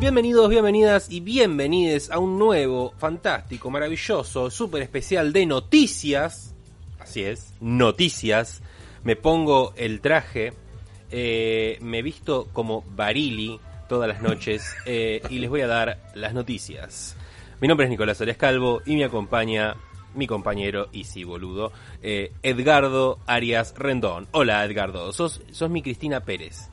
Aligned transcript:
Bienvenidos, 0.00 0.48
bienvenidas 0.48 1.10
y 1.10 1.18
bienvenides 1.18 2.08
a 2.12 2.20
un 2.20 2.38
nuevo, 2.38 2.94
fantástico, 2.98 3.68
maravilloso, 3.68 4.48
súper 4.48 4.82
especial 4.82 5.32
de 5.32 5.44
noticias. 5.44 6.54
Así 7.00 7.24
es, 7.24 7.52
noticias. 7.60 8.62
Me 9.02 9.16
pongo 9.16 9.72
el 9.76 10.00
traje, 10.00 10.52
eh, 11.10 11.78
me 11.80 12.02
visto 12.02 12.46
como 12.52 12.84
Barili 12.94 13.58
todas 13.88 14.06
las 14.06 14.22
noches 14.22 14.72
eh, 14.86 15.20
y 15.30 15.40
les 15.40 15.50
voy 15.50 15.62
a 15.62 15.66
dar 15.66 15.98
las 16.14 16.32
noticias. 16.32 17.16
Mi 17.60 17.66
nombre 17.66 17.86
es 17.86 17.90
Nicolás 17.90 18.20
Arias 18.20 18.36
Calvo 18.36 18.82
y 18.86 18.94
me 18.94 19.04
acompaña 19.04 19.74
mi 20.14 20.28
compañero, 20.28 20.90
y 20.92 21.04
sí, 21.04 21.24
boludo, 21.24 21.72
eh, 22.02 22.32
Edgardo 22.44 23.18
Arias 23.26 23.74
Rendón. 23.76 24.28
Hola, 24.30 24.64
Edgardo, 24.64 25.12
sos, 25.12 25.40
sos 25.50 25.70
mi 25.70 25.82
Cristina 25.82 26.20
Pérez. 26.20 26.70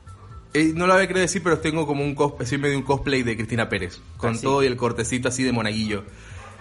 Eh, 0.56 0.72
no 0.74 0.86
lo 0.86 0.94
había 0.94 1.06
querido 1.06 1.20
decir, 1.20 1.42
pero 1.42 1.58
tengo 1.58 1.86
como 1.86 2.02
un 2.02 2.14
cosplay, 2.14 2.46
soy 2.48 2.56
medio 2.56 2.78
un 2.78 2.82
cosplay 2.82 3.22
de 3.22 3.36
Cristina 3.36 3.68
Pérez. 3.68 4.00
Con 4.16 4.36
¿Ah, 4.36 4.38
todo 4.40 4.62
y 4.62 4.66
el 4.66 4.74
cortecito 4.76 5.28
así 5.28 5.42
de 5.42 5.52
monaguillo 5.52 6.04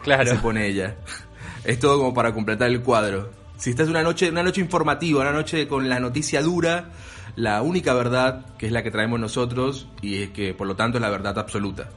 Claro. 0.03 0.25
que 0.25 0.31
se 0.31 0.35
pone 0.37 0.67
ella. 0.67 0.97
Es 1.63 1.79
todo 1.79 1.97
como 1.97 2.13
para 2.13 2.33
completar 2.33 2.69
el 2.69 2.81
cuadro. 2.81 3.31
Si 3.57 3.69
esta 3.69 3.83
es 3.83 3.89
una 3.89 4.03
noche, 4.03 4.29
una 4.29 4.43
noche 4.43 4.59
informativa, 4.59 5.21
una 5.21 5.31
noche 5.31 5.65
con 5.69 5.87
la 5.87 5.99
noticia 6.01 6.41
dura, 6.41 6.91
la 7.37 7.61
única 7.61 7.93
verdad, 7.93 8.45
que 8.57 8.65
es 8.65 8.73
la 8.73 8.83
que 8.83 8.91
traemos 8.91 9.17
nosotros, 9.17 9.87
y 10.01 10.23
es 10.23 10.29
que 10.31 10.53
por 10.53 10.67
lo 10.67 10.75
tanto 10.75 10.97
es 10.97 11.01
la 11.01 11.09
verdad 11.09 11.39
absoluta. 11.39 11.89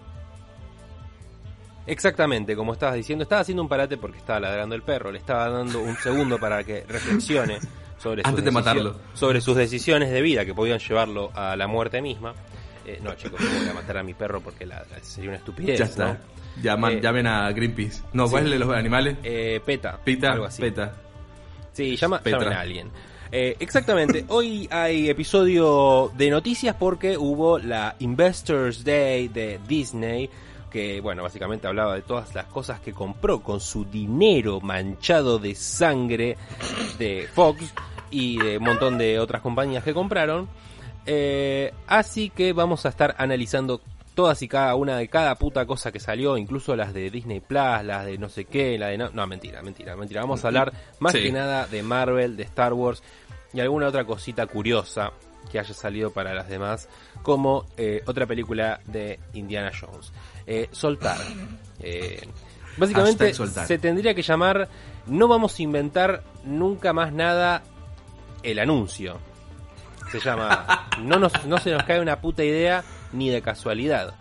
Exactamente, 1.86 2.54
como 2.54 2.74
estabas 2.74 2.94
diciendo, 2.94 3.24
estaba 3.24 3.40
haciendo 3.40 3.62
un 3.62 3.68
parate 3.68 3.96
porque 3.96 4.18
estaba 4.18 4.38
ladrando 4.40 4.74
el 4.74 4.82
perro, 4.82 5.10
le 5.10 5.18
estaba 5.18 5.48
dando 5.50 5.80
un 5.80 5.96
segundo 5.96 6.38
para 6.38 6.62
que 6.62 6.84
reflexione 6.88 7.58
sobre, 7.98 8.22
Antes 8.24 8.44
de 8.44 8.50
matarlo. 8.50 8.96
sobre 9.14 9.40
sus 9.40 9.56
decisiones 9.56 10.10
de 10.10 10.22
vida 10.22 10.44
que 10.44 10.54
podían 10.54 10.78
llevarlo 10.78 11.30
a 11.34 11.56
la 11.56 11.66
muerte 11.66 12.00
misma. 12.00 12.34
Eh, 12.86 13.00
no, 13.02 13.14
chicos, 13.14 13.40
no 13.40 13.58
voy 13.60 13.68
a 13.68 13.74
matar 13.74 13.98
a 13.98 14.02
mi 14.02 14.14
perro 14.14 14.40
porque 14.40 14.64
ladra, 14.64 14.98
sería 15.02 15.30
una 15.30 15.38
estupidez. 15.38 15.78
ya 15.78 15.84
está. 15.84 16.12
¿no? 16.14 16.16
Llaman, 16.62 16.92
Eh, 16.94 17.00
llamen 17.02 17.26
a 17.26 17.50
Greenpeace. 17.52 18.02
No, 18.12 18.28
¿cuál 18.28 18.44
sí. 18.44 18.48
es 18.48 18.52
el 18.54 18.58
de 18.60 18.64
los 18.66 18.74
animales? 18.76 19.16
Eh, 19.22 19.60
peta, 19.64 19.98
Pita, 20.02 20.32
algo 20.32 20.46
así. 20.46 20.62
peta. 20.62 20.94
Sí, 21.72 21.96
llama, 21.96 22.20
Petra. 22.20 22.40
llamen 22.40 22.54
a 22.56 22.60
alguien. 22.60 22.90
Eh, 23.30 23.56
exactamente, 23.60 24.24
hoy 24.28 24.66
hay 24.70 25.10
episodio 25.10 26.10
de 26.16 26.30
noticias 26.30 26.74
porque 26.76 27.18
hubo 27.18 27.58
la 27.58 27.94
Investors 27.98 28.82
Day 28.84 29.28
de 29.28 29.60
Disney, 29.68 30.30
que 30.70 31.00
bueno, 31.00 31.22
básicamente 31.22 31.66
hablaba 31.66 31.94
de 31.94 32.02
todas 32.02 32.34
las 32.34 32.46
cosas 32.46 32.80
que 32.80 32.92
compró 32.92 33.40
con 33.42 33.60
su 33.60 33.84
dinero 33.84 34.60
manchado 34.60 35.38
de 35.38 35.54
sangre 35.54 36.36
de 36.98 37.28
Fox 37.32 37.72
y 38.10 38.38
de 38.38 38.58
un 38.58 38.64
montón 38.64 38.98
de 38.98 39.18
otras 39.20 39.42
compañías 39.42 39.84
que 39.84 39.94
compraron. 39.94 40.48
Eh, 41.06 41.72
así 41.86 42.30
que 42.30 42.52
vamos 42.52 42.84
a 42.86 42.90
estar 42.90 43.14
analizando 43.18 43.80
todas 44.14 44.42
y 44.42 44.48
cada 44.48 44.74
una 44.74 44.96
de 44.96 45.08
cada 45.08 45.34
puta 45.36 45.64
cosa 45.64 45.92
que 45.92 46.00
salió, 46.00 46.36
incluso 46.36 46.74
las 46.74 46.92
de 46.92 47.08
Disney 47.10 47.40
Plus, 47.40 47.84
las 47.84 48.04
de 48.04 48.18
no 48.18 48.28
sé 48.28 48.44
qué, 48.46 48.76
la 48.76 48.88
de 48.88 48.98
no, 48.98 49.10
no 49.10 49.26
mentira, 49.26 49.62
mentira, 49.62 49.94
mentira. 49.96 50.20
Vamos 50.22 50.44
a 50.44 50.48
hablar 50.48 50.72
más 50.98 51.12
Sí. 51.12 51.22
que 51.22 51.32
nada 51.32 51.66
de 51.66 51.82
Marvel, 51.82 52.36
de 52.36 52.42
Star 52.42 52.72
Wars 52.72 53.02
y 53.54 53.60
alguna 53.60 53.86
otra 53.88 54.04
cosita 54.04 54.46
curiosa 54.46 55.12
que 55.52 55.58
haya 55.58 55.72
salido 55.72 56.10
para 56.12 56.34
las 56.34 56.48
demás, 56.48 56.88
como 57.22 57.64
eh, 57.76 58.02
otra 58.06 58.26
película 58.26 58.80
de 58.86 59.18
Indiana 59.34 59.70
Jones. 59.78 60.12
Eh, 60.50 60.68
soltar. 60.72 61.18
Eh, 61.78 62.26
básicamente 62.78 63.34
soltar. 63.34 63.66
se 63.66 63.78
tendría 63.78 64.14
que 64.14 64.22
llamar 64.22 64.68
No 65.06 65.28
vamos 65.28 65.58
a 65.58 65.62
inventar 65.62 66.24
nunca 66.42 66.94
más 66.94 67.12
nada 67.12 67.62
el 68.42 68.58
anuncio. 68.58 69.18
Se 70.10 70.20
llama 70.20 70.88
No, 71.02 71.18
nos, 71.18 71.44
no 71.44 71.58
se 71.58 71.70
nos 71.70 71.82
cae 71.84 72.00
una 72.00 72.20
puta 72.22 72.42
idea 72.42 72.82
ni 73.12 73.28
de 73.28 73.42
casualidad. 73.42 74.14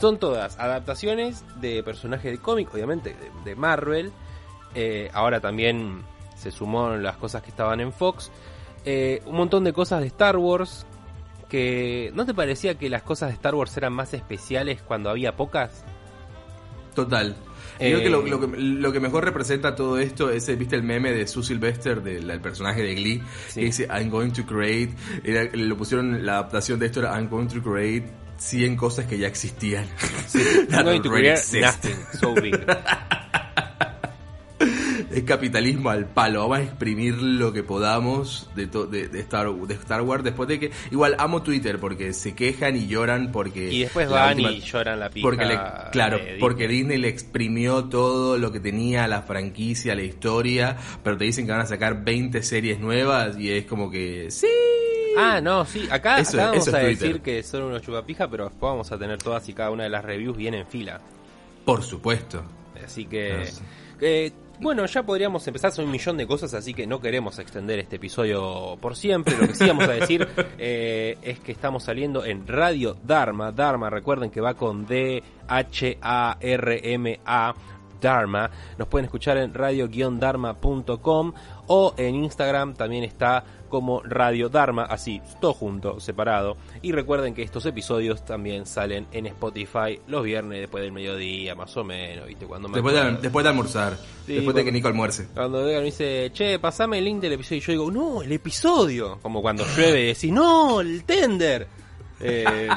Son 0.00 0.18
todas 0.18 0.58
adaptaciones 0.58 1.44
de 1.60 1.82
personajes 1.82 2.32
de 2.32 2.38
cómic, 2.38 2.72
obviamente, 2.72 3.10
de, 3.10 3.30
de 3.44 3.54
Marvel. 3.54 4.12
Eh, 4.74 5.10
ahora 5.12 5.40
también 5.40 6.04
se 6.36 6.50
sumó 6.50 6.90
las 6.96 7.16
cosas 7.16 7.42
que 7.42 7.50
estaban 7.50 7.80
en 7.80 7.92
Fox. 7.92 8.30
Eh, 8.86 9.20
un 9.26 9.36
montón 9.36 9.64
de 9.64 9.74
cosas 9.74 10.00
de 10.00 10.06
Star 10.06 10.38
Wars. 10.38 10.86
Que 11.48 12.10
¿No 12.14 12.26
te 12.26 12.34
parecía 12.34 12.76
que 12.76 12.88
las 12.90 13.02
cosas 13.02 13.28
de 13.28 13.34
Star 13.34 13.54
Wars 13.54 13.76
eran 13.76 13.92
más 13.92 14.12
especiales 14.14 14.82
cuando 14.82 15.10
había 15.10 15.36
pocas? 15.36 15.84
Total. 16.94 17.36
Eh, 17.78 17.90
Creo 17.92 18.00
que 18.00 18.08
lo, 18.10 18.22
lo 18.22 18.40
que 18.40 18.56
lo 18.58 18.90
que 18.92 19.00
mejor 19.00 19.24
representa 19.24 19.74
todo 19.76 19.98
esto 19.98 20.30
es, 20.30 20.48
eh, 20.48 20.56
¿viste 20.56 20.76
el 20.76 20.82
meme 20.82 21.12
de 21.12 21.26
Sue 21.26 21.42
Sylvester, 21.44 22.02
del, 22.02 22.26
del 22.26 22.40
personaje 22.40 22.82
de 22.82 22.94
Glee? 22.94 23.22
Sí. 23.48 23.60
Que 23.60 23.66
dice, 23.66 23.86
I'm 23.90 24.08
going 24.08 24.30
to 24.30 24.46
create, 24.46 24.94
era- 25.22 25.50
lo 25.52 25.76
pusieron, 25.76 26.24
la 26.24 26.32
adaptación 26.38 26.78
de 26.78 26.86
esto 26.86 27.00
era, 27.00 27.12
I'm 27.18 27.28
going 27.28 27.48
to 27.48 27.62
create 27.62 28.06
100 28.38 28.76
cosas 28.76 29.04
que 29.06 29.18
ya 29.18 29.26
existían. 29.28 29.86
That 30.70 30.78
I'm 30.78 30.84
going 30.86 31.02
to 31.02 31.10
create 31.10 31.38
nothing 31.60 31.96
so 32.18 32.34
big. 32.34 32.54
Es 35.16 35.22
capitalismo 35.24 35.88
al 35.88 36.04
palo, 36.04 36.40
vamos 36.40 36.58
a 36.58 36.62
exprimir 36.62 37.14
lo 37.22 37.50
que 37.50 37.62
podamos 37.62 38.50
de, 38.54 38.66
to- 38.66 38.86
de, 38.86 39.08
de 39.08 39.20
Star, 39.20 39.50
de 39.50 39.72
Star 39.74 40.02
Wars 40.02 40.22
después 40.22 40.46
de 40.46 40.60
que, 40.60 40.70
igual 40.90 41.16
amo 41.18 41.42
Twitter 41.42 41.78
porque 41.80 42.12
se 42.12 42.34
quejan 42.34 42.76
y 42.76 42.86
lloran 42.86 43.32
porque... 43.32 43.72
Y 43.72 43.80
después 43.84 44.10
van 44.10 44.34
última- 44.36 44.52
y 44.52 44.60
lloran 44.60 45.00
la 45.00 45.08
pija. 45.08 45.24
Porque 45.26 45.44
le, 45.46 45.58
claro, 45.90 46.18
Disney. 46.18 46.38
porque 46.38 46.68
Disney 46.68 46.98
le 46.98 47.08
exprimió 47.08 47.84
todo 47.84 48.36
lo 48.36 48.52
que 48.52 48.60
tenía, 48.60 49.08
la 49.08 49.22
franquicia, 49.22 49.94
la 49.94 50.02
historia, 50.02 50.76
pero 51.02 51.16
te 51.16 51.24
dicen 51.24 51.46
que 51.46 51.52
van 51.52 51.62
a 51.62 51.66
sacar 51.66 52.04
20 52.04 52.42
series 52.42 52.78
nuevas 52.78 53.38
y 53.38 53.50
es 53.50 53.64
como 53.64 53.90
que 53.90 54.30
sí. 54.30 54.46
Ah, 55.16 55.40
no, 55.40 55.64
sí, 55.64 55.88
acá, 55.90 56.18
Eso- 56.20 56.36
acá 56.36 56.50
vamos 56.50 56.68
a 56.68 56.72
Twitter. 56.72 56.88
decir 56.98 57.20
que 57.22 57.42
son 57.42 57.62
unos 57.62 57.80
chupapija, 57.80 58.28
pero 58.28 58.44
después 58.44 58.70
vamos 58.70 58.92
a 58.92 58.98
tener 58.98 59.16
todas 59.16 59.48
y 59.48 59.54
cada 59.54 59.70
una 59.70 59.84
de 59.84 59.88
las 59.88 60.04
reviews 60.04 60.36
bien 60.36 60.52
en 60.52 60.66
fila. 60.66 61.00
Por 61.64 61.82
supuesto. 61.82 62.42
Así 62.84 63.06
que, 63.06 63.32
No 63.38 63.44
sé. 63.46 63.62
eh, 64.02 64.32
bueno, 64.60 64.86
ya 64.86 65.02
podríamos 65.02 65.46
empezar, 65.46 65.72
son 65.72 65.84
un 65.86 65.90
millón 65.90 66.16
de 66.16 66.26
cosas, 66.26 66.54
así 66.54 66.72
que 66.74 66.86
no 66.86 67.00
queremos 67.00 67.38
extender 67.38 67.78
este 67.78 67.96
episodio 67.96 68.76
por 68.80 68.96
siempre. 68.96 69.36
Lo 69.36 69.46
que 69.46 69.54
sí 69.54 69.66
vamos 69.66 69.88
a 69.88 69.92
decir 69.92 70.26
eh, 70.58 71.18
es 71.22 71.40
que 71.40 71.52
estamos 71.52 71.84
saliendo 71.84 72.24
en 72.24 72.46
Radio 72.46 72.96
Dharma. 73.04 73.52
Dharma, 73.52 73.90
recuerden 73.90 74.30
que 74.30 74.40
va 74.40 74.54
con 74.54 74.86
D-H-A-R-M-A. 74.86 75.26
Dharma. 78.00 78.50
Nos 78.78 78.88
pueden 78.88 79.06
escuchar 79.06 79.38
en 79.38 79.54
radio-dharma.com 79.54 81.32
o 81.68 81.94
en 81.96 82.14
Instagram 82.14 82.74
también 82.74 83.04
está 83.04 83.42
como 83.68 84.02
Radio 84.02 84.48
Dharma, 84.48 84.84
así, 84.84 85.20
todo 85.40 85.52
junto, 85.52 86.00
separado. 86.00 86.56
Y 86.82 86.92
recuerden 86.92 87.34
que 87.34 87.42
estos 87.42 87.66
episodios 87.66 88.24
también 88.24 88.66
salen 88.66 89.06
en 89.12 89.26
Spotify 89.26 90.00
los 90.06 90.24
viernes 90.24 90.60
después 90.60 90.82
del 90.82 90.92
mediodía, 90.92 91.54
más 91.54 91.76
o 91.76 91.84
menos, 91.84 92.26
¿viste? 92.26 92.46
Cuando 92.46 92.68
me 92.68 92.74
Después 92.74 92.94
de, 92.94 93.12
después 93.22 93.44
de 93.44 93.48
almorzar, 93.50 93.96
Sí, 94.26 94.34
después 94.34 94.56
de 94.56 94.64
que 94.64 94.72
Nico 94.72 94.88
almuerce. 94.88 95.28
Cuando 95.34 95.62
me 95.62 95.80
dice, 95.82 96.30
che, 96.32 96.58
pasame 96.58 96.98
el 96.98 97.04
link 97.04 97.20
del 97.20 97.34
episodio, 97.34 97.58
y 97.58 97.60
yo 97.60 97.72
digo, 97.72 97.90
no, 97.90 98.22
el 98.22 98.32
episodio. 98.32 99.18
Como 99.22 99.40
cuando 99.40 99.64
llueve 99.76 100.02
y 100.02 100.06
decís, 100.08 100.32
no, 100.32 100.80
el 100.80 101.04
tender. 101.04 101.68
Eh, 102.20 102.68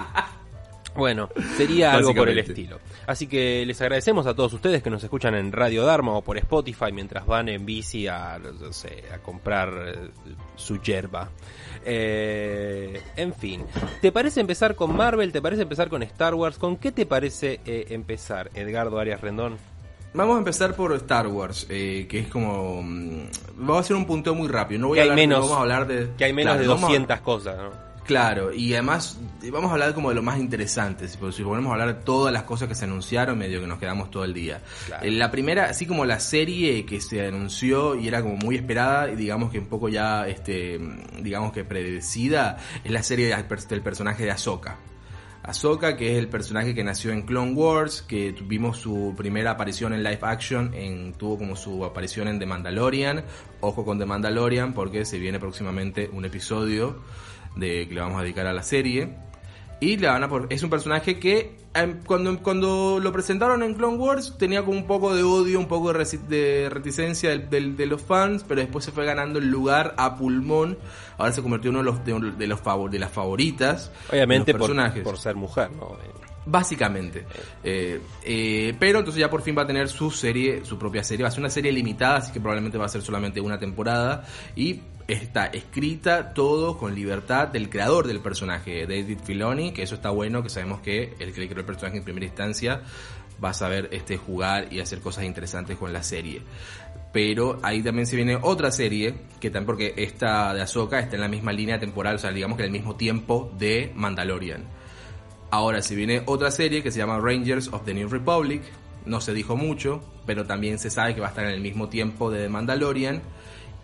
bueno, 0.95 1.29
sería 1.57 1.93
algo 1.93 2.13
por 2.13 2.29
el 2.29 2.37
estilo. 2.39 2.79
Así 3.09 3.25
que 3.25 3.65
les 3.65 3.81
agradecemos 3.81 4.27
a 4.27 4.35
todos 4.35 4.53
ustedes 4.53 4.83
que 4.83 4.91
nos 4.91 5.03
escuchan 5.03 5.33
en 5.33 5.51
Radio 5.51 5.83
Dharma 5.83 6.13
o 6.13 6.21
por 6.21 6.37
Spotify 6.37 6.91
mientras 6.93 7.25
van 7.25 7.49
en 7.49 7.65
bici 7.65 8.07
a, 8.07 8.37
no 8.37 8.71
sé, 8.71 9.03
a 9.11 9.17
comprar 9.17 9.69
eh, 9.87 10.09
su 10.55 10.79
yerba. 10.79 11.27
Eh, 11.83 13.01
en 13.15 13.33
fin, 13.33 13.63
¿te 13.99 14.11
parece 14.11 14.41
empezar 14.41 14.75
con 14.75 14.95
Marvel? 14.95 15.31
¿Te 15.31 15.41
parece 15.41 15.63
empezar 15.63 15.89
con 15.89 16.03
Star 16.03 16.35
Wars? 16.35 16.59
¿Con 16.59 16.77
qué 16.77 16.91
te 16.91 17.07
parece 17.07 17.59
eh, 17.65 17.87
empezar, 17.89 18.51
Edgardo 18.53 18.99
Arias 18.99 19.21
Rendón? 19.21 19.57
Vamos 20.13 20.35
a 20.35 20.39
empezar 20.39 20.75
por 20.75 20.93
Star 20.93 21.25
Wars, 21.27 21.65
eh, 21.69 22.05
que 22.07 22.19
es 22.19 22.27
como... 22.27 22.81
mm, 22.83 23.29
Vamos 23.57 23.77
a 23.77 23.79
hacer 23.79 23.95
un 23.95 24.05
punteo 24.05 24.35
muy 24.35 24.47
rápido. 24.47 24.81
No 24.81 24.87
voy 24.89 24.97
Que 24.97 25.01
a 25.01 25.03
hablar, 25.03 25.15
menos- 25.15 25.39
no 25.39 25.43
vamos 25.45 25.57
a 25.57 25.61
hablar 25.61 25.87
de... 25.87 26.09
Que 26.15 26.25
hay 26.25 26.33
menos 26.33 26.51
Claro, 26.53 26.61
de 26.61 26.67
no 26.67 26.73
vamos 26.75 26.83
a- 26.89 26.93
200 26.93 27.19
cosas, 27.21 27.57
¿no? 27.57 27.88
Claro, 28.09 28.51
y 28.51 28.73
además 28.73 29.19
vamos 29.51 29.69
a 29.69 29.73
hablar 29.73 29.93
como 29.93 30.09
de 30.09 30.15
lo 30.15 30.23
más 30.23 30.39
interesante, 30.39 31.07
si 31.07 31.15
si 31.31 31.43
ponemos 31.43 31.69
a 31.69 31.73
hablar 31.73 31.95
de 31.95 32.01
todas 32.03 32.33
las 32.33 32.41
cosas 32.41 32.67
que 32.67 32.73
se 32.73 32.85
anunciaron, 32.85 33.37
medio 33.37 33.61
que 33.61 33.67
nos 33.67 33.77
quedamos 33.77 34.09
todo 34.09 34.23
el 34.23 34.33
día. 34.33 34.63
Claro. 34.87 35.05
Eh, 35.05 35.11
La 35.11 35.29
primera, 35.29 35.65
así 35.65 35.85
como 35.85 36.05
la 36.05 36.19
serie 36.19 36.87
que 36.87 37.01
se 37.01 37.23
anunció 37.27 37.93
y 37.93 38.07
era 38.07 38.23
como 38.23 38.35
muy 38.37 38.55
esperada, 38.55 39.11
y 39.11 39.15
digamos 39.15 39.51
que 39.51 39.59
un 39.59 39.67
poco 39.67 39.89
ya, 39.89 40.27
este, 40.27 40.79
digamos 41.21 41.53
que 41.53 41.63
predecida, 41.63 42.57
es 42.83 42.91
la 42.91 43.03
serie 43.03 43.27
de- 43.27 43.57
del 43.69 43.81
personaje 43.83 44.23
de 44.23 44.31
Ahsoka. 44.31 44.77
Ahsoka, 45.43 45.95
que 45.95 46.13
es 46.13 46.17
el 46.17 46.29
personaje 46.29 46.73
que 46.73 46.83
nació 46.83 47.11
en 47.11 47.21
Clone 47.21 47.53
Wars, 47.53 48.01
que 48.01 48.33
tuvimos 48.33 48.77
su 48.79 49.13
primera 49.15 49.51
aparición 49.51 49.93
en 49.93 50.01
live 50.03 50.19
action, 50.23 50.73
en, 50.73 51.13
tuvo 51.13 51.37
como 51.37 51.55
su 51.55 51.85
aparición 51.85 52.27
en 52.27 52.39
The 52.39 52.47
Mandalorian. 52.47 53.23
Ojo 53.61 53.85
con 53.85 53.99
The 53.99 54.05
Mandalorian, 54.05 54.73
porque 54.73 55.05
se 55.05 55.19
viene 55.19 55.39
próximamente 55.39 56.09
un 56.11 56.25
episodio 56.25 57.03
de 57.55 57.87
que 57.87 57.93
le 57.93 58.01
vamos 58.01 58.19
a 58.19 58.23
dedicar 58.23 58.47
a 58.47 58.53
la 58.53 58.63
serie. 58.63 59.09
Y 59.81 59.95
le 59.95 60.07
van 60.07 60.21
a 60.23 60.27
por- 60.27 60.47
es 60.49 60.61
un 60.61 60.69
personaje 60.69 61.19
que 61.19 61.57
em, 61.73 62.01
cuando, 62.05 62.37
cuando 62.41 62.99
lo 63.01 63.11
presentaron 63.13 63.63
en 63.63 63.75
Clone 63.75 63.95
Wars 63.95 64.35
tenía 64.37 64.65
como 64.65 64.77
un 64.77 64.85
poco 64.87 65.15
de 65.15 65.23
odio, 65.23 65.57
un 65.59 65.67
poco 65.67 65.93
de, 65.93 66.67
reticencia 66.69 67.29
del- 67.29 67.49
del- 67.49 67.77
de 67.77 67.85
los 67.85 68.01
fans, 68.01 68.43
pero 68.45 68.59
después 68.59 68.83
se 68.83 68.91
fue 68.91 69.05
ganando 69.05 69.39
el 69.39 69.49
lugar 69.49 69.93
a 69.97 70.17
pulmón. 70.17 70.77
Ahora 71.17 71.31
se 71.31 71.41
convirtió 71.41 71.69
en 71.69 71.77
uno 71.77 71.93
de 71.93 72.19
los, 72.19 72.37
de, 72.37 72.47
los 72.47 72.59
favor- 72.59 72.89
de 72.89 72.99
las 72.99 73.11
favoritas. 73.11 73.91
Obviamente 74.11 74.51
de 74.51 74.57
los 74.57 74.67
por, 74.67 74.75
personajes. 74.75 75.03
por 75.03 75.17
ser 75.17 75.35
mujer, 75.35 75.69
¿no? 75.71 75.95
Básicamente. 76.45 77.25
Eh, 77.63 78.01
eh, 78.23 78.73
pero 78.79 78.99
entonces 78.99 79.19
ya 79.21 79.29
por 79.29 79.41
fin 79.43 79.55
va 79.57 79.61
a 79.61 79.67
tener 79.67 79.87
su 79.87 80.09
serie, 80.11 80.65
su 80.65 80.77
propia 80.77 81.03
serie. 81.03 81.23
Va 81.23 81.29
a 81.29 81.31
ser 81.31 81.41
una 81.41 81.49
serie 81.49 81.71
limitada, 81.71 82.17
así 82.17 82.31
que 82.33 82.39
probablemente 82.39 82.77
va 82.77 82.85
a 82.85 82.89
ser 82.89 83.01
solamente 83.03 83.39
una 83.39 83.59
temporada. 83.59 84.25
Y 84.55 84.81
está 85.09 85.47
escrita 85.47 86.33
todo 86.33 86.77
con 86.77 86.93
libertad 86.93 87.47
del 87.47 87.69
creador 87.69 88.07
del 88.07 88.19
personaje, 88.19 88.85
David 88.85 89.19
Filoni, 89.23 89.71
que 89.71 89.83
eso 89.83 89.95
está 89.95 90.11
bueno, 90.11 90.43
que 90.43 90.49
sabemos 90.49 90.81
que 90.81 91.15
el 91.19 91.33
que 91.33 91.47
creó 91.47 91.59
el 91.59 91.65
personaje 91.65 91.97
en 91.97 92.03
primera 92.03 92.25
instancia 92.25 92.81
va 93.43 93.49
a 93.49 93.53
saber 93.53 93.89
este, 93.91 94.17
jugar 94.17 94.71
y 94.71 94.79
hacer 94.79 94.99
cosas 94.99 95.23
interesantes 95.23 95.77
con 95.77 95.93
la 95.93 96.03
serie. 96.03 96.41
Pero 97.11 97.59
ahí 97.63 97.81
también 97.81 98.05
se 98.05 98.15
viene 98.15 98.37
otra 98.39 98.71
serie, 98.71 99.15
que 99.39 99.49
también 99.49 99.65
porque 99.65 99.93
esta 99.97 100.53
de 100.53 100.61
Ahsoka 100.61 100.99
está 100.99 101.15
en 101.15 101.21
la 101.21 101.27
misma 101.27 101.51
línea 101.51 101.79
temporal, 101.79 102.15
o 102.15 102.19
sea, 102.19 102.31
digamos 102.31 102.57
que 102.57 102.63
en 102.63 102.67
el 102.67 102.73
mismo 102.73 102.95
tiempo 102.95 103.51
de 103.57 103.91
Mandalorian. 103.95 104.65
Ahora 105.51 105.81
se 105.81 105.95
viene 105.95 106.21
otra 106.27 106.51
serie 106.51 106.83
que 106.83 106.91
se 106.91 106.99
llama 106.99 107.19
Rangers 107.19 107.69
of 107.69 107.83
the 107.83 107.93
New 107.93 108.07
Republic. 108.07 108.61
No 109.05 109.21
se 109.21 109.33
dijo 109.33 109.55
mucho, 109.55 110.01
pero 110.27 110.45
también 110.45 110.77
se 110.77 110.91
sabe 110.91 111.15
que 111.15 111.21
va 111.21 111.27
a 111.27 111.29
estar 111.29 111.45
en 111.45 111.51
el 111.51 111.61
mismo 111.61 111.89
tiempo 111.89 112.29
de 112.29 112.47
Mandalorian. 112.47 113.23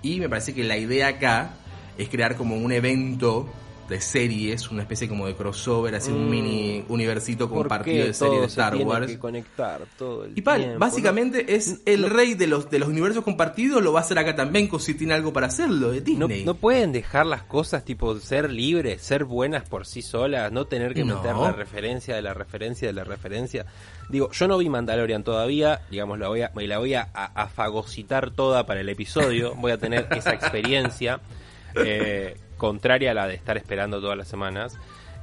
Y 0.06 0.19
me 0.19 0.30
parece 0.30 0.54
que 0.54 0.63
la 0.63 0.78
idea 0.78 1.07
acá 1.07 1.56
es 1.98 2.10
crear 2.10 2.36
como 2.36 2.56
un 2.56 2.72
evento 2.72 3.50
de 3.90 4.02
series, 4.02 4.72
una 4.72 4.82
especie 4.82 5.08
como 5.08 5.28
de 5.28 5.36
crossover, 5.36 5.94
así 5.96 6.12
un 6.12 6.26
Mm. 6.28 6.30
mini 6.30 6.86
universito 6.90 7.48
¿por 7.48 7.60
compartido 7.60 8.06
de 8.08 8.14
series 8.14 8.42
de 8.42 8.48
se 8.48 8.52
Star 8.54 8.74
tiene 8.74 8.90
Wars. 8.90 9.08
que 9.08 9.20
conectar 9.20 9.82
todo 9.98 10.26
el 10.26 10.38
Y 10.38 10.42
Pal, 10.42 10.62
tiempo, 10.62 10.80
básicamente 10.80 11.56
es 11.56 11.82
el 11.86 12.02
No- 12.02 12.10
rey 12.10 12.34
de 12.34 12.48
los, 12.48 12.70
de 12.70 12.80
los 12.80 12.90
universos 12.90 13.24
compartidos, 13.24 13.84
lo 13.84 13.94
va 13.94 14.00
a 14.00 14.04
hacer 14.04 14.18
acá 14.18 14.36
también, 14.36 14.70
si 14.80 14.94
tiene 14.96 15.14
algo 15.14 15.32
para 15.34 15.48
hacerlo, 15.48 15.92
de 15.92 16.00
No, 16.00 16.28
Disney. 16.28 16.46
no 16.46 16.56
pueden 16.56 16.92
dejar 16.92 17.26
las 17.28 17.44
cosas 17.44 17.86
tipo 17.86 18.18
ser 18.20 18.50
libres, 18.52 19.02
ser 19.04 19.24
buenas 19.26 19.70
por 19.70 19.86
sí 19.86 20.02
solas, 20.02 20.52
no 20.52 20.66
tener 20.66 20.94
que 20.94 21.06
meter 21.06 21.36
la 21.36 21.52
referencia 21.52 22.16
de 22.16 22.22
la 22.22 22.34
referencia 22.34 22.88
de 22.88 22.94
la 22.94 23.04
referencia. 23.04 23.66
Digo, 24.10 24.31
yo 24.31 24.48
no 24.48 24.58
vi 24.58 24.68
Mandalorian 24.70 25.24
todavía, 25.24 25.81
digamos, 25.92 26.18
la 26.20 26.28
voy 26.28 26.42
a, 26.42 26.52
me 26.56 26.66
la 26.68 26.80
voy 26.80 26.94
a, 26.96 27.10
a- 27.14 27.26
a 27.44 27.48
fagocitar 27.48 28.31
toda 28.31 28.66
para 28.66 28.81
el 28.81 28.90
episodio, 28.90 29.54
voy 29.56 29.72
a 29.72 29.78
tener 29.78 30.08
esa 30.12 30.34
experiencia, 30.34 31.20
eh, 31.76 32.36
contraria 32.57 33.12
a 33.12 33.13
la 33.13 33.28
de 33.28 33.36
estar 33.36 33.57
esperando 33.57 34.00
todas 34.02 34.18
las 34.18 34.28
semanas. 34.28 34.78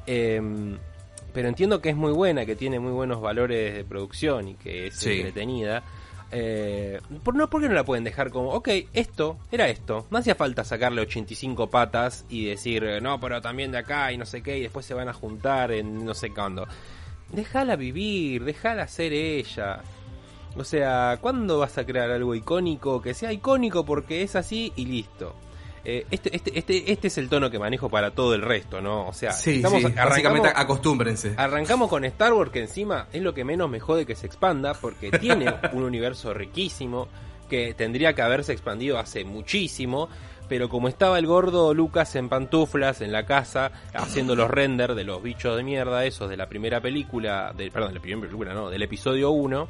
Em, 0.07 0.79
pero 1.33 1.49
entiendo 1.49 1.81
que 1.81 1.91
es 1.91 1.97
muy 1.97 2.13
buena, 2.13 2.45
que 2.45 2.57
tiene 2.57 2.79
muy 2.79 2.93
buenos 2.93 3.21
valores 3.21 3.75
de 3.75 3.85
producción 3.85 4.49
y 4.49 4.55
que 4.55 4.89
es 4.89 4.97
Sí. 4.97 5.13
entretenida. 5.21 5.83
Eh, 6.35 6.99
¿por, 7.23 7.35
no, 7.35 7.49
¿Por 7.51 7.61
qué 7.61 7.69
no 7.69 7.75
la 7.75 7.85
pueden 7.85 8.05
dejar 8.05 8.31
como, 8.31 8.51
ok, 8.53 8.69
esto 8.95 9.39
era 9.51 9.69
esto? 9.69 10.07
No 10.11 10.19
hacía 10.19 10.35
falta 10.35 10.65
sacarle 10.65 11.03
85 11.03 11.69
patas 11.69 12.25
y 12.31 12.47
decir, 12.47 12.85
no, 13.03 13.21
pero 13.21 13.41
también 13.43 13.71
de 13.71 13.79
acá 13.79 14.13
y 14.13 14.17
no 14.19 14.25
sé 14.25 14.43
qué, 14.43 14.57
y 14.59 14.63
después 14.63 14.87
se 14.87 14.95
van 14.95 15.09
a 15.09 15.13
juntar 15.13 15.73
en 15.73 16.05
no 16.07 16.15
sé 16.15 16.31
cuándo. 16.31 16.67
Déjala 17.31 17.77
vivir, 17.77 18.45
déjala 18.45 18.89
ser 18.89 19.13
ella. 19.13 19.81
O 20.57 20.65
sea, 20.65 21.19
¿cuándo 21.21 21.59
vas 21.59 21.77
a 21.79 21.85
crear 21.87 22.11
algo 22.11 22.35
icónico 22.35 23.01
que 23.01 23.15
sea 23.15 23.33
icónico 23.33 23.85
porque 23.87 24.23
es 24.23 24.37
así 24.37 24.73
y 24.77 24.85
listo? 24.87 25.35
Eh, 25.85 26.07
este, 26.11 26.35
este, 26.37 26.57
este, 26.59 26.93
este 26.93 27.09
es 27.09 27.19
el 27.19 27.29
tono 27.29 27.51
que 27.51 27.59
manejo 27.59 27.89
para 27.91 28.13
todo 28.13 28.35
el 28.35 28.43
resto, 28.43 28.81
¿no? 28.81 29.09
O 29.09 29.13
sea, 29.13 29.33
Sí, 29.33 29.57
estamos- 29.57 29.83
sí, 29.83 29.89
básicamente 29.89 30.49
acostúmbrense. 30.55 31.35
Arrancamos 31.37 31.89
con 31.89 32.05
Star 32.05 32.33
Wars, 32.33 32.51
que 32.53 32.61
encima 32.61 33.09
es 33.13 33.21
lo 33.23 33.35
que 33.35 33.45
menos 33.45 33.69
me 33.69 33.81
jode 33.81 34.07
que 34.07 34.15
se 34.15 34.27
expanda, 34.27 34.75
porque 34.75 35.11
tiene 35.19 35.53
un 35.73 35.83
universo 35.83 36.33
riquísimo, 36.35 37.09
que 37.49 37.75
tendría 37.75 38.15
que 38.15 38.23
haberse 38.23 38.53
expandido 38.53 38.99
hace 38.99 39.25
muchísimo, 39.25 40.09
pero 40.49 40.69
como 40.69 40.89
estaba 40.89 41.19
el 41.19 41.27
gordo 41.27 41.75
Lucas 41.75 42.15
en 42.17 42.29
pantuflas 42.29 43.01
en 43.01 43.11
la 43.13 43.27
casa, 43.27 43.73
haciendo 43.93 44.35
los 44.37 44.51
renders 44.51 44.95
de 44.97 45.05
los 45.05 45.23
bichos 45.23 45.57
de 45.57 45.63
mierda, 45.63 46.05
esos 46.07 46.31
de 46.31 46.37
la 46.37 46.49
primera 46.49 46.81
película, 46.81 47.53
de, 47.57 47.71
perdón, 47.71 47.91
de 47.91 47.95
la 47.97 48.01
primera 48.01 48.27
película, 48.27 48.55
no, 48.55 48.71
del 48.71 48.83
episodio 48.83 49.31
1, 49.31 49.69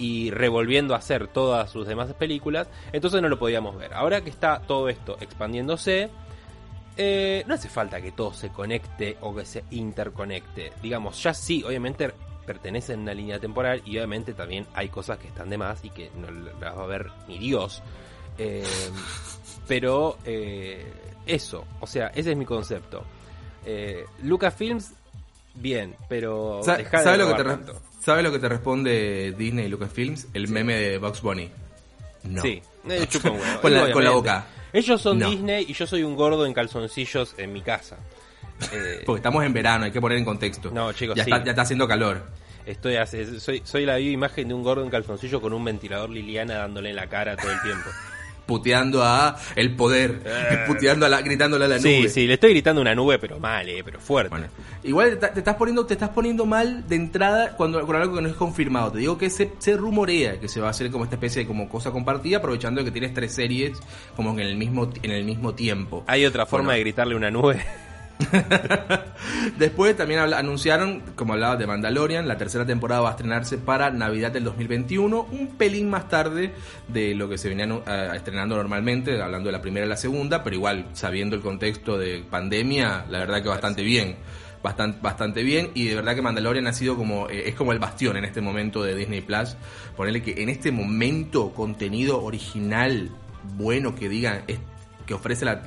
y 0.00 0.30
revolviendo 0.32 0.94
a 0.94 0.98
hacer 0.98 1.28
todas 1.28 1.70
sus 1.70 1.86
demás 1.86 2.12
películas, 2.14 2.68
entonces 2.92 3.22
no 3.22 3.28
lo 3.28 3.38
podíamos 3.38 3.76
ver. 3.76 3.94
Ahora 3.94 4.22
que 4.22 4.30
está 4.30 4.60
todo 4.66 4.88
esto 4.88 5.16
expandiéndose, 5.20 6.08
eh, 6.96 7.44
no 7.46 7.54
hace 7.54 7.68
falta 7.68 8.00
que 8.00 8.10
todo 8.12 8.32
se 8.32 8.48
conecte 8.48 9.16
o 9.20 9.34
que 9.34 9.44
se 9.44 9.62
interconecte. 9.70 10.72
Digamos, 10.82 11.22
ya 11.22 11.32
sí, 11.34 11.62
obviamente 11.62 12.10
pertenecen 12.46 13.00
a 13.00 13.02
una 13.02 13.14
línea 13.14 13.38
temporal 13.38 13.82
y 13.84 13.96
obviamente 13.98 14.32
también 14.34 14.66
hay 14.74 14.88
cosas 14.88 15.18
que 15.18 15.28
están 15.28 15.50
de 15.50 15.58
más 15.58 15.84
y 15.84 15.90
que 15.90 16.10
no 16.16 16.30
las 16.30 16.76
va 16.76 16.82
a 16.82 16.86
ver 16.86 17.10
ni 17.28 17.38
Dios. 17.38 17.82
Eh, 18.38 18.64
pero 19.68 20.16
eh, 20.24 20.90
eso, 21.26 21.64
o 21.80 21.86
sea, 21.86 22.08
ese 22.08 22.30
es 22.32 22.36
mi 22.36 22.46
concepto. 22.46 23.04
Lucasfilms, 24.22 24.94
bien, 25.54 25.94
pero 26.08 26.60
Sa- 26.62 26.76
dejá 26.78 26.98
de 26.98 27.04
¿Sabe 27.04 27.18
lo, 27.18 27.28
que 27.28 27.34
te 27.34 27.44
tanto. 27.44 27.80
¿Sabe 28.00 28.22
lo 28.22 28.32
que 28.32 28.38
te 28.38 28.48
responde 28.48 29.34
Disney 29.36 29.66
y 29.66 29.68
Lucasfilms? 29.68 30.28
El 30.34 30.48
meme 30.48 30.74
de 30.74 30.98
Bugs 30.98 31.20
Bunny. 31.22 31.48
No. 32.24 32.42
Sí, 32.42 32.60
eh, 32.88 33.06
chupa 33.08 33.30
un 33.30 33.40
huevo. 33.40 33.60
Con 33.60 33.74
la- 33.74 33.92
con 33.92 34.04
boca. 34.04 34.46
Ellos 34.72 35.00
son 35.00 35.18
No. 35.18 35.28
Disney 35.30 35.66
y 35.68 35.72
yo 35.72 35.86
soy 35.86 36.02
un 36.02 36.14
gordo 36.16 36.46
en 36.46 36.54
calzoncillos 36.54 37.34
en 37.38 37.52
mi 37.52 37.60
casa. 37.60 37.96
Eh, 38.72 39.02
Porque 39.06 39.18
estamos 39.18 39.44
en 39.44 39.52
verano, 39.52 39.84
hay 39.84 39.90
que 39.90 40.00
poner 40.00 40.18
en 40.18 40.24
contexto. 40.24 40.70
No, 40.70 40.92
chicos, 40.92 41.16
ya, 41.16 41.24
sí. 41.24 41.30
está, 41.30 41.44
ya 41.44 41.50
está 41.50 41.62
haciendo 41.62 41.86
calor. 41.88 42.22
Estoy 42.66 42.96
hace- 42.96 43.40
soy, 43.40 43.62
soy 43.64 43.84
la 43.84 43.96
viva 43.96 44.12
imagen 44.12 44.48
de 44.48 44.54
un 44.54 44.62
gordo 44.62 44.84
en 44.84 44.90
calzoncillo 44.90 45.40
con 45.40 45.52
un 45.52 45.64
ventilador 45.64 46.10
Liliana 46.10 46.54
dándole 46.54 46.90
en 46.90 46.96
la 46.96 47.08
cara 47.08 47.36
todo 47.36 47.50
el 47.50 47.60
tiempo. 47.62 47.88
Puteando 48.50 49.04
a 49.04 49.36
el 49.54 49.76
poder. 49.76 50.22
Eh. 50.24 50.64
Puteando 50.66 51.06
a 51.06 51.08
la, 51.08 51.22
gritándole 51.22 51.66
a 51.66 51.68
la 51.68 51.78
Sí, 51.78 52.00
nube. 52.00 52.08
sí, 52.08 52.26
le 52.26 52.34
estoy 52.34 52.50
gritando 52.50 52.80
una 52.82 52.96
nube, 52.96 53.20
pero 53.20 53.38
mal, 53.38 53.68
eh, 53.68 53.82
pero 53.84 54.00
fuerte. 54.00 54.30
Bueno, 54.30 54.46
igual 54.82 55.18
te, 55.20 55.28
te 55.28 55.38
estás 55.38 55.54
poniendo, 55.54 55.86
te 55.86 55.94
estás 55.94 56.08
poniendo 56.10 56.46
mal 56.46 56.86
de 56.88 56.96
entrada 56.96 57.56
cuando 57.56 57.86
con 57.86 57.94
algo 57.94 58.16
que 58.16 58.22
no 58.22 58.28
es 58.28 58.34
confirmado. 58.34 58.90
Te 58.90 58.98
digo 58.98 59.16
que 59.16 59.30
se, 59.30 59.52
se 59.58 59.76
rumorea 59.76 60.40
que 60.40 60.48
se 60.48 60.60
va 60.60 60.66
a 60.66 60.70
hacer 60.70 60.90
como 60.90 61.04
esta 61.04 61.14
especie 61.14 61.42
de 61.42 61.46
como 61.46 61.68
cosa 61.68 61.92
compartida, 61.92 62.38
aprovechando 62.38 62.82
que 62.84 62.90
tienes 62.90 63.14
tres 63.14 63.32
series 63.32 63.78
como 64.16 64.32
en 64.32 64.40
el 64.40 64.56
mismo, 64.56 64.90
en 65.02 65.10
el 65.12 65.24
mismo 65.24 65.54
tiempo. 65.54 66.02
Hay 66.08 66.26
otra 66.26 66.44
forma 66.44 66.64
Bueno. 66.70 66.74
de 66.78 66.80
gritarle 66.80 67.14
una 67.14 67.30
nube. 67.30 67.60
Después 69.58 69.96
también 69.96 70.20
anunciaron, 70.20 71.00
como 71.14 71.34
hablaba 71.34 71.56
de 71.56 71.66
Mandalorian, 71.66 72.28
la 72.28 72.36
tercera 72.36 72.66
temporada 72.66 73.00
va 73.00 73.08
a 73.08 73.12
estrenarse 73.12 73.58
para 73.58 73.90
Navidad 73.90 74.32
del 74.32 74.44
2021, 74.44 75.28
un 75.30 75.56
pelín 75.56 75.90
más 75.90 76.08
tarde 76.08 76.52
de 76.88 77.14
lo 77.14 77.28
que 77.28 77.38
se 77.38 77.48
venía 77.48 77.66
estrenando 78.14 78.56
normalmente, 78.56 79.20
hablando 79.20 79.48
de 79.48 79.52
la 79.52 79.62
primera 79.62 79.86
y 79.86 79.88
la 79.88 79.96
segunda, 79.96 80.42
pero 80.42 80.56
igual 80.56 80.86
sabiendo 80.92 81.36
el 81.36 81.42
contexto 81.42 81.98
de 81.98 82.24
pandemia, 82.28 83.06
la 83.08 83.18
verdad 83.18 83.42
que 83.42 83.48
bastante 83.48 83.82
bien. 83.82 84.16
Bastante, 84.62 84.98
bastante 85.00 85.42
bien 85.42 85.70
y 85.72 85.86
de 85.88 85.94
verdad 85.94 86.14
que 86.14 86.20
Mandalorian 86.20 86.66
ha 86.66 86.74
sido 86.74 86.94
como 86.94 87.30
eh, 87.30 87.48
es 87.48 87.54
como 87.54 87.72
el 87.72 87.78
bastión 87.78 88.18
en 88.18 88.26
este 88.26 88.42
momento 88.42 88.82
de 88.82 88.94
Disney 88.94 89.22
Plus 89.22 89.56
ponerle 89.96 90.22
que 90.22 90.42
en 90.42 90.50
este 90.50 90.70
momento 90.70 91.54
contenido 91.54 92.22
original 92.22 93.08
bueno 93.56 93.94
que 93.94 94.10
digan 94.10 94.42
que 95.06 95.14
ofrece 95.14 95.46
la 95.46 95.62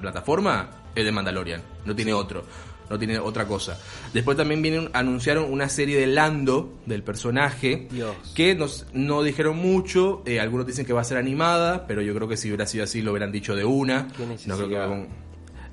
plataforma 0.00 0.70
es 0.94 1.04
de 1.04 1.12
Mandalorian 1.12 1.62
no 1.84 1.94
tiene 1.94 2.12
otro 2.12 2.44
no 2.90 2.98
tiene 2.98 3.20
otra 3.20 3.46
cosa. 3.46 3.78
Después 4.12 4.36
también 4.36 4.62
vienen, 4.62 4.90
anunciaron 4.94 5.44
una 5.52 5.68
serie 5.68 5.96
de 5.96 6.08
Lando, 6.08 6.72
del 6.86 7.04
personaje, 7.04 7.86
Dios. 7.88 8.16
que 8.34 8.56
nos, 8.56 8.84
no 8.92 9.22
dijeron 9.22 9.56
mucho, 9.58 10.22
eh, 10.26 10.40
algunos 10.40 10.66
dicen 10.66 10.84
que 10.84 10.92
va 10.92 11.02
a 11.02 11.04
ser 11.04 11.16
animada, 11.16 11.86
pero 11.86 12.02
yo 12.02 12.12
creo 12.16 12.26
que 12.26 12.36
si 12.36 12.48
hubiera 12.48 12.66
sido 12.66 12.82
así 12.82 13.00
lo 13.00 13.12
hubieran 13.12 13.30
dicho 13.30 13.54
de 13.54 13.64
una. 13.64 14.08
Qué 14.08 14.26
No, 14.46 14.56
creo 14.56 14.68
que 14.68 15.06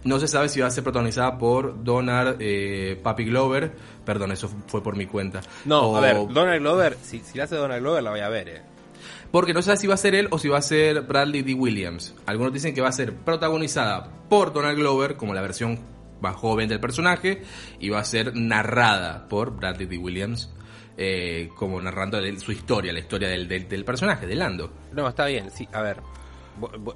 no 0.03 0.19
se 0.19 0.27
sabe 0.27 0.47
si 0.47 0.59
va 0.61 0.67
a 0.67 0.69
ser 0.69 0.83
protagonizada 0.83 1.39
por 1.39 1.83
Donald 1.83 2.37
eh, 2.39 2.99
Papi 3.01 3.25
Glover, 3.25 3.71
perdón, 4.05 4.31
eso 4.31 4.47
fue 4.67 4.83
por 4.83 4.95
mi 4.95 5.07
cuenta. 5.07 5.41
No, 5.65 5.87
O- 5.89 5.97
a 5.97 6.01
ver, 6.01 6.17
Donald 6.31 6.59
Glover, 6.61 6.97
si, 7.01 7.21
si 7.21 7.35
la 7.39 7.45
hace 7.45 7.55
Donald 7.55 7.81
Glover 7.81 8.03
la 8.03 8.11
voy 8.11 8.19
a 8.19 8.29
ver, 8.29 8.49
eh. 8.49 8.61
Porque 9.37 9.53
no 9.53 9.61
sabe 9.61 9.77
si 9.77 9.85
va 9.85 9.93
a 9.93 9.97
ser 9.97 10.15
él 10.15 10.29
o 10.31 10.39
si 10.39 10.47
va 10.47 10.57
a 10.57 10.63
ser 10.63 11.01
Bradley 11.01 11.43
D. 11.43 11.53
Williams. 11.53 12.15
Algunos 12.25 12.51
dicen 12.51 12.73
que 12.73 12.81
va 12.81 12.87
a 12.87 12.91
ser 12.91 13.13
protagonizada 13.13 14.09
por 14.27 14.51
Donald 14.51 14.79
Glover, 14.79 15.15
como 15.15 15.35
la 15.35 15.43
versión 15.43 15.77
más 16.21 16.35
joven 16.35 16.67
del 16.67 16.79
personaje 16.79 17.43
y 17.79 17.89
va 17.89 17.99
a 17.99 18.03
ser 18.03 18.35
narrada 18.35 19.27
por 19.27 19.55
Bradley 19.55 19.85
D. 19.85 19.99
Williams 19.99 20.51
eh, 20.97 21.51
como 21.55 21.79
narrando 21.79 22.19
su 22.39 22.51
historia, 22.51 22.91
la 22.91 22.97
historia 22.97 23.29
del, 23.29 23.47
del, 23.47 23.69
del 23.69 23.85
personaje, 23.85 24.25
de 24.25 24.33
Lando. 24.33 24.73
No, 24.93 25.07
está 25.07 25.27
bien, 25.27 25.51
sí, 25.51 25.69
a 25.71 25.83
ver. 25.83 25.97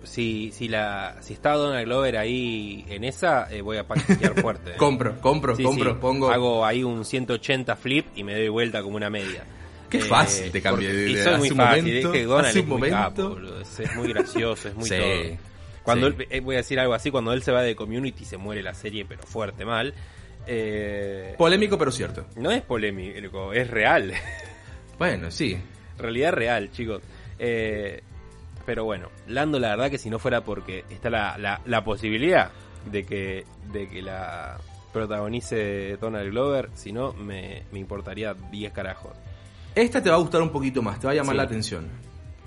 Si, 0.02 0.52
si, 0.52 0.68
la, 0.68 1.18
si 1.22 1.34
está 1.34 1.54
Donald 1.54 1.86
Glover 1.86 2.18
ahí 2.18 2.84
en 2.90 3.04
esa, 3.04 3.54
eh, 3.54 3.62
voy 3.62 3.78
a 3.78 3.88
paquetear 3.88 4.42
fuerte. 4.42 4.72
Compro, 4.78 5.22
compro, 5.22 5.56
Sí, 5.56 5.62
compro, 5.62 5.92
sí. 5.92 5.98
pongo... 6.02 6.32
Hago 6.32 6.66
ahí 6.66 6.84
un 6.84 7.06
180 7.06 7.76
flip 7.76 8.08
y 8.16 8.24
me 8.24 8.34
doy 8.34 8.50
vuelta 8.50 8.82
como 8.82 8.96
una 8.96 9.12
media. 9.12 9.44
Qué 9.92 9.98
Eh, 9.98 10.02
fácil 10.02 10.52
te 10.52 10.62
cambié 10.62 10.92
de 10.94 11.10
idea. 11.12 11.22
Hace 11.30 11.38
muy 11.38 11.50
fácil, 11.50 11.84
momento- 11.84 12.08
es 12.08 12.14
que 12.14 12.24
Donald 12.26 12.48
es 12.50 12.56
un 12.64 12.70
muy 12.70 12.78
momento- 12.92 13.36
capo, 13.36 13.60
es, 13.62 13.80
es 13.82 13.96
muy 13.96 14.08
gracioso, 14.14 14.68
es 14.70 14.76
muy 14.76 14.86
Sí, 14.90 14.96
todo. 14.98 15.38
Cuando 15.84 16.10
sí. 16.10 16.16
él- 16.20 16.28
eh, 16.30 16.40
voy 16.40 16.56
a 16.56 16.58
decir 16.60 16.80
algo 16.80 16.94
así, 16.94 17.12
cuando 17.12 17.34
él 17.34 17.44
se 17.44 17.52
va 17.52 17.62
de 17.62 17.76
Community 17.76 18.24
se 18.26 18.38
muere 18.38 18.64
la 18.64 18.74
serie, 18.74 19.06
pero 19.06 19.22
fuerte 19.24 19.66
mal. 19.66 19.94
Eh, 20.48 21.36
Polémico 21.38 21.78
pero 21.78 21.92
cierto. 21.92 22.26
no 22.36 22.50
es 22.52 22.62
polémico, 22.64 23.54
es 23.54 23.70
real. 23.70 24.14
Bueno, 24.98 25.32
sí. 25.32 25.58
realidad 25.98 26.32
real, 26.34 26.72
chicos. 26.72 27.02
Eh, 27.40 28.02
pero 28.68 28.86
bueno, 28.86 29.10
Lando, 29.28 29.58
la 29.60 29.70
verdad 29.70 29.90
que 29.90 29.98
si 29.98 30.12
no 30.12 30.20
fuera 30.20 30.42
porque 30.42 30.86
está 30.92 31.10
la, 31.10 31.38
la, 31.40 31.60
la 31.66 31.84
posibilidad 31.84 32.52
de 32.86 33.04
que, 33.04 33.44
de 33.74 33.90
que 33.90 34.02
la 34.04 34.60
protagonice 34.94 35.98
Donald 36.00 36.30
Glover, 36.30 36.70
si 36.76 36.92
no, 36.92 37.14
me, 37.14 37.64
me 37.72 37.80
importaría 37.80 38.36
10 38.52 38.72
carajos. 38.74 39.14
Esta 39.76 40.02
te 40.04 40.10
va 40.10 40.16
a 40.18 40.20
gustar 40.20 40.42
un 40.42 40.50
poquito 40.50 40.82
más, 40.82 41.00
te 41.00 41.08
va 41.08 41.14
a 41.14 41.16
llamar 41.16 41.34
Sí. 41.34 41.38
la 41.38 41.44
atención. 41.44 41.88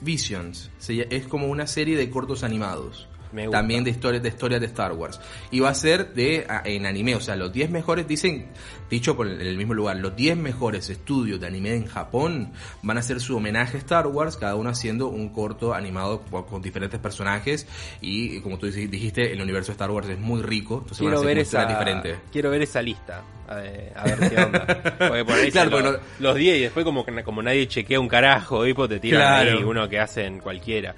Visions, 0.00 0.70
es 0.88 1.26
como 1.26 1.46
una 1.46 1.66
serie 1.66 1.96
de 1.96 2.10
cortos 2.10 2.42
animados. 2.44 3.08
Me 3.34 3.46
gusta. 3.46 3.58
También 3.58 3.82
de 3.84 3.90
historias 3.90 4.22
de 4.22 4.28
historias 4.28 4.60
de 4.60 4.66
Star 4.68 4.92
Wars. 4.92 5.20
Y 5.50 5.60
va 5.60 5.70
a 5.70 5.74
ser 5.74 6.14
de 6.14 6.46
en 6.64 6.86
anime, 6.86 7.16
o 7.16 7.20
sea, 7.20 7.34
los 7.36 7.52
10 7.52 7.68
mejores, 7.70 8.06
dicen, 8.06 8.46
dicho 8.88 9.16
por 9.16 9.26
el, 9.26 9.40
el 9.40 9.56
mismo 9.56 9.74
lugar, 9.74 9.96
los 9.96 10.14
10 10.14 10.36
mejores 10.36 10.88
estudios 10.88 11.40
de 11.40 11.46
anime 11.48 11.74
en 11.74 11.86
Japón 11.86 12.52
van 12.82 12.96
a 12.96 13.00
hacer 13.00 13.20
su 13.20 13.36
homenaje 13.36 13.76
a 13.76 13.80
Star 13.80 14.06
Wars, 14.06 14.36
cada 14.36 14.54
uno 14.54 14.70
haciendo 14.70 15.08
un 15.08 15.30
corto 15.30 15.74
animado 15.74 16.22
con, 16.30 16.44
con 16.44 16.62
diferentes 16.62 17.00
personajes. 17.00 17.66
Y 18.00 18.40
como 18.40 18.58
tú 18.58 18.66
dijiste, 18.66 19.32
el 19.32 19.42
universo 19.42 19.68
de 19.68 19.72
Star 19.72 19.90
Wars 19.90 20.08
es 20.08 20.18
muy 20.18 20.40
rico, 20.42 20.74
entonces 20.76 20.98
Quiero 20.98 21.16
van 21.16 21.24
a 21.24 21.26
ver, 21.26 21.36
ser 21.38 21.42
esa, 21.42 21.58
culturas 21.66 21.78
diferentes. 21.78 22.18
quiero 22.32 22.50
ver 22.50 22.62
esa 22.62 22.82
lista. 22.82 23.22
A 23.48 23.56
ver, 23.56 23.92
a 23.96 24.04
ver 24.04 24.30
qué 24.30 24.36
onda. 24.42 24.66
Porque 24.98 25.24
por 25.24 25.34
ahí 25.34 25.50
Claro, 25.52 25.70
se 25.70 25.76
lo- 25.82 25.90
porque 25.92 26.06
los 26.20 26.34
10 26.36 26.56
y 26.56 26.60
después 26.62 26.84
como, 26.84 27.04
que- 27.04 27.22
como 27.24 27.42
nadie 27.42 27.66
chequea 27.66 27.98
un 28.00 28.08
carajo, 28.08 28.64
tipo, 28.64 28.88
te 28.88 29.00
tiran 29.00 29.20
Claro. 29.42 29.58
ahí 29.58 29.64
uno 29.64 29.88
que 29.88 29.98
hacen 29.98 30.38
cualquiera. 30.38 30.94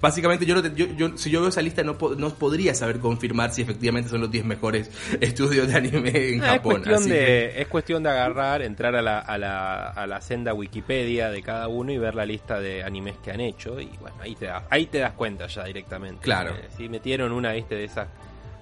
Básicamente, 0.00 0.44
yo, 0.46 0.54
no 0.54 0.62
te- 0.62 0.74
yo, 0.74 0.86
yo- 0.96 1.16
si 1.16 1.30
yo 1.30 1.40
veo 1.40 1.48
esa 1.48 1.62
lista, 1.62 1.82
no, 1.82 1.96
no 2.16 2.30
podría 2.34 2.74
saber 2.74 3.00
confirmar 3.00 3.52
si 3.52 3.62
efectivamente 3.62 4.10
son 4.10 4.20
los 4.20 4.30
10 4.30 4.44
mejores 4.44 4.90
estudios 5.20 5.68
de 5.68 5.74
anime 5.74 6.10
en 6.34 6.42
Ah, 6.42 6.46
es, 6.46 6.52
Japón. 6.58 6.72
cuestión 6.74 6.94
así 6.96 7.08
de, 7.10 7.16
que- 7.18 7.60
es 7.62 7.68
cuestión 7.68 8.02
de 8.02 8.10
agarrar, 8.10 8.62
entrar 8.62 8.94
a 8.96 9.02
la, 9.02 9.18
a, 9.18 9.38
la, 9.38 9.88
a 9.88 10.06
la 10.06 10.20
senda 10.20 10.52
Wikipedia 10.54 11.30
de 11.30 11.42
cada 11.42 11.68
uno 11.68 11.92
y 11.92 11.98
ver 11.98 12.14
la 12.14 12.26
lista 12.26 12.60
de 12.60 12.82
animes 12.84 13.16
que 13.22 13.30
han 13.30 13.40
hecho. 13.40 13.80
Y 13.80 13.86
bueno, 14.00 14.16
ahí 14.20 14.34
te, 14.34 14.46
das, 14.46 14.62
ahí 14.70 14.86
te 14.86 14.98
das 14.98 15.12
cuenta 15.12 15.46
ya 15.46 15.64
directamente. 15.64 16.22
Claro. 16.22 16.50
Eh, 16.54 16.68
sí, 16.76 16.88
metieron 16.88 17.32
una, 17.32 17.52
viste, 17.52 17.74
de 17.74 17.84
esas 17.84 18.08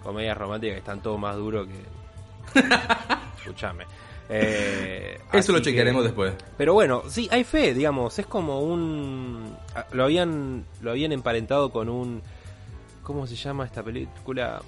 comedias 0.02 0.36
románticas 0.36 0.74
que 0.74 0.78
están 0.80 1.02
todo 1.02 1.18
más 1.18 1.36
duro 1.36 1.66
que... 1.66 2.60
Escúchame. 3.38 3.84
Eh, 4.28 5.18
Eso 5.32 5.52
lo 5.52 5.58
así 5.58 5.64
que- 5.64 5.70
chequearemos 5.70 6.04
después. 6.04 6.32
Pero 6.56 6.72
bueno, 6.74 7.02
sí, 7.08 7.28
hay 7.30 7.44
fe, 7.44 7.74
digamos, 7.74 8.18
es 8.18 8.26
como 8.26 8.60
un... 8.60 9.56
ah, 9.74 9.86
Lo 9.92 10.04
habían, 10.04 10.64
lo 10.80 10.90
habían 10.90 11.12
emparentado 11.12 11.70
con 11.70 11.88
un... 11.88 12.22
¿Cómo 13.02 13.26
se 13.26 13.36
llama 13.36 13.66
esta 13.66 13.82
película? 13.82 14.62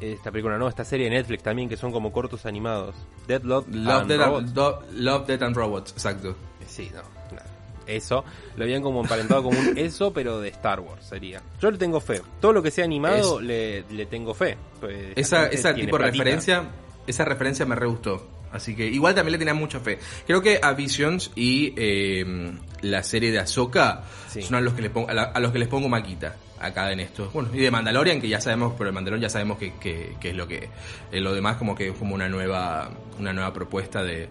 Esta 0.00 0.30
película 0.30 0.58
no, 0.58 0.68
esta 0.68 0.84
serie 0.84 1.08
de 1.10 1.16
Netflix 1.16 1.42
también, 1.42 1.68
que 1.68 1.76
son 1.76 1.92
como 1.92 2.10
cortos 2.12 2.46
animados. 2.46 2.94
Dead 3.26 3.42
Love, 3.42 3.66
Love, 3.70 3.88
and 4.00 4.08
Death 4.08 4.20
Robots. 4.20 4.44
and, 4.46 4.54
Do- 4.54 4.82
Love, 4.92 5.26
Death 5.26 5.42
and 5.42 5.56
Robots, 5.56 5.92
exacto. 5.92 6.36
Sí, 6.66 6.90
no, 6.94 7.02
no. 7.02 7.42
Eso, 7.86 8.24
lo 8.56 8.64
habían 8.64 8.82
como 8.82 9.00
emparentado 9.02 9.42
como 9.44 9.58
un 9.58 9.78
eso, 9.78 10.12
pero 10.12 10.40
de 10.40 10.48
Star 10.48 10.80
Wars 10.80 11.04
sería. 11.06 11.40
Yo 11.60 11.70
le 11.70 11.78
tengo 11.78 12.00
fe. 12.00 12.20
Todo 12.40 12.52
lo 12.52 12.62
que 12.62 12.70
sea 12.70 12.84
animado 12.84 13.40
le, 13.40 13.84
le 13.90 14.06
tengo 14.06 14.34
fe. 14.34 14.56
Pues, 14.80 15.12
Esa, 15.16 15.46
esa 15.46 15.72
tipo 15.74 15.96
de 15.98 16.04
referencia, 16.06 16.64
esa 17.06 17.24
referencia 17.24 17.64
me 17.66 17.74
re 17.76 17.86
gustó. 17.86 18.26
Así 18.56 18.74
que 18.74 18.86
igual 18.86 19.14
también 19.14 19.32
le 19.32 19.38
tenía 19.38 19.54
mucha 19.54 19.80
fe. 19.80 19.98
Creo 20.26 20.42
que 20.42 20.58
a 20.62 20.72
Visions 20.72 21.30
y 21.34 21.72
eh, 21.76 22.52
la 22.82 23.02
serie 23.02 23.30
de 23.30 23.38
Ahsoka 23.38 24.02
Sí. 24.28 24.42
son 24.42 24.56
a 24.56 24.60
los 24.60 24.74
que 24.74 24.82
les 24.82 24.90
pongo, 24.90 25.08
a, 25.08 25.14
la- 25.14 25.22
a 25.24 25.40
los 25.40 25.52
que 25.52 25.58
les 25.58 25.68
pongo 25.68 25.88
maquita 25.88 26.34
acá 26.58 26.90
en 26.92 27.00
esto. 27.00 27.30
Bueno, 27.32 27.50
y 27.54 27.58
de 27.58 27.70
Mandalorian 27.70 28.20
que 28.20 28.28
ya 28.28 28.40
sabemos, 28.40 28.74
pero 28.76 28.88
el 28.88 28.94
Mandalorian 28.94 29.22
ya 29.22 29.30
sabemos 29.30 29.58
que, 29.58 29.74
que- 29.74 30.16
que 30.20 30.30
es 30.30 30.36
lo 30.36 30.46
que 30.48 30.68
eh, 31.12 31.20
lo 31.20 31.34
demás 31.34 31.56
como 31.56 31.74
que 31.74 31.88
es 31.88 31.94
como 31.94 32.14
una 32.14 32.28
nueva 32.28 32.90
una 33.18 33.32
nueva 33.32 33.52
propuesta 33.52 34.02
de 34.02 34.28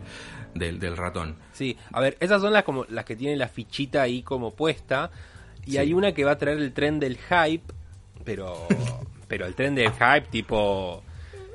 del, 0.54 0.80
del 0.80 0.96
ratón. 0.96 1.36
Sí, 1.54 1.76
a 1.92 2.00
ver, 2.02 2.16
esas 2.20 2.42
son 2.42 2.54
las 2.54 2.64
como 2.64 2.86
las 2.90 3.04
que 3.06 3.16
tienen 3.16 3.38
la 3.40 3.48
fichita 3.50 4.02
ahí 4.02 4.22
como 4.22 4.52
puesta. 4.52 5.12
Y 5.66 5.72
Sí. 5.72 5.78
hay 5.80 5.94
una 5.94 6.14
que 6.14 6.24
va 6.24 6.32
a 6.32 6.38
traer 6.38 6.60
el 6.60 6.72
tren 6.72 7.00
del 7.00 7.18
hype, 7.18 7.74
pero 8.24 8.68
pero 9.28 9.46
el 9.48 9.56
tren 9.56 9.74
del 9.76 9.92
hype 9.92 10.28
tipo 10.32 11.04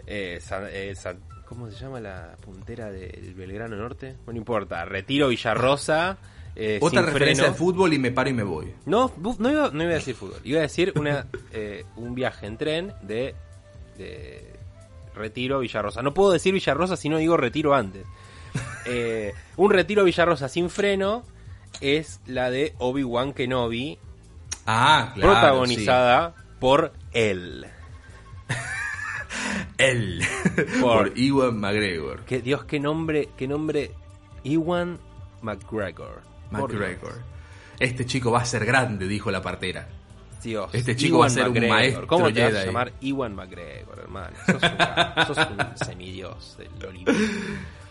eh, 0.07 0.39
San- 0.43 0.67
eh, 0.71 0.95
San- 0.97 1.21
¿cómo 1.51 1.71
se 1.71 1.77
llama 1.79 2.01
la 2.01 2.37
puntera 2.41 2.91
del 2.91 3.35
Belgrano 3.35 3.77
Norte? 3.77 4.17
No 4.27 4.33
importa, 4.33 4.85
Retiro 4.87 5.29
Villarrosa. 5.29 6.17
eh, 6.57 6.79
Otra 6.81 7.03
referencia 7.03 7.45
freno. 7.45 7.53
al 7.53 7.59
fútbol 7.59 7.93
y 7.93 7.99
me 7.99 8.11
paro 8.11 8.31
y 8.31 8.33
me 8.33 8.43
voy. 8.45 8.73
No, 8.87 9.13
no 9.39 9.51
iba, 9.51 9.71
no 9.71 9.83
iba 9.83 9.93
a 9.93 9.97
decir 9.97 10.15
fútbol, 10.15 10.41
iba 10.45 10.61
a 10.61 10.63
decir 10.63 10.93
una 10.97 11.27
eh, 11.53 11.85
un 11.97 12.15
viaje 12.15 12.47
en 12.47 12.57
tren 12.57 12.93
de, 13.03 13.35
de 13.99 14.51
Retiro 15.15 15.59
Villarrosa. 15.61 16.01
No 16.03 16.15
puedo 16.15 16.31
decir 16.33 16.55
Villarrosa 16.55 16.97
si 16.97 17.09
no 17.11 17.19
digo 17.19 17.37
Retiro 17.37 17.75
antes. 17.75 18.07
Eh, 18.87 19.35
un 19.57 19.71
Retiro 19.71 20.05
Villarrosa 20.05 20.49
sin 20.49 20.71
freno 20.71 21.23
es 21.81 22.21
la 22.27 22.51
de 22.51 22.75
Obi-Wan 22.79 23.33
Kenobi, 23.33 23.99
Ah, 24.67 25.13
claro. 25.15 25.33
protagonizada 25.33 26.35
por 26.59 26.93
él. 27.13 27.67
Él. 29.81 30.21
Por- 30.81 31.11
Por 31.11 31.19
Ewan 31.19 31.59
McGregor. 31.59 32.25
Que, 32.25 32.41
Dios, 32.41 32.65
qué 32.65 32.79
nombre, 32.81 33.29
qué 33.37 33.47
nombre, 33.49 33.93
Ewan 34.45 34.99
McGregor. 35.43 36.23
McGregor. 36.51 37.23
Este 37.79 38.05
chico 38.07 38.31
va 38.31 38.41
a 38.41 38.45
ser 38.45 38.65
grande, 38.65 39.07
dijo 39.09 39.31
la 39.31 39.41
partera. 39.43 39.89
Dios, 40.43 40.71
Este 40.75 40.97
chico 40.97 41.19
va 41.19 41.27
a 41.27 41.31
ser 41.31 41.47
un 41.51 41.69
maestro 41.69 42.07
¿Cómo 42.07 42.33
te 42.33 42.43
vas 42.43 42.55
a 42.55 42.65
llamar 42.65 42.93
Ewan 43.03 43.35
McGregor, 43.35 43.99
hermano? 43.99 44.35
Sos 44.47 44.63
un, 44.63 45.27
sos 45.35 45.39
un 45.51 45.87
semidios 45.87 46.57
del 46.57 46.87
Olimpo. 46.89 47.13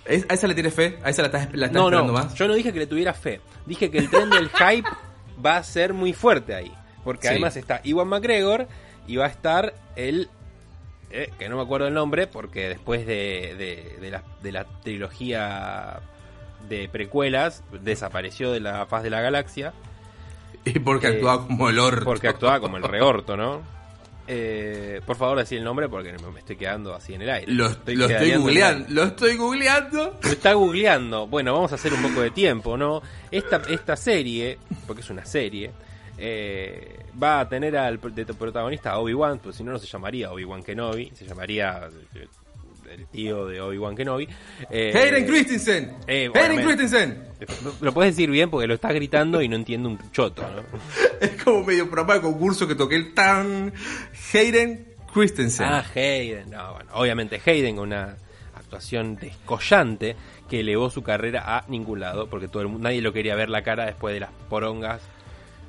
¿Es- 0.05 0.25
¿A 0.29 0.33
esa 0.33 0.47
le 0.47 0.55
tienes 0.55 0.73
fe? 0.73 0.97
¿A 1.03 1.09
esa 1.11 1.21
la 1.21 1.27
estás, 1.27 1.53
la 1.53 1.67
estás 1.67 1.79
No, 1.79 1.87
esperando 1.89 2.13
no, 2.13 2.19
más? 2.19 2.33
yo 2.33 2.47
no 2.47 2.55
dije 2.55 2.73
que 2.73 2.79
le 2.79 2.87
tuviera 2.87 3.13
fe. 3.13 3.39
Dije 3.67 3.91
que 3.91 3.99
el 3.99 4.09
tren 4.09 4.29
del 4.31 4.49
hype 4.49 4.89
va 5.45 5.57
a 5.57 5.63
ser 5.63 5.93
muy 5.93 6.11
fuerte 6.13 6.55
ahí. 6.55 6.71
Porque 7.03 7.27
Sí. 7.27 7.33
además 7.33 7.55
está 7.55 7.81
Ewan 7.83 8.07
McGregor 8.07 8.67
y 9.07 9.15
va 9.17 9.25
a 9.25 9.29
estar 9.29 9.75
el... 9.95 10.29
eh, 11.11 11.31
que 11.39 11.49
no 11.49 11.57
me 11.57 11.63
acuerdo 11.63 11.87
el 11.87 11.93
nombre, 11.93 12.27
porque 12.27 12.69
después 12.69 13.05
de, 13.05 13.55
de, 13.57 13.97
de 13.99 14.11
la, 14.11 14.23
de 14.41 14.51
la 14.51 14.65
trilogía 14.83 15.99
de 16.67 16.89
precuelas 16.89 17.63
desapareció 17.81 18.51
de 18.51 18.59
la 18.59 18.85
faz 18.85 19.03
de 19.03 19.09
la 19.09 19.21
galaxia. 19.21 19.73
Y 20.65 20.79
porque 20.79 21.07
Eh, 21.07 21.11
actuaba 21.15 21.47
como 21.47 21.69
el 21.69 21.79
orto. 21.79 22.05
Porque 22.05 22.27
actuaba 22.27 22.59
como 22.59 22.77
el 22.77 22.83
reorto, 22.83 23.37
¿no? 23.37 23.61
Eh, 24.31 25.01
por 25.07 25.15
favor, 25.15 25.39
decir 25.39 25.57
el 25.57 25.63
nombre 25.63 25.89
porque 25.89 26.13
me 26.31 26.39
estoy 26.39 26.55
quedando 26.55 26.93
así 26.93 27.15
en 27.15 27.23
el 27.23 27.29
aire. 27.31 27.51
Lo, 27.51 27.63
lo 27.63 28.05
estoy 28.05 28.27
en 28.29 28.33
el 28.35 28.39
googleando. 28.39 28.85
Lo 28.89 29.03
estoy 29.05 29.37
googleando. 29.37 30.19
Lo 30.21 30.29
está 30.29 30.53
googleando. 30.53 31.25
Bueno, 31.25 31.53
vamos 31.53 31.71
a 31.71 31.75
hacer 31.75 31.93
un 31.93 32.03
poco 32.03 32.21
de 32.21 32.29
tiempo, 32.29 32.77
¿no? 32.77 33.01
Esta, 33.31 33.61
esta 33.67 33.95
serie, 33.95 34.59
porque 34.85 35.01
es 35.01 35.09
una 35.09 35.25
serie, 35.25 35.71
eh, 36.19 37.05
va 37.21 37.39
a 37.41 37.49
tener 37.49 37.77
al 37.77 37.99
de 38.13 38.25
protagonista 38.25 38.97
Obi-Wan, 38.99 39.39
pues 39.39 39.55
si 39.55 39.63
no, 39.63 39.71
no 39.71 39.79
se 39.79 39.87
llamaría 39.87 40.31
Obi-Wan 40.31 40.63
Kenobi, 40.63 41.11
se 41.15 41.25
llamaría 41.25 41.89
eh, 42.15 42.27
el 42.91 43.05
tío 43.07 43.45
de 43.45 43.61
Obi-Wan 43.61 43.95
Kenobi. 43.95 44.27
Eh, 44.69 44.91
Hayden 44.95 45.25
Christensen. 45.25 45.95
eh, 46.07 46.29
Hayden. 46.33 46.63
Christensen. 46.65 47.23
Lo 47.81 47.93
puedes 47.93 48.15
decir 48.15 48.29
bien 48.29 48.49
porque 48.49 48.67
lo 48.67 48.73
estás 48.73 48.93
gritando 48.93 49.41
y 49.41 49.47
no 49.47 49.55
entiendo 49.55 49.89
un 49.89 50.11
choto, 50.11 50.41
¿no? 50.43 50.63
Es 51.21 51.41
como 51.43 51.63
medio 51.63 51.85
programa 51.85 52.15
de 52.15 52.21
concurso 52.21 52.67
que 52.67 52.75
toqué 52.75 52.95
el 52.95 53.13
tan. 53.13 53.73
Hayden 54.33 54.95
Christensen. 55.13 55.65
Ah, 55.67 55.85
Hayden. 55.95 56.49
No, 56.49 56.73
bueno, 56.73 56.91
obviamente 56.93 57.41
Hayden 57.45 57.75
con 57.75 57.87
una 57.89 58.15
actuación 58.55 59.15
descollante 59.15 60.15
que 60.49 60.61
elevó 60.61 60.89
su 60.89 61.03
carrera 61.03 61.43
a 61.57 61.65
ningún 61.67 61.99
lado, 61.99 62.27
porque 62.27 62.47
todo 62.47 62.61
el 62.63 62.69
mundo, 62.69 62.83
nadie 62.87 63.01
lo 63.01 63.13
quería 63.13 63.35
ver 63.35 63.49
la 63.49 63.61
cara 63.63 63.85
después 63.85 64.13
de 64.13 64.21
las 64.21 64.31
porongas. 64.49 65.01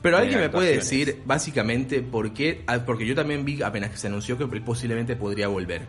Pero 0.02 0.16
alguien 0.16 0.40
me 0.40 0.49
puede 0.49 0.76
decir, 0.76 1.23
básicamente, 1.26 2.00
por 2.00 2.33
qué. 2.33 2.64
ah, 2.66 2.78
Porque 2.87 3.07
yo 3.07 3.14
también 3.14 3.45
vi 3.45 3.62
apenas 3.62 3.90
que 3.90 3.97
se 3.99 4.07
anunció 4.07 4.38
que 4.38 4.47
posiblemente 4.61 5.14
podría 5.16 5.49
volver. 5.49 5.83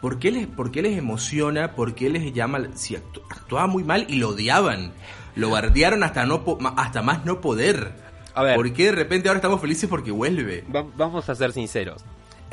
¿Por 0.00 0.18
qué 0.18 0.32
les, 0.32 0.46
por 0.48 0.72
qué 0.72 0.82
les 0.82 0.98
emociona? 0.98 1.72
¿Por 1.76 1.94
qué 1.94 2.10
les 2.10 2.32
llama.? 2.32 2.60
Si 2.74 2.94
actu- 2.96 3.22
actuaba 3.30 3.68
muy 3.68 3.84
mal 3.84 4.04
y 4.08 4.16
lo 4.16 4.30
odiaban. 4.30 4.92
Lo 5.36 5.50
bardearon 5.50 6.02
hasta, 6.02 6.26
no 6.26 6.42
hasta 6.76 7.02
más 7.02 7.24
no 7.24 7.40
poder. 7.40 7.92
A 8.34 8.42
ver. 8.42 8.56
¿Por 8.56 8.72
qué 8.72 8.86
de 8.86 8.92
repente 8.92 9.28
ahora 9.28 9.38
estamos 9.38 9.60
felices 9.60 9.88
porque 9.88 10.10
vuelve? 10.10 10.64
Va- 10.74 10.84
vamos 10.96 11.28
a 11.28 11.34
ser 11.36 11.52
sinceros. 11.52 12.02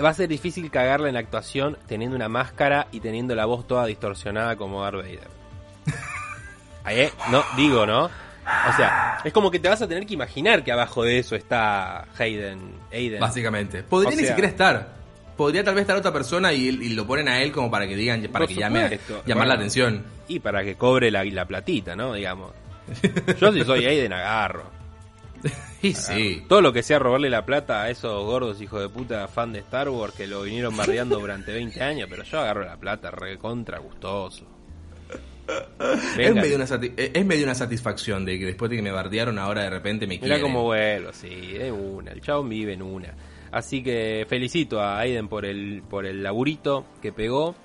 va 0.04 0.10
a 0.10 0.14
ser 0.14 0.30
difícil 0.30 0.70
cagarla 0.70 1.08
en 1.08 1.16
la 1.16 1.22
actuación 1.22 1.78
teniendo 1.88 2.16
una 2.16 2.30
máscara 2.30 2.88
y 2.92 3.00
teniendo 3.00 3.34
la 3.34 3.46
voz 3.46 3.66
toda 3.68 3.86
distorsionada 3.88 4.56
como 4.58 4.84
Darth 4.84 4.98
Vader. 4.98 5.28
Eh, 6.92 7.12
no, 7.32 7.44
digo, 7.56 7.86
¿no? 7.86 8.10
O 8.70 8.74
sea, 8.76 9.20
es 9.24 9.32
como 9.34 9.50
que 9.52 9.60
te 9.60 9.70
vas 9.70 9.82
a 9.82 9.88
tener 9.88 10.06
que 10.06 10.14
imaginar 10.14 10.64
que 10.64 10.72
abajo 10.72 11.04
de 11.04 11.20
eso 11.20 11.36
está 11.36 12.06
Hayden. 12.18 12.60
Aiden. 12.92 13.20
Básicamente. 13.20 13.84
Podría 13.84 14.10
O 14.10 14.12
ni 14.12 14.18
sea- 14.20 14.28
siquiera 14.30 14.48
estar. 14.50 15.00
Podría 15.38 15.64
tal 15.64 15.76
vez 15.76 15.84
estar 15.84 15.96
otra 15.96 16.12
persona 16.12 16.52
y, 16.52 16.68
y 16.68 16.90
lo 16.90 17.08
ponen 17.08 17.30
a 17.30 17.42
él 17.42 17.52
como 17.54 17.72
para 17.72 17.88
que 17.88 17.96
digan, 17.96 18.22
para 18.24 18.46
Por 18.46 18.48
que 18.54 18.56
llame, 18.60 19.00
llamar 19.26 19.48
la 19.48 19.54
atención. 19.54 20.04
Y 20.28 20.40
para 20.40 20.64
que 20.66 20.76
cobre 20.76 21.10
la, 21.12 21.24
la 21.24 21.46
platita, 21.46 21.96
¿no? 21.96 22.14
Digamos. 22.14 22.52
Yo 23.40 23.52
si 23.54 23.64
soy 23.64 23.86
Aiden 23.86 24.14
agarro. 24.14 24.64
Y 25.82 25.94
sí. 25.94 26.44
Todo 26.50 26.60
lo 26.62 26.74
que 26.74 26.84
sea 26.84 27.00
robarle 27.00 27.30
la 27.30 27.46
plata 27.46 27.84
a 27.84 27.90
esos 27.90 28.26
gordos 28.26 28.60
hijos 28.62 28.82
de 28.82 28.90
puta 28.90 29.30
fan 29.30 29.54
de 29.54 29.60
Star 29.60 29.88
Wars 29.88 30.14
que 30.14 30.28
lo 30.28 30.42
vinieron 30.42 30.76
bardeando 30.76 31.18
durante 31.18 31.54
20 31.54 31.82
años, 31.82 32.08
pero 32.10 32.24
yo 32.24 32.42
agarro 32.42 32.66
la 32.66 32.76
plata 32.76 33.10
re 33.12 33.38
contra 33.38 33.80
gustoso. 33.80 34.44
Es 36.18 36.34
medio, 36.36 36.56
una 36.56 36.66
eh, 36.66 37.12
es 37.14 37.26
medio 37.26 37.44
una 37.46 37.56
satisfacción 37.56 38.26
de 38.26 38.38
que 38.40 38.46
después 38.46 38.70
de 38.70 38.78
que 38.78 38.82
me 38.84 38.92
bardearon 38.92 39.40
ahora 39.40 39.64
de 39.64 39.70
repente 39.70 40.06
me 40.08 40.16
Mirá 40.16 40.26
quieren. 40.36 40.42
cómo 40.42 40.64
vuelo, 40.64 41.12
sí, 41.14 41.54
de 41.54 41.72
una. 41.72 42.12
El 42.12 42.22
chabón 42.22 42.50
vive 42.50 42.74
en 42.74 42.82
una. 42.82 43.14
Así 43.52 43.82
que 43.84 44.26
felicito 44.30 44.80
a 44.82 45.00
Aiden 45.00 45.28
por 45.28 45.46
el, 45.46 45.82
por 45.90 46.06
el 46.06 46.22
laburito 46.22 46.86
que 47.02 47.12
pegó. 47.12 47.56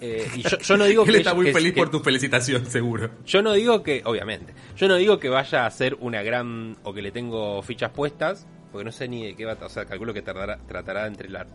Eh, 0.00 0.26
y 0.34 0.42
yo, 0.42 0.58
yo 0.58 0.76
no 0.76 0.84
digo 0.84 1.02
Él 1.06 1.12
que 1.12 1.18
está 1.18 1.32
muy 1.34 1.46
que- 1.46 1.52
feliz 1.52 1.72
que- 1.74 1.78
por 1.80 1.90
tu 1.90 2.00
felicitación, 2.00 2.66
seguro. 2.66 3.10
Yo 3.24 3.40
no 3.40 3.52
digo 3.52 3.82
que, 3.84 4.02
obviamente, 4.04 4.52
yo 4.76 4.88
no 4.88 4.96
digo 4.96 5.18
que 5.20 5.28
vaya 5.28 5.64
a 5.64 5.70
ser 5.70 5.96
una 6.00 6.22
gran 6.22 6.76
o 6.82 6.92
que 6.92 7.02
le 7.02 7.12
tengo 7.12 7.62
fichas 7.62 7.90
puestas, 7.90 8.46
porque 8.72 8.84
no 8.84 8.90
sé 8.90 9.06
ni 9.06 9.24
de 9.26 9.36
qué 9.36 9.44
va, 9.44 9.52
a- 9.52 9.64
o 9.66 9.68
sea, 9.68 9.84
calculo 9.84 10.12
que 10.12 10.22
tardará, 10.22 10.58
tratará 10.66 11.06
entre 11.06 11.28
la 11.28 11.46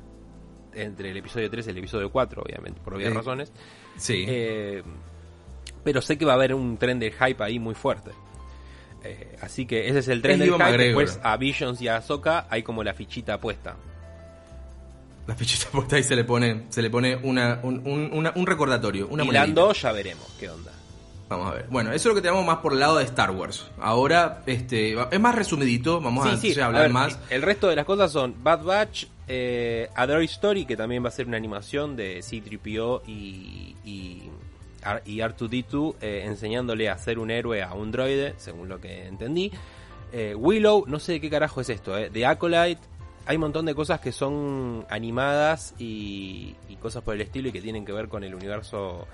entre 0.74 1.10
el 1.10 1.18
episodio 1.18 1.50
3 1.50 1.66
y 1.68 1.70
el 1.72 1.78
episodio 1.80 2.10
4, 2.12 2.44
obviamente, 2.44 2.80
por 2.82 2.94
obvias 2.94 3.12
razones. 3.14 3.52
Sí. 3.98 4.26
Eh, 4.28 4.84
pero 5.88 6.02
sé 6.02 6.18
que 6.18 6.26
va 6.26 6.34
a 6.34 6.36
haber 6.36 6.54
un 6.54 6.78
tren 6.78 7.00
de 7.00 7.12
hype 7.14 7.42
ahí 7.42 7.60
muy 7.60 7.74
fuerte. 7.74 8.12
Eh, 9.06 9.38
así 9.42 9.66
que 9.66 9.88
ese 9.88 10.00
es 10.00 10.10
el 10.10 10.22
tren 10.22 10.34
Es 10.34 10.40
del 10.40 10.48
Ewan 10.50 10.60
hype. 10.60 10.72
McGregor. 10.72 11.02
Después 11.06 11.20
a 11.24 11.38
Visions 11.38 11.82
y 11.82 11.88
a 11.88 11.96
Ahsoka 11.96 12.46
hay 12.50 12.62
como 12.62 12.84
la 12.84 12.94
fichita 12.94 13.40
puesta. 13.40 13.78
La 15.28 15.34
fichita 15.36 15.68
puesta 15.72 15.98
y 15.98 16.04
se 16.04 16.18
le 16.18 16.26
pone, 16.26 16.64
se 16.68 16.82
le 16.82 16.90
pone 16.90 17.16
una, 17.16 17.62
un, 17.64 17.82
un- 17.88 18.10
una- 18.12 18.34
un 18.36 18.46
recordatorio, 18.46 19.08
una 19.08 19.24
y. 19.24 19.32
Lando 19.32 19.72
ya 19.72 19.94
veremos 19.94 20.28
qué 20.38 20.50
onda. 20.50 20.74
Vamos 21.30 21.52
a 21.52 21.56
ver. 21.56 21.68
Bueno, 21.70 21.92
eso 21.92 21.96
es 21.98 22.06
lo 22.08 22.16
que 22.16 22.22
tenemos 22.22 22.46
más 22.46 22.58
por 22.58 22.74
el 22.74 22.80
lado 22.82 22.98
de 22.98 23.06
Star 23.06 23.32
Wars. 23.32 23.66
Ahora, 23.80 24.44
este, 24.46 24.94
es 25.12 25.20
más 25.22 25.36
resumidito, 25.36 26.02
vamos 26.02 26.26
a, 26.26 26.66
hablar 26.66 26.84
ver, 26.84 26.92
más. 26.92 27.18
El 27.30 27.44
resto 27.44 27.68
de 27.70 27.78
las 27.78 27.86
cosas 27.86 28.12
son 28.12 28.36
Bad 28.44 28.64
Batch, 28.64 29.06
eh, 29.28 29.90
A 29.96 30.06
Story, 30.24 30.66
que 30.66 30.76
también 30.76 31.02
va 31.04 31.10
a 31.10 31.12
ser 31.12 31.28
una 31.28 31.38
animación 31.38 31.96
de 31.96 32.22
C-3PO 32.22 33.04
y, 33.08 33.76
y, 33.86 34.30
y 35.06 35.18
R2D2 35.18 35.96
eh, 36.02 36.24
enseñándole 36.26 36.90
a 36.90 36.98
ser 36.98 37.20
un 37.20 37.32
héroe 37.32 37.62
a 37.64 37.74
un 37.74 37.92
droide, 37.92 38.36
según 38.38 38.70
lo 38.70 38.80
que 38.80 39.08
entendí. 39.08 39.52
Eh, 40.12 40.36
Willow, 40.36 40.86
no 40.88 41.00
sé 41.00 41.14
de 41.14 41.22
qué 41.22 41.30
carajo 41.30 41.62
es 41.62 41.70
esto, 41.70 41.98
eh, 41.98 42.10
de 42.10 42.26
Acolyte. 42.26 42.82
Hay 43.26 43.36
un 43.36 43.42
montón 43.42 43.66
de 43.66 43.76
cosas 43.76 44.00
que 44.00 44.14
son 44.14 44.86
animadas 44.90 45.76
y, 45.78 46.56
y 46.70 46.76
cosas 46.78 47.04
por 47.04 47.14
el 47.16 47.22
estilo 47.22 47.50
y 47.50 47.52
que 47.52 47.62
tienen 47.62 47.84
que 47.84 47.92
ver 47.92 48.08
con 48.08 48.24
el 48.24 48.34
universo 48.34 49.06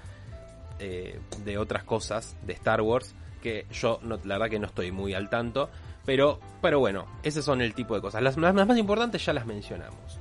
eh, 0.80 1.20
de 1.46 1.58
otras 1.58 1.84
cosas 1.84 2.36
de 2.46 2.54
Star 2.54 2.82
Wars 2.82 3.16
que 3.42 3.68
yo 3.72 4.00
la 4.04 4.18
verdad 4.18 4.50
que 4.50 4.58
no 4.60 4.68
estoy 4.68 4.92
muy 4.92 5.14
al 5.14 5.30
tanto 5.30 5.70
pero 6.04 6.40
pero 6.62 6.80
bueno 6.80 7.06
ese 7.22 7.42
son 7.44 7.62
el 7.62 7.74
tipo 7.76 7.94
de 7.94 8.02
cosas 8.02 8.24
las, 8.24 8.38
las 8.38 8.54
más 8.54 8.78
importantes 8.78 9.24
ya 9.24 9.34
las 9.34 9.46
mencionamos 9.46 10.20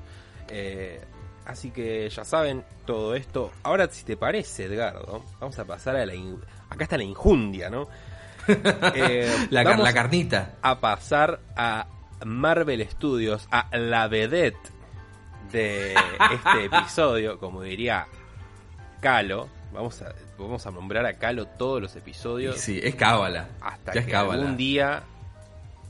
Eh, 0.49 1.01
así 1.47 1.71
que 1.71 2.09
ya 2.09 2.25
saben 2.25 2.65
todo 2.87 3.15
esto. 3.15 3.51
Ahora 3.63 3.89
si 3.91 4.05
te 4.05 4.17
parece 4.17 4.65
Edgardo 4.65 5.25
vamos 5.41 5.59
a 5.59 5.65
pasar 5.65 5.97
a 5.97 6.07
la 6.07 6.15
in- 6.15 6.41
acá 6.71 6.85
está 6.85 6.97
la 6.97 7.05
injundia 7.05 7.69
no 7.71 7.89
Eh, 8.95 9.31
La, 9.51 9.63
car- 9.63 9.73
vamos 9.75 9.85
la 9.85 9.93
carnita. 9.95 10.55
a 10.63 10.81
pasar 10.81 11.41
a 11.57 11.87
Marvel 12.25 12.87
Studios 12.91 13.47
a 13.51 13.69
la 13.77 14.09
vedette 14.09 14.59
de 15.53 15.95
este 15.95 16.65
episodio 16.67 17.39
como 17.39 17.63
diría 17.63 18.07
Calo. 19.01 19.49
Vamos 19.73 20.03
a 20.03 20.12
vamos 20.38 20.66
a 20.66 20.71
nombrar 20.71 21.07
a 21.07 21.14
Calo 21.19 21.47
todos 21.47 21.81
los 21.81 21.95
episodios. 21.97 22.59
Sí, 22.59 22.81
es 22.83 22.95
cábala. 22.95 23.49
hasta 23.61 23.95
ya 23.95 24.05
que 24.05 24.14
algún 24.16 24.57
día 24.57 25.03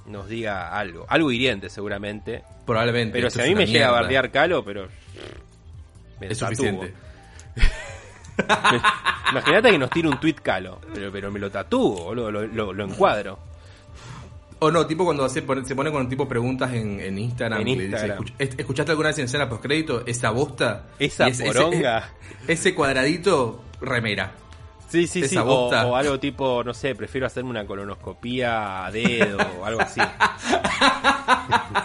nos 0.06 0.28
diga 0.28 0.76
algo. 0.76 1.06
Algo 1.08 1.30
hiriente 1.32 1.68
seguramente. 1.70 2.42
Probablemente. 2.66 3.12
pero 3.12 3.30
si 3.30 3.40
a 3.40 3.44
mí 3.44 3.54
me 3.54 3.66
llega 3.66 3.88
a 3.88 3.92
bardear 3.92 4.30
Calo 4.30 4.64
pero 4.64 4.88
me 6.26 6.32
Es 6.32 6.38
suficiente. 6.38 6.94
Imagínate 9.30 9.70
que 9.70 9.78
nos 9.78 9.90
tire 9.90 10.08
un 10.08 10.18
tweet 10.20 10.36
Calo, 10.42 10.80
pero, 10.94 11.10
pero 11.12 11.30
me 11.30 11.38
lo 11.38 11.50
tatúo, 11.50 12.14
lo, 12.14 12.30
lo, 12.30 12.46
lo- 12.46 12.72
lo 12.72 12.84
encuadro. 12.84 13.38
O 14.60 14.70
no, 14.70 14.86
tipo 14.86 15.04
cuando 15.04 15.28
se 15.28 15.42
pone, 15.42 15.64
se 15.64 15.74
pone 15.74 15.90
con 15.90 16.08
tipo 16.08 16.28
preguntas 16.28 16.72
en, 16.72 17.00
en 17.00 17.18
Instagram. 17.18 17.60
En 17.60 17.66
dice, 17.66 17.84
Instagram. 17.84 18.18
"Escuch- 18.18 18.34
¿est- 18.38 18.60
¿Escuchaste 18.60 18.92
alguna 18.92 19.08
vez 19.08 19.18
en 19.18 19.24
escena 19.24 19.48
postcrédito? 19.48 20.04
Esa 20.06 20.30
bosta. 20.30 20.84
Esa 20.98 21.26
ese- 21.28 21.44
poronga. 21.46 22.10
Ese, 22.48 22.74
cuadradito, 22.74 23.64
remera. 23.80 24.32
Sí, 24.88 25.06
sí, 25.06 25.20
sí. 25.20 25.34
Esa 25.34 25.42
O, 25.42 25.46
bosta. 25.46 25.86
o 25.86 25.96
algo 25.96 26.20
tipo, 26.20 26.62
no 26.62 26.74
sé, 26.74 26.94
prefiero 26.94 27.26
hacerme 27.26 27.50
una 27.50 27.66
colonoscopía 27.66 28.84
a 28.86 28.90
dedo 28.92 29.38
o 29.60 29.64
algo 29.64 29.80
así. 29.80 30.00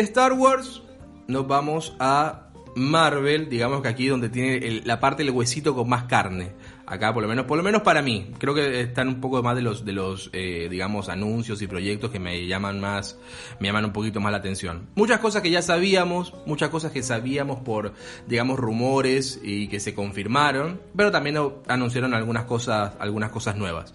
Star 0.00 0.32
Wars 0.32 0.82
nos 1.28 1.46
vamos 1.46 1.96
a 1.98 2.50
Marvel, 2.76 3.48
digamos 3.48 3.80
que 3.82 3.88
aquí 3.88 4.06
donde 4.06 4.28
tiene 4.28 4.82
la 4.84 5.00
parte 5.00 5.24
del 5.24 5.32
huesito 5.32 5.74
con 5.74 5.88
más 5.88 6.04
carne. 6.04 6.52
Acá 6.86 7.12
por 7.12 7.22
lo 7.22 7.28
menos, 7.28 7.46
por 7.46 7.58
lo 7.58 7.64
menos 7.64 7.82
para 7.82 8.00
mí, 8.00 8.30
creo 8.38 8.54
que 8.54 8.80
están 8.80 9.08
un 9.08 9.20
poco 9.20 9.42
más 9.42 9.56
de 9.56 9.62
los 9.62 9.84
de 9.84 9.92
los 9.92 10.30
eh, 10.32 10.68
digamos 10.70 11.08
anuncios 11.08 11.60
y 11.60 11.66
proyectos 11.66 12.12
que 12.12 12.20
me 12.20 12.46
llaman 12.46 12.78
más, 12.80 13.18
me 13.58 13.66
llaman 13.66 13.86
un 13.86 13.92
poquito 13.92 14.20
más 14.20 14.30
la 14.30 14.38
atención. 14.38 14.86
Muchas 14.94 15.18
cosas 15.18 15.42
que 15.42 15.50
ya 15.50 15.62
sabíamos, 15.62 16.34
muchas 16.46 16.70
cosas 16.70 16.92
que 16.92 17.02
sabíamos 17.02 17.58
por 17.60 17.92
digamos 18.28 18.58
rumores 18.58 19.40
y 19.42 19.66
que 19.66 19.80
se 19.80 19.94
confirmaron, 19.94 20.80
pero 20.94 21.10
también 21.10 21.36
anunciaron 21.66 22.14
algunas 22.14 22.44
cosas, 22.44 22.92
algunas 23.00 23.30
cosas 23.30 23.56
nuevas. 23.56 23.92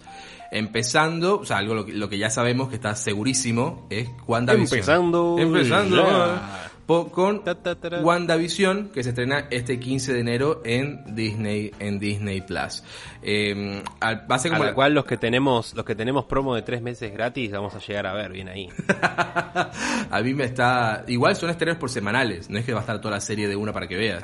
Empezando, 0.50 1.40
o 1.40 1.44
sea, 1.46 1.56
algo 1.56 1.74
lo 1.74 1.86
que, 1.86 1.94
lo 1.94 2.10
que 2.10 2.18
ya 2.18 2.28
sabemos 2.28 2.68
que 2.68 2.74
está 2.74 2.94
segurísimo 2.94 3.86
es 3.88 4.10
WandaVision. 4.26 4.78
Empezando 4.78 5.36
Empezando. 5.38 5.96
ya. 5.96 6.71
Con. 7.12 7.42
WandaVision, 8.02 8.88
que 8.90 9.02
se 9.02 9.10
estrena 9.10 9.46
este 9.50 9.78
15 9.80 10.12
de 10.14 10.20
enero 10.20 10.62
en 10.64 11.14
Disney, 11.14 11.70
en 11.78 11.98
Disney 11.98 12.40
Plus. 12.42 12.82
Eh, 13.22 13.82
al- 14.00 14.30
va 14.30 14.36
a 14.36 14.38
ser 14.38 14.52
A 14.52 14.54
como 14.56 14.64
la 14.64 14.70
la- 14.70 14.74
cual 14.74 14.94
los 14.94 15.04
que 15.04 15.16
tenemos, 15.16 15.74
los 15.74 15.84
que 15.84 15.94
tenemos 15.94 16.24
promo 16.26 16.54
de 16.54 16.62
tres 16.62 16.82
meses 16.82 17.12
gratis, 17.12 17.50
vamos 17.52 17.74
a 17.74 17.78
llegar 17.78 18.06
a 18.06 18.12
ver 18.14 18.32
bien 18.32 18.48
ahí. 18.48 18.68
a 20.10 20.20
mí 20.22 20.34
me 20.34 20.44
está. 20.44 21.04
Igual 21.08 21.36
son 21.36 21.50
estrenos 21.50 21.76
por 21.78 21.90
semanales, 21.90 22.50
no 22.50 22.58
es 22.58 22.64
que 22.64 22.72
va 22.72 22.78
a 22.80 22.82
estar 22.82 23.00
toda 23.00 23.14
la 23.14 23.20
serie 23.20 23.48
de 23.48 23.56
una 23.56 23.72
para 23.72 23.86
que 23.88 23.96
veas. 23.96 24.22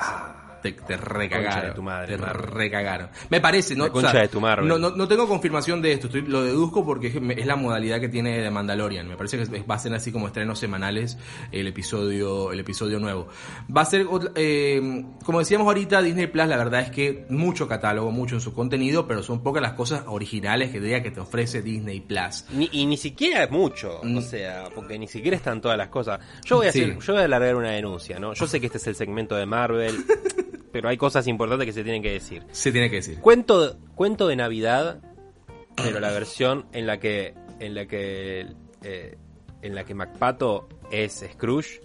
Te, 0.63 0.73
te 0.73 0.97
recagaron. 0.97 1.53
Concha 1.53 1.67
de 1.69 1.73
tu 1.75 1.83
madre, 1.83 2.17
te 2.17 2.23
Marvel. 2.23 2.51
recagaron. 2.51 3.09
Me 3.31 3.41
parece, 3.41 3.77
¿no? 3.77 3.85
La 3.87 3.91
concha 3.93 4.19
de 4.21 4.29
tu 4.29 4.41
Marvel. 4.41 4.67
No, 4.69 4.79
no, 4.79 4.91
no 4.91 5.07
tengo 5.07 5.29
confirmación 5.29 5.81
de 5.81 5.93
esto, 5.93 6.07
estoy, 6.09 6.23
lo 6.23 6.43
deduzco 6.43 6.85
porque 6.85 7.07
es, 7.09 7.15
es 7.39 7.47
la 7.47 7.57
modalidad 7.57 8.01
que 8.01 8.09
tiene 8.09 8.39
de 8.39 8.51
Mandalorian. 8.51 9.07
Me 9.07 9.17
parece 9.17 9.37
que 9.37 9.43
es- 9.45 9.51
va 9.51 9.75
a 9.77 9.79
ser 9.79 9.95
así 9.95 10.11
como 10.13 10.27
estrenos 10.27 10.59
semanales 10.59 11.17
el 11.53 11.67
episodio, 11.69 12.53
el 12.53 12.61
episodio 12.61 12.99
nuevo. 12.99 13.29
Va 13.75 13.83
a 13.83 13.85
ser, 13.85 14.07
eh, 14.35 15.05
como 15.25 15.39
decíamos 15.39 15.67
ahorita, 15.67 16.03
Disney 16.03 16.27
Plus, 16.27 16.47
la 16.49 16.57
verdad 16.57 16.81
es 16.81 16.91
que 16.91 17.27
mucho 17.31 17.69
catálogo, 17.69 18.11
mucho 18.11 18.35
en 18.35 18.41
su 18.41 18.53
contenido, 18.53 19.07
pero 19.07 19.23
son 19.23 19.43
pocas 19.43 19.63
las 19.63 19.73
cosas 19.75 20.03
originales 20.07 20.71
que 20.71 20.81
diga 20.81 21.03
que 21.03 21.11
te 21.11 21.21
ofrece 21.21 21.63
Disney 21.63 22.01
Plus. 22.01 22.45
Ni- 22.53 22.69
y 22.73 22.87
ni 22.87 22.97
siquiera 22.97 23.45
es 23.45 23.51
mucho, 23.51 24.01
Mm. 24.03 24.17
o 24.17 24.21
sea, 24.23 24.65
porque 24.75 24.99
ni 24.99 25.07
siquiera 25.09 25.37
están 25.37 25.61
todas 25.61 25.79
las 25.79 25.89
cosas. 25.89 26.21
Yo 26.45 26.57
voy 26.57 26.67
a 26.69 26.73
Sí. 26.73 26.83
hacer, 26.83 26.99
yo 26.99 27.13
voy 27.13 27.23
a 27.23 27.25
alargar 27.27 27.57
una 27.57 27.71
denuncia, 27.71 28.19
¿no? 28.19 28.35
Yo 28.35 28.47
sé 28.47 28.61
que 28.61 28.67
este 28.67 28.79
es 28.79 28.87
el 28.87 28.95
segmento 28.97 29.37
de 29.37 29.47
Marvel, 29.47 29.95
pero 30.73 30.89
hay 30.89 30.97
cosas 30.97 31.27
importantes 31.27 31.67
que 31.67 31.73
se 31.73 31.83
tienen 31.83 32.03
que 32.03 32.13
decir. 32.13 32.45
Se 32.53 32.73
tiene 32.73 32.91
que 32.91 32.97
decir. 32.97 33.19
Cuento, 33.19 33.79
cuento 33.95 34.29
de 34.29 34.37
Navidad, 34.37 35.01
pero 35.77 36.01
la 36.01 36.11
versión 36.11 36.67
en 36.73 36.87
la 36.87 36.99
que 36.99 37.35
en 37.61 37.75
la 37.75 37.87
que 37.87 38.47
eh, 38.83 39.17
en 39.63 39.75
la 39.75 39.85
que 39.85 39.95
MacPato 39.95 40.69
es 40.91 41.25
Scrooge 41.33 41.81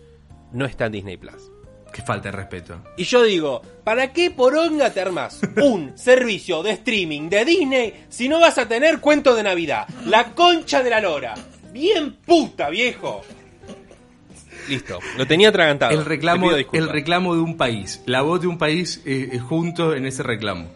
no 0.52 0.66
está 0.66 0.86
en 0.86 0.92
Disney 0.94 1.18
Plus. 1.18 1.52
Que 1.92 2.02
falta 2.02 2.32
de 2.32 2.38
respeto. 2.38 2.82
Y 2.98 3.04
yo 3.04 3.22
digo, 3.22 3.62
¿para 3.84 4.14
qué 4.14 4.32
poronga 4.32 4.92
te 4.92 5.02
armas 5.02 5.42
un 5.64 5.96
servicio 5.98 6.64
de 6.64 6.72
streaming 6.72 7.30
de 7.30 7.46
Disney 7.46 8.06
si 8.10 8.28
no 8.28 8.40
vas 8.40 8.58
a 8.58 8.68
tener 8.68 9.00
cuento 9.00 9.36
de 9.36 9.44
Navidad? 9.44 9.88
La 10.06 10.34
concha 10.34 10.82
de 10.82 10.90
la 10.90 11.00
lora. 11.00 11.36
Bien 11.72 12.16
puta, 12.16 12.70
viejo. 12.70 13.22
Listo, 14.70 15.00
lo 15.18 15.26
tenía 15.28 15.50
atragantado. 15.50 15.92
El 15.92 16.06
reclamo, 16.06 16.52
el 16.52 16.90
reclamo 16.90 17.36
de 17.36 17.42
un 17.42 17.58
país. 17.58 18.02
La 18.06 18.22
voz 18.22 18.42
de 18.42 18.48
un 18.48 18.58
país 18.58 19.02
eh, 19.06 19.30
eh, 19.34 19.40
junto 19.40 19.94
en 19.96 20.06
ese 20.06 20.24
reclamo. 20.24 20.70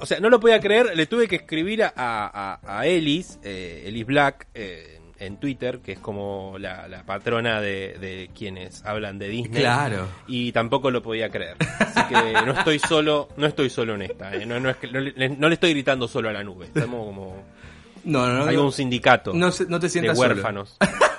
O 0.00 0.06
sea, 0.06 0.18
no 0.18 0.28
lo 0.30 0.40
podía 0.40 0.58
creer, 0.60 0.96
le 0.96 1.06
tuve 1.06 1.28
que 1.28 1.36
escribir 1.36 1.84
a, 1.84 1.92
a, 1.96 2.60
a 2.78 2.86
Ellis, 2.86 3.38
eh, 3.44 3.84
Ellis 3.86 4.04
Black, 4.04 4.48
eh, 4.54 4.98
en 5.18 5.38
Twitter, 5.38 5.78
que 5.78 5.92
es 5.92 5.98
como 6.00 6.56
la, 6.58 6.88
la 6.88 7.02
patrona 7.04 7.60
de, 7.60 7.96
de 8.00 8.28
quienes 8.36 8.84
hablan 8.84 9.18
de 9.18 9.28
Disney. 9.28 9.60
Claro. 9.62 10.08
Y 10.26 10.50
tampoco 10.52 10.90
lo 10.90 11.02
podía 11.02 11.30
creer. 11.30 11.56
Así 11.78 12.00
que 12.12 12.32
no 12.44 12.52
estoy 12.52 12.78
solo, 12.80 13.28
no 13.36 13.46
estoy 13.46 13.70
solo 13.70 13.94
en 13.94 14.02
esta. 14.02 14.34
eh. 14.34 14.44
No, 14.44 14.58
no 14.60 14.68
es 14.70 14.76
que- 14.76 14.88
no 14.88 15.00
le, 15.00 15.28
no 15.30 15.48
le 15.48 15.54
estoy 15.54 15.70
gritando 15.70 16.06
solo 16.08 16.28
a 16.28 16.32
la 16.32 16.42
nube. 16.44 16.66
Estamos 16.66 17.06
como. 17.06 17.44
No, 18.04 18.26
no, 18.26 18.38
no. 18.38 18.46
Hay 18.46 18.56
un 18.56 18.70
sindicato 18.72 19.32
no, 19.32 19.50
no 19.68 19.80
te 19.80 19.86
de 19.86 19.90
sientas 19.90 20.16
solo. 20.18 20.34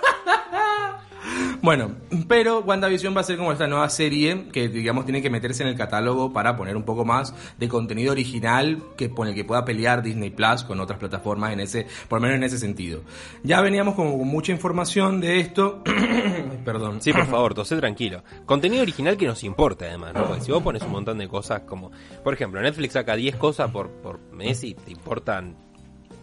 Bueno, 1.61 1.95
pero 2.27 2.59
WandaVision 2.59 3.15
va 3.15 3.21
a 3.21 3.23
ser 3.23 3.37
como 3.37 3.51
esta 3.51 3.67
nueva 3.67 3.89
serie 3.89 4.47
que, 4.51 4.69
digamos, 4.69 5.05
tiene 5.05 5.21
que 5.21 5.29
meterse 5.29 5.63
en 5.63 5.69
el 5.69 5.75
catálogo 5.75 6.31
para 6.31 6.55
poner 6.55 6.77
un 6.77 6.83
poco 6.83 7.03
más 7.03 7.33
de 7.57 7.67
contenido 7.67 8.11
original 8.11 8.83
que 8.95 9.09
con 9.09 9.27
el 9.27 9.35
que 9.35 9.43
pueda 9.43 9.65
pelear 9.65 10.03
Disney 10.03 10.29
Plus 10.29 10.63
con 10.63 10.79
otras 10.79 10.99
plataformas 10.99 11.53
en 11.53 11.61
ese, 11.61 11.87
por 12.07 12.19
lo 12.19 12.27
menos 12.27 12.37
en 12.37 12.43
ese 12.43 12.57
sentido. 12.57 13.01
Ya 13.43 13.61
veníamos 13.61 13.95
con 13.95 14.07
mucha 14.27 14.51
información 14.51 15.19
de 15.19 15.39
esto. 15.39 15.83
Perdón. 16.65 17.01
Sí, 17.01 17.11
por 17.11 17.25
favor, 17.25 17.53
tosé 17.53 17.77
tranquilo. 17.77 18.23
Contenido 18.45 18.83
original 18.83 19.17
que 19.17 19.25
nos 19.25 19.43
importa, 19.43 19.85
además, 19.85 20.13
¿no? 20.13 20.25
Porque 20.25 20.41
si 20.41 20.51
vos 20.51 20.63
pones 20.63 20.83
un 20.83 20.91
montón 20.91 21.17
de 21.17 21.27
cosas 21.27 21.61
como. 21.61 21.91
Por 22.23 22.33
ejemplo, 22.33 22.61
Netflix 22.61 22.93
saca 22.93 23.15
10 23.15 23.35
cosas 23.35 23.71
por 23.71 24.19
mes 24.31 24.63
y 24.63 24.73
te 24.73 24.91
importan 24.91 25.66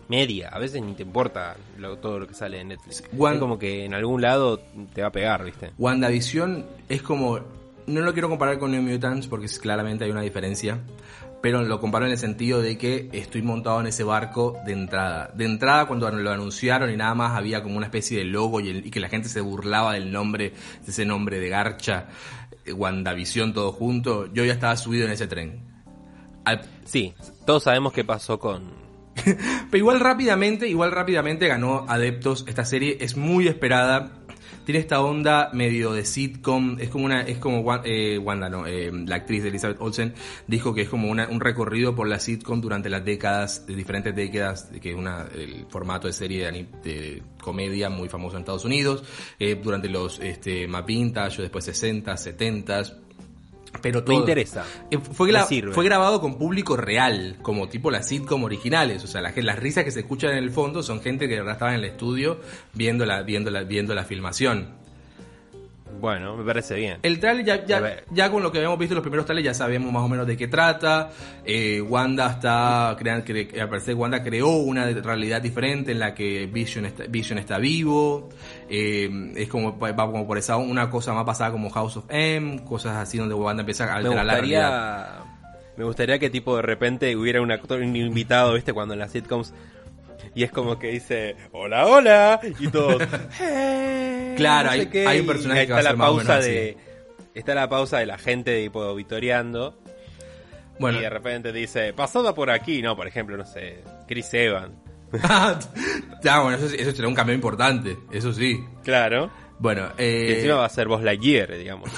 media. 0.08 0.48
A 0.50 0.58
veces 0.58 0.82
ni 0.82 0.92
te 0.94 1.02
importa 1.02 1.56
lo- 1.78 1.98
todo 1.98 2.18
lo 2.18 2.26
que 2.26 2.34
sale 2.34 2.58
de 2.58 2.64
Netflix. 2.64 3.02
One- 3.18 3.34
Es 3.34 3.40
como 3.40 3.58
que 3.58 3.84
en 3.84 3.94
algún 3.94 4.22
lado 4.22 4.60
te 4.94 5.02
va 5.02 5.08
a 5.08 5.12
pegar, 5.12 5.44
¿viste? 5.44 5.72
WandaVision 5.78 6.64
es 6.88 7.02
como. 7.02 7.40
No 7.86 8.00
lo 8.00 8.12
quiero 8.14 8.28
comparar 8.30 8.58
con 8.58 8.70
New 8.72 8.80
Mutants 8.82 9.26
porque 9.26 9.46
claramente 9.60 10.04
hay 10.04 10.10
una 10.10 10.22
diferencia. 10.22 10.80
Pero 11.42 11.60
lo 11.62 11.78
comparo 11.78 12.06
en 12.06 12.12
el 12.12 12.16
sentido 12.18 12.62
de 12.62 12.78
que 12.78 13.10
estoy 13.12 13.42
montado 13.42 13.78
en 13.80 13.86
ese 13.86 14.02
barco 14.02 14.56
de 14.64 14.72
entrada. 14.72 15.30
De 15.34 15.44
entrada, 15.44 15.84
cuando 15.86 16.10
lo 16.10 16.30
anunciaron 16.30 16.90
y 16.90 16.96
nada 16.96 17.14
más 17.14 17.36
había 17.36 17.62
como 17.62 17.76
una 17.76 17.84
especie 17.84 18.16
de 18.16 18.24
logo 18.24 18.60
y, 18.60 18.70
el- 18.70 18.86
y 18.86 18.90
que 18.90 18.98
la 18.98 19.10
gente 19.10 19.28
se 19.28 19.42
burlaba 19.42 19.92
del 19.92 20.10
nombre, 20.10 20.54
de 20.84 20.90
ese 20.90 21.04
nombre 21.04 21.38
de 21.40 21.50
Garcha, 21.50 22.06
eh, 22.64 22.72
WandaVision 22.72 23.52
todo 23.52 23.72
junto, 23.72 24.32
yo 24.32 24.42
ya 24.46 24.54
estaba 24.54 24.74
subido 24.78 25.04
en 25.04 25.12
ese 25.12 25.26
tren. 25.26 25.60
Al- 26.46 26.62
Sí, 26.84 27.12
todos 27.44 27.64
sabemos 27.64 27.92
qué 27.92 28.04
pasó 28.04 28.38
con. 28.38 28.83
pero 29.24 29.78
igual 29.78 30.00
rápidamente, 30.00 30.68
igual 30.68 30.92
rápidamente 30.92 31.48
ganó 31.48 31.84
adeptos. 31.88 32.44
Esta 32.48 32.64
serie 32.64 32.98
es 33.00 33.16
muy 33.16 33.48
esperada. 33.48 34.12
Tiene 34.64 34.78
esta 34.78 35.02
onda 35.02 35.50
medio 35.52 35.92
de 35.92 36.06
sitcom. 36.06 36.78
Es 36.80 36.88
como 36.88 37.04
una, 37.04 37.20
es 37.20 37.36
como 37.36 37.62
eh, 37.84 38.16
Wanda, 38.18 38.48
no, 38.48 38.66
eh, 38.66 38.90
la 38.92 39.16
actriz 39.16 39.42
de 39.42 39.50
Elizabeth 39.50 39.76
Olsen 39.78 40.14
dijo 40.46 40.74
que 40.74 40.82
es 40.82 40.88
como 40.88 41.10
una- 41.10 41.28
un 41.28 41.40
recorrido 41.40 41.94
por 41.94 42.08
la 42.08 42.18
sitcom 42.18 42.62
durante 42.62 42.88
las 42.88 43.04
décadas, 43.04 43.66
diferentes 43.66 44.16
décadas, 44.16 44.70
que 44.80 44.90
es 44.90 44.96
una, 44.96 45.26
el 45.34 45.66
formato 45.68 46.06
de 46.06 46.14
serie 46.14 46.50
de, 46.82 47.22
comedia 47.42 47.90
muy 47.90 48.08
famoso 48.08 48.36
en 48.36 48.40
Estados 48.40 48.64
Unidos, 48.64 49.04
eh, 49.38 49.60
durante 49.62 49.90
los, 49.90 50.18
este, 50.20 50.66
más 50.66 50.86
vintage, 50.86 51.42
después 51.42 51.66
60, 51.66 52.16
70 52.16 53.03
pero 53.82 54.00
Me 54.00 54.06
todo. 54.06 54.16
interesa. 54.20 54.64
Eh, 54.90 54.98
Fue, 54.98 55.28
Me 55.30 55.38
gra- 55.38 55.46
sirve. 55.46 55.72
fue 55.72 55.84
grabado 55.84 56.20
con 56.20 56.38
público 56.38 56.76
real, 56.76 57.36
como 57.42 57.68
tipo 57.68 57.90
las 57.90 58.08
sitcom 58.08 58.44
originales. 58.44 59.04
O 59.04 59.06
sea, 59.06 59.20
la, 59.20 59.32
gen- 59.32 59.46
las 59.46 59.58
risas 59.58 59.84
que 59.84 59.90
se 59.90 60.00
escuchan 60.00 60.30
en 60.32 60.38
el 60.38 60.50
fondo 60.50 60.82
son 60.82 61.00
gente 61.02 61.26
que 61.28 61.34
de 61.34 61.40
verdad 61.40 61.54
estaba 61.54 61.72
en 61.74 61.80
el 61.80 61.84
estudio 61.86 62.40
viendo 62.72 63.04
la, 63.06 63.22
viendo 63.22 63.50
la, 63.50 63.62
viendo 63.64 63.94
la 63.94 64.04
filmación. 64.04 64.82
Bueno, 66.00 66.36
me 66.36 66.44
parece 66.44 66.74
bien. 66.74 66.98
El 67.02 67.18
trailer, 67.18 67.44
ya, 67.66 68.04
ya, 68.10 68.30
con 68.30 68.42
lo 68.42 68.52
que 68.52 68.58
habíamos 68.58 68.78
visto 68.78 68.92
en 68.92 68.96
los 68.96 69.02
primeros 69.02 69.24
trailers, 69.26 69.44
ya 69.46 69.54
sabemos 69.54 69.90
más 69.92 70.02
o 70.02 70.08
menos 70.08 70.26
de 70.26 70.36
qué 70.36 70.48
trata. 70.48 71.10
Eh, 71.44 71.80
Wanda 71.80 72.30
está, 72.30 72.94
crean, 72.98 73.24
cre- 73.24 73.58
al 73.60 73.68
parecer 73.68 73.94
Wanda 73.94 74.22
creó 74.22 74.48
una 74.48 74.86
realidad 74.86 75.40
diferente 75.40 75.92
en 75.92 75.98
la 76.00 76.14
que 76.14 76.46
Vision 76.46 76.84
está, 76.84 77.04
Vision 77.08 77.38
está 77.38 77.58
vivo. 77.58 78.28
Eh, 78.68 79.32
es 79.36 79.48
como, 79.48 79.78
va 79.78 79.94
como 79.94 80.26
por 80.26 80.36
esa, 80.36 80.56
una 80.58 80.90
cosa 80.90 81.12
más 81.14 81.24
pasada 81.24 81.50
como 81.52 81.70
House 81.70 81.96
of 81.96 82.04
M, 82.10 82.64
cosas 82.64 82.96
así 82.96 83.16
donde 83.18 83.34
Wanda 83.34 83.62
empieza 83.62 83.84
a 83.84 83.86
Me 84.00 84.06
alterar 84.08 84.24
la 84.26 84.32
realidad. 84.34 85.00
gustaría. 85.20 85.24
Me 85.76 85.84
gustaría 85.84 86.18
que 86.18 86.30
tipo 86.30 86.54
de 86.56 86.62
repente 86.62 87.16
hubiera 87.16 87.40
un 87.40 87.50
actor, 87.50 87.80
un 87.80 87.96
invitado, 87.96 88.54
¿viste? 88.54 88.72
Cuando 88.72 88.94
en 88.94 89.00
las 89.00 89.10
sitcoms. 89.12 89.52
Y 90.34 90.42
es 90.44 90.50
como 90.50 90.78
que 90.78 90.88
dice, 90.88 91.36
hola, 91.52 91.86
hola. 91.86 92.40
Y 92.58 92.68
todos, 92.68 93.02
"Eh", 93.40 94.34
Claro, 94.36 94.70
no 94.70 94.74
sé 94.74 94.80
hay- 94.80 94.86
qué, 94.86 95.06
hay 95.06 95.20
un 95.20 95.26
personaje 95.26 95.66
que 95.66 95.72
va 95.72 95.78
a 95.78 95.80
está 95.80 95.90
ser 95.90 95.98
la 95.98 96.04
pausa 96.04 96.28
menos 96.32 96.44
de. 96.44 96.76
Está 97.34 97.54
la 97.54 97.68
pausa 97.68 97.98
de 97.98 98.06
la 98.06 98.18
gente 98.18 98.62
tipo 98.62 98.94
vitoreando. 98.94 99.78
Bueno, 100.78 100.98
Y 100.98 101.02
de 101.02 101.10
repente 101.10 101.52
dice, 101.52 101.92
pasada 101.92 102.34
por 102.34 102.50
aquí, 102.50 102.82
no, 102.82 102.96
por 102.96 103.06
ejemplo, 103.06 103.36
no 103.36 103.46
sé, 103.46 103.82
Chris 104.08 104.32
Evans. 104.34 104.72
ya, 106.22 106.40
bueno, 106.42 106.56
eso, 106.56 106.74
eso 106.74 106.90
será 106.92 107.06
un 107.08 107.14
cambio 107.14 107.34
importante, 107.34 107.96
eso 108.12 108.32
sí. 108.32 108.58
Claro. 108.82 109.30
Bueno, 109.60 109.90
eh, 109.98 110.34
encima 110.36 110.56
va 110.56 110.64
a 110.66 110.68
ser 110.68 110.88
Voz 110.88 111.02
Lightyear, 111.02 111.56
digamos. 111.56 111.90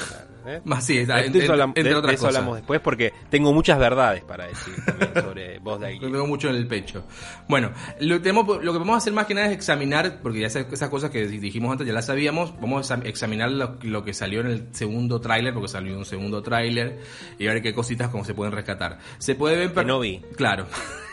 ¿Eh? 0.46 0.62
sí, 0.80 0.98
está, 0.98 1.16
De 1.16 1.26
en- 1.26 1.36
eso 1.36 1.54
en- 1.54 1.60
hablam- 1.60 1.72
entre 1.74 1.82
de- 1.84 1.94
otras 1.94 2.10
de 2.10 2.14
eso 2.14 2.26
cosas. 2.26 2.36
hablamos 2.38 2.56
después 2.58 2.80
porque 2.80 3.12
tengo 3.30 3.52
muchas 3.52 3.78
verdades 3.78 4.22
para 4.24 4.46
decir 4.46 4.74
sobre 5.14 5.58
Voz 5.58 5.80
Lo 5.80 5.86
Lightyear. 5.86 6.12
tengo 6.12 6.26
mucho 6.26 6.48
en 6.48 6.56
el 6.56 6.66
pecho. 6.66 7.04
Bueno, 7.48 7.72
lo, 8.00 8.20
tenemos, 8.20 8.46
lo 8.64 8.72
que 8.72 8.78
vamos 8.78 8.94
a 8.94 8.98
hacer 8.98 9.12
más 9.12 9.26
que 9.26 9.34
nada 9.34 9.48
es 9.48 9.52
examinar, 9.52 10.20
porque 10.22 10.40
ya 10.40 10.46
esas, 10.46 10.72
esas 10.72 10.88
cosas 10.88 11.10
que 11.10 11.26
dijimos 11.26 11.72
antes 11.72 11.86
ya 11.86 11.92
las 11.92 12.06
sabíamos, 12.06 12.54
vamos 12.60 12.90
a 12.90 12.94
examinar 13.04 13.50
lo, 13.50 13.76
lo 13.82 14.04
que 14.04 14.14
salió 14.14 14.40
en 14.40 14.46
el 14.48 14.68
segundo 14.72 15.20
tráiler, 15.20 15.52
porque 15.54 15.68
salió 15.68 15.96
un 15.96 16.04
segundo 16.04 16.42
tráiler, 16.42 16.98
y 17.38 17.46
a 17.46 17.52
ver 17.52 17.62
qué 17.62 17.74
cositas 17.74 18.08
como 18.08 18.24
se 18.24 18.34
pueden 18.34 18.52
rescatar. 18.52 18.98
Se 19.18 19.34
puede 19.34 19.56
ver... 19.56 19.72
Que 19.72 19.84
no 19.84 20.00
vi. 20.00 20.22
Claro. 20.36 20.66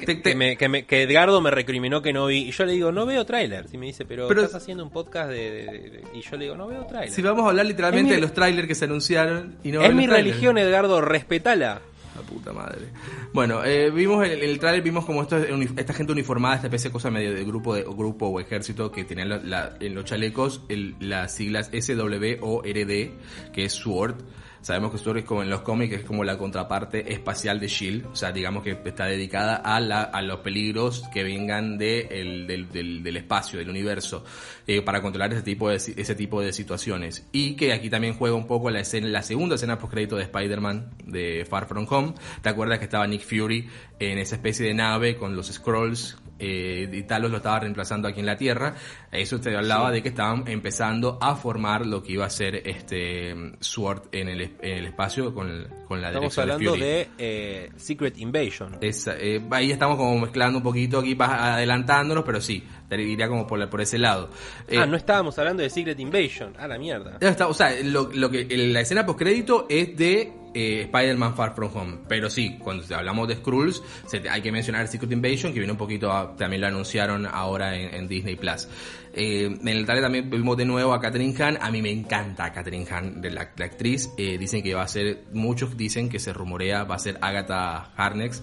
Te- 0.00 0.06
te- 0.16 0.22
Que, 0.22 0.34
me- 0.34 0.56
que 0.56 0.68
me- 0.68 0.84
que 0.86 1.02
Edgardo 1.02 1.40
me 1.40 1.50
recriminó 1.50 2.02
que 2.02 2.12
no 2.12 2.26
vi. 2.26 2.48
Y 2.48 2.50
yo 2.52 2.64
le 2.64 2.72
digo, 2.72 2.92
no 2.92 3.06
veo 3.06 3.24
trailers. 3.26 3.72
Y 3.74 3.78
me 3.78 3.86
dice, 3.86 4.04
pero, 4.04 4.28
Pero- 4.28 4.42
estás 4.42 4.62
haciendo 4.62 4.84
un 4.84 4.90
podcast 4.90 5.30
de, 5.30 5.50
de- 5.50 5.64
de- 5.90 6.02
Y 6.14 6.20
yo 6.22 6.36
le 6.36 6.44
digo, 6.44 6.56
no 6.56 6.66
veo 6.68 6.84
trailers. 6.86 7.14
si 7.14 7.22
vamos 7.22 7.44
a 7.46 7.50
hablar 7.50 7.66
literalmente 7.66 8.10
mi- 8.10 8.14
de 8.16 8.20
los 8.20 8.32
trailers 8.32 8.66
que 8.68 8.74
se 8.74 8.84
anunciaron 8.86 9.56
y 9.62 9.72
no 9.72 9.82
es 9.82 9.90
mi 9.94 10.06
trailers. 10.06 10.24
religión, 10.30 10.58
Edgardo, 10.58 11.00
respetala. 11.00 11.80
La 12.14 12.20
puta 12.20 12.52
madre. 12.52 12.88
Bueno, 13.32 13.64
eh, 13.64 13.90
vimos 13.90 14.22
en 14.26 14.32
el, 14.32 14.42
el 14.42 14.58
trailer, 14.58 14.82
vimos 14.82 15.06
como 15.06 15.22
esto, 15.22 15.38
esta 15.38 15.94
gente 15.94 16.12
uniformada, 16.12 16.56
esta 16.56 16.66
especie 16.66 16.90
de 16.90 16.92
cosa 16.92 17.10
medio 17.10 17.32
de 17.32 17.42
grupo 17.42 17.74
de, 17.74 17.86
o 17.86 17.94
grupo 17.94 18.26
o 18.26 18.38
ejército 18.38 18.92
que 18.92 19.04
tenían 19.04 19.30
la- 19.30 19.38
la- 19.38 19.76
en 19.80 19.94
los 19.94 20.04
chalecos 20.04 20.60
el- 20.68 20.94
las 21.00 21.34
siglas 21.34 21.70
SW 21.72 22.36
o 22.42 22.60
RD, 22.62 23.12
que 23.54 23.64
es 23.64 23.72
SWORD. 23.72 24.16
Sabemos 24.62 24.90
que 24.92 25.18
es 25.18 25.24
como 25.24 25.42
en 25.42 25.50
los 25.50 25.60
cómics, 25.62 25.94
es 25.96 26.04
como 26.04 26.22
la 26.24 26.38
contraparte 26.38 27.12
espacial 27.12 27.58
de 27.60 27.66
SHIELD, 27.66 28.06
o 28.06 28.16
sea, 28.16 28.30
digamos 28.32 28.62
que 28.62 28.78
está 28.84 29.06
dedicada 29.06 29.56
a, 29.56 29.80
la, 29.80 30.02
a 30.02 30.22
los 30.22 30.38
peligros 30.38 31.02
que 31.12 31.24
vengan 31.24 31.76
de 31.78 32.02
el- 32.10 32.46
del, 32.46 33.02
del- 33.02 33.16
espacio, 33.16 33.58
del 33.58 33.68
universo, 33.68 34.24
eh, 34.66 34.80
para 34.80 35.02
controlar 35.02 35.32
ese 35.32 35.42
tipo, 35.42 35.68
de, 35.68 35.76
ese 35.76 36.14
tipo 36.14 36.40
de 36.40 36.52
situaciones. 36.52 37.26
Y 37.32 37.56
que 37.56 37.72
aquí 37.72 37.90
también 37.90 38.14
juega 38.14 38.36
un 38.36 38.46
poco 38.46 38.70
la, 38.70 38.80
escena, 38.80 39.08
la 39.08 39.22
segunda 39.22 39.56
escena 39.56 39.78
post-crédito 39.78 40.16
de 40.16 40.22
Spider-Man 40.22 40.90
de 41.06 41.44
Far 41.48 41.66
From 41.66 41.86
Home. 41.90 42.14
¿Te 42.40 42.48
acuerdas 42.48 42.78
que 42.78 42.84
estaba 42.84 43.06
Nick 43.06 43.22
Fury 43.22 43.68
en 43.98 44.18
esa 44.18 44.36
especie 44.36 44.64
de 44.66 44.74
nave 44.74 45.16
con 45.16 45.34
los 45.36 45.48
Scrolls? 45.52 46.16
Eh, 46.44 46.88
y 46.92 47.02
Talos 47.04 47.30
lo 47.30 47.36
estaba 47.36 47.60
reemplazando 47.60 48.08
aquí 48.08 48.18
en 48.20 48.26
la 48.26 48.36
Tierra. 48.36 48.74
Eso 49.12 49.40
te 49.40 49.56
hablaba 49.56 49.92
de 49.92 50.02
que 50.02 50.08
estaban 50.08 50.42
empezando 50.48 51.18
a 51.20 51.36
formar 51.36 51.86
lo 51.86 52.02
que 52.02 52.12
iba 52.14 52.26
a 52.26 52.30
ser 52.30 52.56
este 52.68 53.34
Sword 53.60 54.08
en 54.12 54.28
el, 54.28 54.40
en 54.60 54.78
el 54.78 54.86
espacio 54.86 55.32
con, 55.32 55.48
el- 55.48 55.68
con 55.86 56.00
la 56.00 56.08
Estamos 56.08 56.34
dirección 56.34 56.50
hablando 56.50 56.70
Fury. 56.72 56.80
de 56.82 57.08
eh, 57.18 57.70
Secret 57.76 58.18
Invasion. 58.18 58.78
Eh, 58.80 59.40
ahí 59.50 59.70
estamos 59.70 59.96
como 59.96 60.18
mezclando 60.18 60.58
un 60.58 60.64
poquito 60.64 60.98
aquí, 60.98 61.16
adelantándonos, 61.18 62.24
pero 62.24 62.40
sí, 62.40 62.64
te 62.96 63.02
diría 63.02 63.28
como 63.28 63.46
por, 63.46 63.58
la- 63.58 63.70
por 63.70 63.80
ese 63.80 63.98
lado. 63.98 64.28
Eh, 64.68 64.76
ah, 64.78 64.86
no 64.86 64.96
estábamos 64.96 65.38
hablando 65.38 65.62
de 65.62 65.70
Secret 65.70 65.98
Invasion. 65.98 66.54
Ah, 66.58 66.66
la 66.68 66.78
mierda. 66.78 67.16
está, 67.20 67.46
o 67.48 67.54
sea, 67.54 67.70
lo, 67.82 68.10
lo 68.12 68.30
que 68.30 68.44
la 68.56 68.80
escena 68.80 69.06
postcrédito 69.06 69.66
es 69.68 69.96
de 69.96 70.32
eh, 70.54 70.82
Spider-Man 70.82 71.34
Far 71.34 71.54
From 71.54 71.70
Home. 71.74 71.98
Pero 72.08 72.28
sí, 72.28 72.58
cuando 72.58 72.84
hablamos 72.94 73.26
de 73.28 73.36
Skrulls, 73.36 73.82
se- 74.06 74.28
hay 74.28 74.42
que 74.42 74.52
mencionar 74.52 74.86
Secret 74.88 75.10
Invasion, 75.12 75.52
que 75.52 75.60
viene 75.60 75.72
un 75.72 75.78
poquito, 75.78 76.12
a- 76.12 76.36
también 76.36 76.60
lo 76.60 76.66
anunciaron 76.68 77.26
ahora 77.26 77.74
en, 77.76 77.94
en 77.94 78.08
Disney 78.08 78.36
Plus. 78.36 78.68
Eh, 79.14 79.44
en 79.46 79.68
el 79.68 79.84
trailer 79.84 80.04
también 80.04 80.30
vimos 80.30 80.56
de 80.56 80.64
nuevo 80.64 80.92
a 80.92 81.00
Catherine 81.00 81.34
Hahn. 81.42 81.58
A 81.60 81.70
mí 81.70 81.80
me 81.82 81.90
encanta 81.90 82.52
Catherine 82.52 82.86
Hahn, 82.90 83.20
la, 83.22 83.50
la 83.56 83.64
actriz. 83.64 84.10
Eh, 84.18 84.36
dicen 84.38 84.62
que 84.62 84.74
va 84.74 84.82
a 84.82 84.88
ser, 84.88 85.24
muchos 85.32 85.76
dicen 85.76 86.08
que 86.10 86.18
se 86.18 86.32
rumorea, 86.32 86.84
va 86.84 86.96
a 86.96 86.98
ser 86.98 87.16
Agatha 87.22 87.92
Harkness 87.96 88.42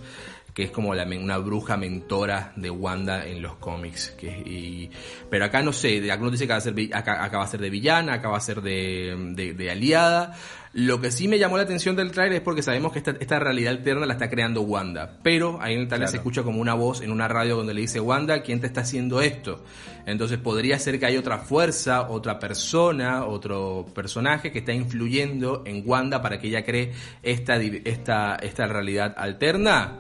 que 0.60 0.66
es 0.66 0.72
como 0.72 0.94
la, 0.94 1.06
una 1.06 1.38
bruja 1.38 1.78
mentora 1.78 2.52
de 2.58 2.70
Wanda 2.70 3.26
en 3.26 3.42
los 3.42 3.56
cómics. 3.56 4.10
Que, 4.20 4.28
y- 4.28 4.92
pero 5.30 5.46
acá 5.46 5.62
no 5.64 5.72
sé, 5.72 6.02
de- 6.02 6.12
algunos 6.12 6.34
dicen 6.34 6.48
que 6.48 6.54
va 6.54 6.58
a 6.58 6.62
ser, 6.62 6.74
vi- 6.74 6.92
acá, 6.94 7.24
acá 7.24 7.38
va 7.38 7.46
a 7.46 7.48
ser 7.48 7.62
de 7.62 7.70
villana, 7.70 8.16
acá 8.16 8.28
va 8.30 8.38
a 8.38 8.42
ser 8.42 8.62
de, 8.62 9.16
de- 9.36 9.54
de 9.54 9.72
aliada. 9.72 10.36
Lo 10.74 11.02
que 11.02 11.10
sí 11.12 11.28
me 11.28 11.40
llamó 11.40 11.58
la 11.58 11.64
atención 11.64 11.96
del 11.96 12.12
trailer 12.12 12.38
es 12.38 12.42
porque 12.42 12.62
sabemos 12.62 12.92
que 12.92 13.00
esta, 13.00 13.12
esta 13.20 13.40
realidad 13.40 13.72
alterna 13.74 14.06
la 14.06 14.14
está 14.14 14.30
creando 14.30 14.62
Wanda. 14.62 15.18
Pero 15.24 15.60
ahí 15.62 15.74
en 15.74 15.80
el 15.82 15.88
trailer 15.88 16.06
Claro. 16.08 16.12
se 16.12 16.18
escucha 16.18 16.44
como 16.44 16.60
una 16.62 16.76
voz 16.76 17.02
en 17.02 17.12
una 17.12 17.28
radio 17.28 17.56
donde 17.56 17.74
le 17.74 17.82
dice, 17.82 18.00
Wanda, 18.00 18.44
¿quién 18.44 18.60
te 18.62 18.68
está 18.68 18.82
haciendo 18.82 19.20
esto? 19.22 19.64
Entonces 20.06 20.38
podría 20.38 20.78
ser 20.78 21.00
que 21.00 21.06
hay 21.08 21.18
otra 21.18 21.40
fuerza, 21.40 22.10
otra 22.10 22.38
persona, 22.38 23.26
otro 23.26 23.88
personaje 23.96 24.52
que 24.52 24.60
está 24.60 24.74
influyendo 24.74 25.64
en 25.66 25.82
Wanda 25.86 26.22
para 26.22 26.38
que 26.40 26.48
ella 26.50 26.64
cree 26.64 26.92
esta, 27.24 27.58
di- 27.58 27.82
esta, 27.86 28.36
esta 28.36 28.68
realidad 28.68 29.16
alterna. 29.18 29.98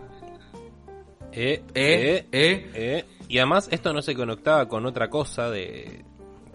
Eh, 1.31 1.61
Eh, 1.73 2.25
eh. 2.31 2.69
eh. 2.73 3.05
Y 3.27 3.37
además 3.37 3.67
esto 3.71 3.93
no 3.93 4.01
se 4.01 4.15
conectaba 4.15 4.67
con 4.67 4.85
otra 4.85 5.09
cosa 5.09 5.49
de 5.51 6.03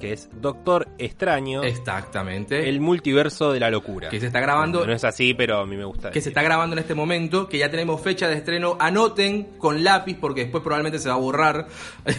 que 0.01 0.13
es 0.13 0.29
Doctor 0.41 0.89
Extraño, 0.99 1.63
Exactamente. 1.63 2.69
el 2.69 2.81
multiverso 2.81 3.53
de 3.53 3.61
la 3.61 3.71
locura. 3.71 4.09
que 4.09 4.19
se 4.19 4.27
está 4.27 4.41
grabando 4.41 4.85
No 4.85 4.93
es 4.93 5.05
así, 5.05 5.35
pero 5.35 5.59
a 5.59 5.67
mí 5.67 5.77
me 5.77 5.85
gusta. 5.85 6.11
que 6.11 6.21
se 6.21 6.31
está 6.31 6.43
grabando 6.43 6.75
en 6.75 6.81
este 6.81 6.95
momento, 6.97 7.49
que 7.49 7.59
ya 7.59 7.71
tenemos 7.71 8.01
fecha 8.01 8.27
de 8.29 8.35
estreno. 8.35 8.77
Anoten 8.81 9.45
con 9.57 9.85
lápiz, 9.85 10.17
porque 10.21 10.43
después 10.43 10.65
probablemente 10.65 10.99
se 10.99 11.09
va 11.09 11.15
a 11.15 11.19
borrar. 11.19 11.69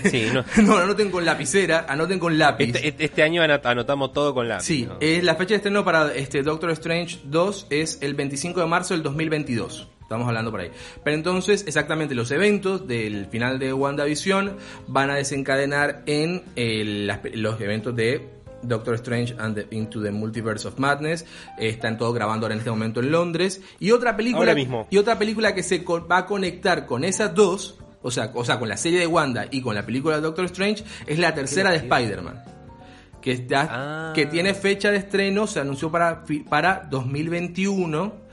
Sí, 0.06 0.30
no. 0.34 0.46
no, 0.64 0.78
anoten 0.78 1.12
con 1.12 1.26
lapicera, 1.26 1.86
anoten 1.90 2.18
con 2.18 2.38
lápiz. 2.40 2.68
Este, 2.68 2.88
este- 2.88 3.06
este 3.06 3.24
año 3.24 3.44
anot- 3.44 3.66
anotamos 3.66 4.14
todo 4.14 4.34
con 4.34 4.48
lápiz. 4.48 4.64
sí, 4.66 4.86
¿no? 4.88 4.98
eh, 5.02 5.20
la 5.22 5.36
fecha 5.36 5.50
de 5.50 5.56
estreno 5.58 5.84
para 5.84 6.14
este 6.16 6.44
Doctor 6.44 6.72
Strange 6.72 7.20
2 7.26 7.68
es 7.70 8.00
el 8.02 8.14
25 8.14 8.62
de 8.62 8.66
marzo 8.68 8.94
del 8.94 9.04
2022. 9.04 9.90
Estamos 10.06 10.28
hablando 10.28 10.52
por 10.52 10.60
ahí. 10.60 10.70
Pero 11.04 11.16
entonces, 11.16 11.66
exactamente, 11.68 12.14
los 12.14 12.30
eventos 12.30 12.88
del 12.88 13.26
final 13.26 13.58
de 13.58 13.74
WandaVision 13.74 14.56
van 14.88 15.10
a 15.10 15.16
desencadenar 15.16 16.04
en 16.06 16.44
el- 16.56 17.12
los 17.34 17.60
eventos 17.60 17.96
de 17.96 18.30
Doctor 18.62 18.96
Strange 18.96 19.36
and 19.40 19.56
the- 19.56 19.76
Into 19.76 20.02
the 20.02 20.12
Multiverse 20.12 20.68
of 20.68 20.78
Madness. 20.80 21.26
Están 21.58 21.98
todos 21.98 22.14
grabando 22.14 22.46
ahora 22.46 22.54
en 22.54 22.60
este 22.60 22.70
momento 22.70 23.00
en 23.00 23.12
Londres. 23.12 23.62
Y 23.80 23.92
otra 23.92 24.16
película, 24.16 24.42
Ahora 24.44 24.56
mismo. 24.56 24.88
Y 24.92 24.98
otra 24.98 25.18
película 25.18 25.54
que 25.56 25.64
se 25.64 25.84
co- 25.84 26.08
va 26.08 26.20
a 26.20 26.26
conectar 26.28 26.86
con 26.86 27.04
esas 27.04 27.34
dos, 27.34 27.80
o 28.04 28.12
sea, 28.12 28.32
o 28.36 28.46
sea, 28.46 28.60
con 28.60 28.70
la 28.70 28.78
serie 28.78 29.00
de 29.00 29.08
Wanda 29.08 29.46
y 29.50 29.62
con 29.62 29.74
la 29.76 29.86
película 29.86 30.16
de 30.18 30.22
Doctor 30.22 30.46
Strange, 30.46 30.84
es 31.08 31.18
la 31.20 31.34
tercera 31.34 31.72
de 31.72 31.78
Spider-Man. 31.78 32.44
Que, 33.22 33.32
está, 33.32 33.68
Ah. 33.72 34.14
que 34.14 34.28
tiene 34.28 34.54
fecha 34.54 34.92
de 34.92 34.98
estreno, 34.98 35.48
se 35.48 35.60
anunció 35.60 35.90
para, 35.92 36.24
fi- 36.28 36.42
para 36.42 36.88
2021. 36.92 38.24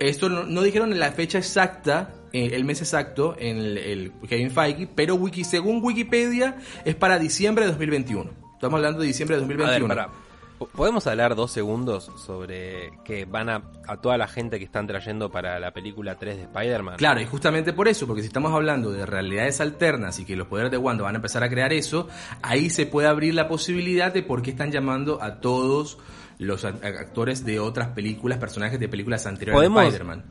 Esto 0.00 0.30
no, 0.30 0.44
no 0.44 0.62
dijeron 0.62 0.98
la 0.98 1.12
fecha 1.12 1.38
exacta, 1.38 2.14
eh, 2.32 2.50
el 2.54 2.64
mes 2.64 2.80
exacto, 2.80 3.36
en 3.38 3.58
el, 3.58 3.78
el 3.78 4.12
Kevin 4.28 4.50
Feige, 4.50 4.88
pero 4.92 5.14
wiki, 5.14 5.44
según 5.44 5.84
Wikipedia 5.84 6.56
es 6.84 6.94
para 6.94 7.18
diciembre 7.18 7.66
de 7.66 7.72
2021. 7.72 8.30
Estamos 8.54 8.78
hablando 8.78 9.00
de 9.00 9.06
diciembre 9.06 9.36
de 9.36 9.44
A 9.44 9.46
ver, 9.46 9.58
2021. 9.58 10.29
¿Podemos 10.68 11.06
hablar 11.06 11.34
dos 11.36 11.50
segundos 11.50 12.10
sobre 12.16 12.90
que 13.04 13.24
van 13.24 13.48
a, 13.48 13.62
a 13.88 13.96
toda 14.00 14.18
la 14.18 14.28
gente 14.28 14.58
que 14.58 14.64
están 14.64 14.86
trayendo 14.86 15.30
para 15.30 15.58
la 15.58 15.72
película 15.72 16.16
3 16.18 16.36
de 16.36 16.42
Spider-Man? 16.42 16.96
Claro, 16.98 17.20
y 17.20 17.24
justamente 17.26 17.72
por 17.72 17.88
eso, 17.88 18.06
porque 18.06 18.20
si 18.22 18.26
estamos 18.28 18.52
hablando 18.52 18.90
de 18.92 19.06
realidades 19.06 19.60
alternas 19.60 20.18
y 20.18 20.24
que 20.26 20.36
los 20.36 20.46
poderes 20.48 20.70
de 20.70 20.76
Wanda 20.76 21.02
van 21.04 21.14
a 21.14 21.18
empezar 21.18 21.42
a 21.42 21.48
crear 21.48 21.72
eso, 21.72 22.08
ahí 22.42 22.68
se 22.68 22.84
puede 22.86 23.08
abrir 23.08 23.34
la 23.34 23.48
posibilidad 23.48 24.12
de 24.12 24.22
por 24.22 24.42
qué 24.42 24.50
están 24.50 24.70
llamando 24.70 25.22
a 25.22 25.40
todos 25.40 25.98
los 26.38 26.64
actores 26.64 27.44
de 27.44 27.58
otras 27.58 27.88
películas, 27.88 28.38
personajes 28.38 28.78
de 28.78 28.88
películas 28.88 29.26
anteriores 29.26 29.56
¿Podemos- 29.58 29.80
de 29.82 29.88
Spider-Man. 29.88 30.24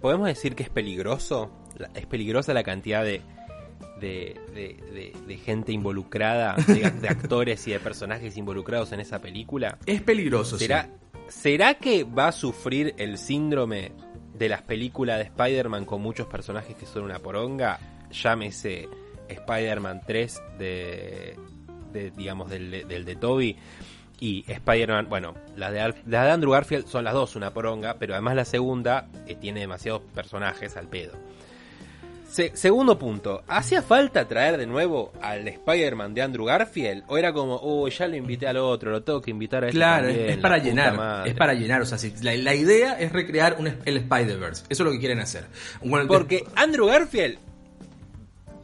¿Podemos 0.00 0.26
decir 0.28 0.54
que 0.54 0.62
es 0.62 0.70
peligroso? 0.70 1.50
Es 1.94 2.06
peligrosa 2.06 2.54
la 2.54 2.62
cantidad 2.62 3.02
de, 3.02 3.22
de, 4.00 4.38
de- 4.54 4.76
de- 4.92 5.12
de 5.26 5.36
gente 5.38 5.72
involucrada, 5.72 6.54
de, 6.66 6.90
de 6.90 7.08
actores 7.08 7.66
y 7.66 7.72
de 7.72 7.80
personajes 7.80 8.36
involucrados 8.36 8.92
en 8.92 9.00
esa 9.00 9.20
película. 9.20 9.78
Es 9.86 10.02
peligroso, 10.02 10.58
¿Será, 10.58 10.84
sí. 10.84 11.18
¿Será 11.28 11.74
que 11.74 12.04
va 12.04 12.28
a 12.28 12.32
sufrir 12.32 12.94
el 12.98 13.18
síndrome 13.18 13.92
de 14.34 14.48
las 14.48 14.62
películas 14.62 15.18
de 15.18 15.24
Spider-Man 15.24 15.84
con 15.84 16.00
muchos 16.02 16.26
personajes 16.26 16.76
que 16.76 16.86
son 16.86 17.02
una 17.04 17.18
poronga? 17.18 17.78
Llámese 18.12 18.88
Spider-Man 19.28 20.02
3 20.06 20.40
de, 20.58 21.36
digamos, 22.16 22.48
del, 22.50 22.70
de- 22.70 22.84
del 22.84 23.04
de 23.04 23.16
Toby 23.16 23.56
y 24.20 24.44
Spider-Man, 24.46 25.08
bueno, 25.10 25.34
las 25.56 25.72
de, 25.72 25.78
las 25.80 26.04
de 26.04 26.16
Andrew 26.30 26.52
Garfield 26.52 26.86
son 26.86 27.04
las 27.04 27.12
dos 27.14 27.36
una 27.36 27.52
poronga, 27.52 27.96
pero 27.98 28.14
además 28.14 28.34
la 28.36 28.44
segunda 28.44 29.08
eh, 29.26 29.34
tiene 29.34 29.60
demasiados 29.60 30.02
personajes 30.14 30.76
al 30.76 30.88
pedo. 30.88 31.12
Se- 32.36 32.54
segundo 32.54 32.98
punto, 32.98 33.42
¿hacía 33.48 33.80
falta 33.80 34.28
traer 34.28 34.58
de 34.58 34.66
nuevo 34.66 35.10
al 35.22 35.48
Spider-Man 35.48 36.12
de 36.12 36.20
Andrew 36.20 36.44
Garfield? 36.44 37.04
¿O 37.08 37.16
era 37.16 37.32
como, 37.32 37.58
uy, 37.62 37.90
ya 37.90 38.06
lo 38.06 38.14
invité 38.14 38.46
al 38.46 38.58
otro, 38.58 38.90
lo 38.90 39.02
tengo 39.02 39.22
que 39.22 39.30
invitar 39.30 39.64
a 39.64 39.68
este 39.68 39.78
Claro, 39.78 40.08
también, 40.08 40.28
es, 40.30 40.36
para 40.36 40.58
llenar, 40.58 40.96
madre"? 40.98 41.30
es 41.30 41.34
para 41.34 41.54
llenar, 41.54 41.80
o 41.80 41.86
sea, 41.86 41.96
si- 41.96 42.12
la, 42.20 42.36
la 42.36 42.54
idea 42.54 42.92
es 43.00 43.10
recrear 43.10 43.56
un, 43.58 43.68
el 43.68 43.96
Spider-Verse, 43.96 44.64
eso 44.68 44.82
es 44.82 44.86
lo 44.86 44.92
que 44.92 44.98
quieren 44.98 45.18
hacer. 45.20 45.46
Bueno, 45.82 46.06
Porque 46.08 46.44
Andrew 46.56 46.84
Garfield, 46.88 47.38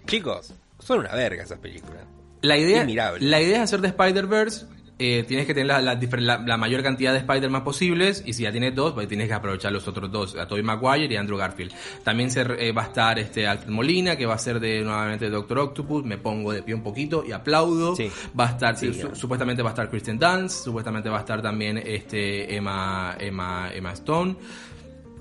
chicos, 0.07 0.53
son 0.79 0.99
una 1.01 1.15
verga 1.15 1.43
esas 1.43 1.59
películas. 1.59 2.03
La 2.43 2.59
idea, 2.59 2.85
la 3.21 3.41
idea 3.41 3.57
es 3.57 3.63
hacer 3.63 3.81
de 3.81 3.89
Spider-Verse. 3.89 4.67
Eh, 5.03 5.25
tienes 5.25 5.47
que 5.47 5.55
tener 5.55 5.67
la, 5.67 5.81
la 5.81 5.95
la- 6.19 6.38
la 6.47 6.57
mayor 6.57 6.83
cantidad 6.83 7.12
de 7.12 7.19
Spider-Man 7.19 7.65
posibles. 7.65 8.23
Y 8.27 8.33
si 8.33 8.45
ya 8.45 8.53
tienes 8.53 8.75
dos, 8.75 8.93
pues 8.93 9.09
tienes 9.09 9.29
que 9.29 9.35
aprovechar 9.35 9.73
los 9.73 9.87
otros 9.88 10.11
dos: 10.11 10.37
a 10.37 10.47
Tobey 10.47 10.62
Maguire 10.62 11.12
y 11.12 11.17
Andrew 11.17 11.37
Garfield. 11.38 11.73
También 12.05 12.31
se, 12.31 12.41
eh, 12.43 12.73
va 12.73 12.83
a 12.83 12.87
estar 12.87 13.19
este 13.19 13.47
Alfred 13.47 13.71
Molina, 13.71 14.17
que 14.17 14.27
va 14.27 14.35
a 14.35 14.38
ser 14.38 14.61
de 14.61 14.83
nuevamente 14.83 15.29
Doctor 15.31 15.59
Octopus. 15.59 16.05
Me 16.05 16.19
pongo 16.19 16.53
de 16.53 16.62
pie 16.62 16.75
un 16.75 16.83
poquito 16.83 17.25
y 17.27 17.33
aplaudo. 17.33 17.97
Sí. 17.97 18.11
Va 18.38 18.49
a 18.49 18.51
estar, 18.51 18.77
Sí, 18.77 18.93
su- 18.95 19.15
supuestamente 19.15 19.62
va 19.62 19.71
a 19.71 19.73
estar 19.73 19.88
Kristen 19.91 20.19
Dunst. 20.19 20.65
Supuestamente 20.65 21.09
va 21.09 21.19
a 21.19 21.21
estar 21.21 21.41
también 21.43 21.79
este 21.79 22.55
Emma, 22.57 23.17
Emma, 23.19 23.71
Emma 23.75 23.93
Stone. 23.93 24.37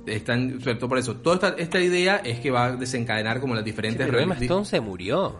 Están, 0.06 0.60
sobre 0.60 0.76
todo 0.76 0.89
por 0.89 0.98
eso, 0.98 1.15
toda 1.17 1.36
esta, 1.36 1.50
esta 1.62 1.80
idea 1.80 2.17
es 2.17 2.39
que 2.39 2.50
va 2.50 2.65
a 2.65 2.76
desencadenar 2.76 3.39
como 3.39 3.54
las 3.54 3.63
diferentes 3.63 4.04
Pero 4.08 4.20
Emma 4.20 4.34
Stone 4.36 4.65
se 4.65 4.80
murió. 4.82 5.39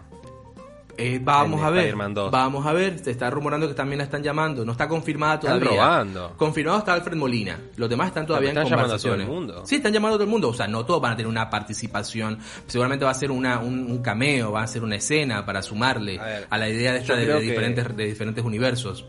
Eh, 0.96 1.20
vamos 1.22 1.60
El 1.60 1.66
a 1.66 1.70
ver. 1.70 1.78
Spider-Man 1.80 2.14
2. 2.14 2.30
Vamos 2.30 2.66
a 2.66 2.72
ver. 2.72 2.98
Se 2.98 3.10
está 3.10 3.30
rumorando 3.30 3.68
que 3.68 3.74
también 3.74 3.98
la 3.98 4.04
están 4.04 4.22
llamando. 4.22 4.64
No 4.64 4.72
está 4.72 4.88
confirmada 4.88 5.34
Están 5.34 5.58
todavía. 5.60 5.80
robando. 5.82 6.34
Confirmado 6.36 6.78
está 6.78 6.92
Alfred 6.94 7.16
Molina. 7.16 7.58
Los 7.76 7.88
demás 7.88 8.08
están 8.08 8.26
todavía 8.26 8.50
en 8.50 8.56
están 8.58 8.70
llamando 8.70 8.94
a 8.94 8.98
todo 8.98 9.14
el 9.14 9.20
conversaciones. 9.22 9.48
mundo. 9.56 9.66
Sí, 9.66 9.76
están 9.76 9.92
llamando 9.92 10.14
a 10.14 10.18
todo 10.18 10.24
el 10.24 10.30
mundo. 10.30 10.48
O 10.48 10.54
sea, 10.54 10.66
no 10.68 10.84
todos 10.84 11.00
van 11.00 11.12
a 11.12 11.16
tener 11.16 11.28
una 11.28 11.48
participación. 11.50 12.38
Seguramente 12.66 13.04
va 13.04 13.10
a 13.10 13.14
ser 13.14 13.30
una, 13.30 13.58
un, 13.60 13.90
un 13.90 14.02
cameo, 14.02 14.52
va 14.52 14.62
a 14.62 14.66
ser 14.66 14.82
una 14.82 14.96
escena 14.96 15.44
para 15.46 15.62
sumarle 15.62 16.18
A 16.50 16.58
la 16.58 16.68
idea 16.68 16.92
de, 16.92 16.98
esta 16.98 17.16
de, 17.16 17.26
que- 17.26 17.40
diferentes, 17.40 17.96
de 17.96 18.04
diferentes 18.06 18.44
universos. 18.44 19.04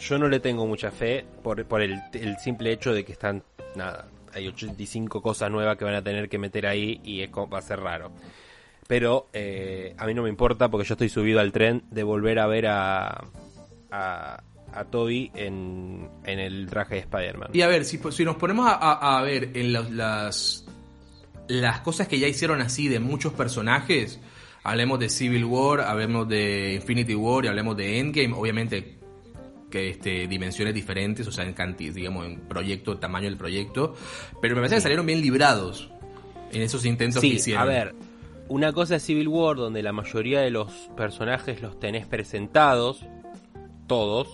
Yo 0.00 0.16
no 0.18 0.28
le 0.28 0.38
tengo 0.40 0.66
mucha 0.66 0.90
fe 0.92 1.26
por, 1.42 1.64
por 1.66 1.82
el, 1.82 2.00
el 2.12 2.36
simple 2.38 2.72
hecho 2.72 2.92
de 2.92 3.04
que 3.04 3.10
están, 3.12 3.42
nada, 3.74 4.06
hay 4.32 4.46
85 4.46 5.20
cosas 5.20 5.50
nuevas 5.50 5.76
que 5.76 5.84
van 5.84 5.94
a 5.96 6.02
tener 6.04 6.28
que 6.28 6.38
meter 6.38 6.66
ahí 6.66 7.00
y 7.02 7.22
es 7.22 7.30
va 7.30 7.58
a 7.58 7.62
ser 7.62 7.80
raro. 7.80 8.12
Pero 8.88 9.28
eh, 9.32 9.94
a 9.98 10.06
mí 10.06 10.14
no 10.14 10.22
me 10.24 10.28
importa 10.30 10.68
porque 10.70 10.88
yo 10.88 10.94
estoy 10.94 11.08
subido 11.10 11.38
al 11.38 11.52
tren 11.52 11.84
de 11.90 12.02
volver 12.02 12.38
a 12.40 12.46
ver 12.46 12.66
a, 12.66 13.24
a, 13.90 14.42
a 14.72 14.84
Toby 14.86 15.30
en, 15.34 16.08
en 16.24 16.38
el 16.40 16.66
traje 16.70 16.94
de 16.96 17.00
Spider-Man. 17.02 17.50
Y 17.52 17.60
a 17.60 17.68
ver, 17.68 17.84
si, 17.84 18.00
si 18.10 18.24
nos 18.24 18.36
ponemos 18.36 18.66
a, 18.66 19.18
a- 19.18 19.22
ver 19.22 19.50
en 19.54 19.72
los- 19.74 19.90
las, 19.90 20.64
las 21.48 21.80
cosas 21.80 22.08
que 22.08 22.18
ya 22.18 22.26
hicieron 22.28 22.60
así 22.62 22.88
de 22.88 22.98
muchos 22.98 23.34
personajes, 23.34 24.20
hablemos 24.64 24.98
de 24.98 25.10
Civil 25.10 25.44
War, 25.44 25.82
hablemos 25.82 26.26
de 26.28 26.74
Infinity 26.74 27.14
War 27.14 27.44
y 27.44 27.48
hablemos 27.48 27.76
de 27.76 27.98
Endgame, 28.00 28.32
obviamente 28.34 28.96
que 29.70 29.90
este 29.90 30.26
dimensiones 30.28 30.72
diferentes, 30.72 31.26
o 31.26 31.30
sea, 31.32 31.44
en 31.44 31.52
cantidad, 31.52 31.92
digamos, 31.92 32.24
en 32.24 32.40
proyecto, 32.40 32.96
tamaño 32.96 33.26
del 33.26 33.36
proyecto, 33.36 33.94
pero 34.40 34.54
me 34.54 34.62
parece 34.62 34.76
que 34.76 34.80
salieron 34.80 35.04
bien 35.04 35.20
librados 35.20 35.90
en 36.52 36.62
esos 36.62 36.86
intentos 36.86 37.20
que 37.20 37.28
Sí, 37.28 37.34
hicieron. 37.34 37.62
a 37.62 37.66
ver, 37.66 37.94
una 38.48 38.72
cosa 38.72 38.96
es 38.96 39.02
Civil 39.04 39.28
War 39.28 39.56
donde 39.56 39.82
la 39.82 39.92
mayoría 39.92 40.40
de 40.40 40.50
los 40.50 40.72
personajes 40.96 41.62
los 41.62 41.78
tenés 41.78 42.06
presentados, 42.06 43.04
todos, 43.86 44.28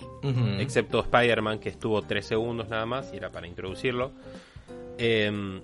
excepto 0.59 0.99
Spider-Man 1.01 1.59
que 1.59 1.69
estuvo 1.69 2.01
tres 2.01 2.25
segundos 2.25 2.69
nada 2.69 2.85
más 2.85 3.11
y 3.13 3.17
era 3.17 3.31
para 3.31 3.47
introducirlo. 3.47 4.11
Eh, 4.97 5.61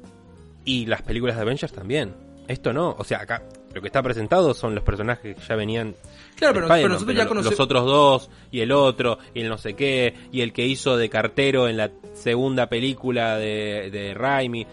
y 0.66 0.86
las 0.86 1.02
películas 1.02 1.36
de 1.36 1.42
Avengers 1.42 1.74
también. 1.74 2.14
Esto 2.48 2.74
no, 2.74 2.96
o 2.98 3.04
sea, 3.04 3.22
acá 3.22 3.44
lo 3.74 3.82
que 3.82 3.88
está 3.88 4.04
presentado 4.04 4.54
son 4.54 4.76
los 4.76 4.84
personajes 4.84 5.36
que 5.36 5.42
ya 5.42 5.56
venían. 5.56 5.96
Claro, 6.36 6.68
pero, 6.68 6.90
nosotros 6.90 7.16
ya 7.16 7.28
conocemos. 7.28 7.58
Los 7.58 7.60
otros 7.60 7.86
dos, 7.86 8.30
y 8.52 8.60
el 8.60 8.72
otro, 8.72 9.18
y 9.34 9.42
el 9.42 9.50
no 9.50 9.58
sé 9.58 9.76
qué, 9.76 10.14
y 10.32 10.42
el 10.42 10.52
que 10.52 10.66
hizo 10.66 10.98
de 10.98 11.10
cartero 11.10 11.68
en 11.68 11.78
la 11.78 11.92
segunda 12.14 12.68
película 12.68 13.38
de, 13.38 13.90
de 13.92 14.14
Raimi. 14.14 14.68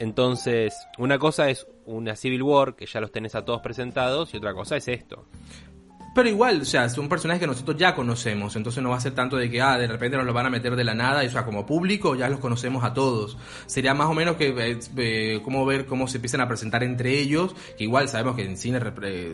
Entonces, 0.00 0.74
una 0.98 1.18
cosa 1.18 1.50
es 1.50 1.66
una 1.86 2.16
Civil 2.16 2.42
War, 2.42 2.74
que 2.76 2.86
ya 2.86 3.00
los 3.00 3.12
tenés 3.12 3.34
a 3.34 3.44
todos 3.44 3.60
presentados, 3.60 4.32
y 4.34 4.36
otra 4.38 4.54
cosa 4.54 4.76
es 4.76 4.88
esto. 4.88 5.26
Pero 6.14 6.28
igual, 6.28 6.60
o 6.60 6.64
sea, 6.64 6.88
son 6.88 7.08
personajes 7.08 7.40
que 7.40 7.46
nosotros 7.48 7.76
ya 7.76 7.92
conocemos, 7.92 8.54
entonces 8.54 8.80
no 8.80 8.90
va 8.90 8.98
a 8.98 9.00
ser 9.00 9.16
tanto 9.16 9.36
de 9.36 9.50
que, 9.50 9.60
ah, 9.60 9.76
de 9.76 9.88
repente 9.88 10.16
nos 10.16 10.24
lo 10.24 10.32
van 10.32 10.46
a 10.46 10.50
meter 10.50 10.76
de 10.76 10.84
la 10.84 10.94
nada, 10.94 11.24
y, 11.24 11.26
o 11.26 11.30
sea, 11.32 11.44
como 11.44 11.66
público 11.66 12.14
ya 12.14 12.28
los 12.28 12.38
conocemos 12.38 12.84
a 12.84 12.94
todos. 12.94 13.36
Sería 13.66 13.94
más 13.94 14.06
o 14.06 14.14
menos 14.14 14.36
que, 14.36 14.50
eh, 14.56 14.78
eh, 14.96 15.40
cómo 15.42 15.66
ver 15.66 15.86
cómo 15.86 16.06
se 16.06 16.18
empiezan 16.18 16.40
a 16.40 16.46
presentar 16.46 16.84
entre 16.84 17.18
ellos, 17.18 17.56
que 17.76 17.82
igual 17.82 18.08
sabemos 18.08 18.36
que 18.36 18.44
en 18.44 18.56
cine 18.56 18.80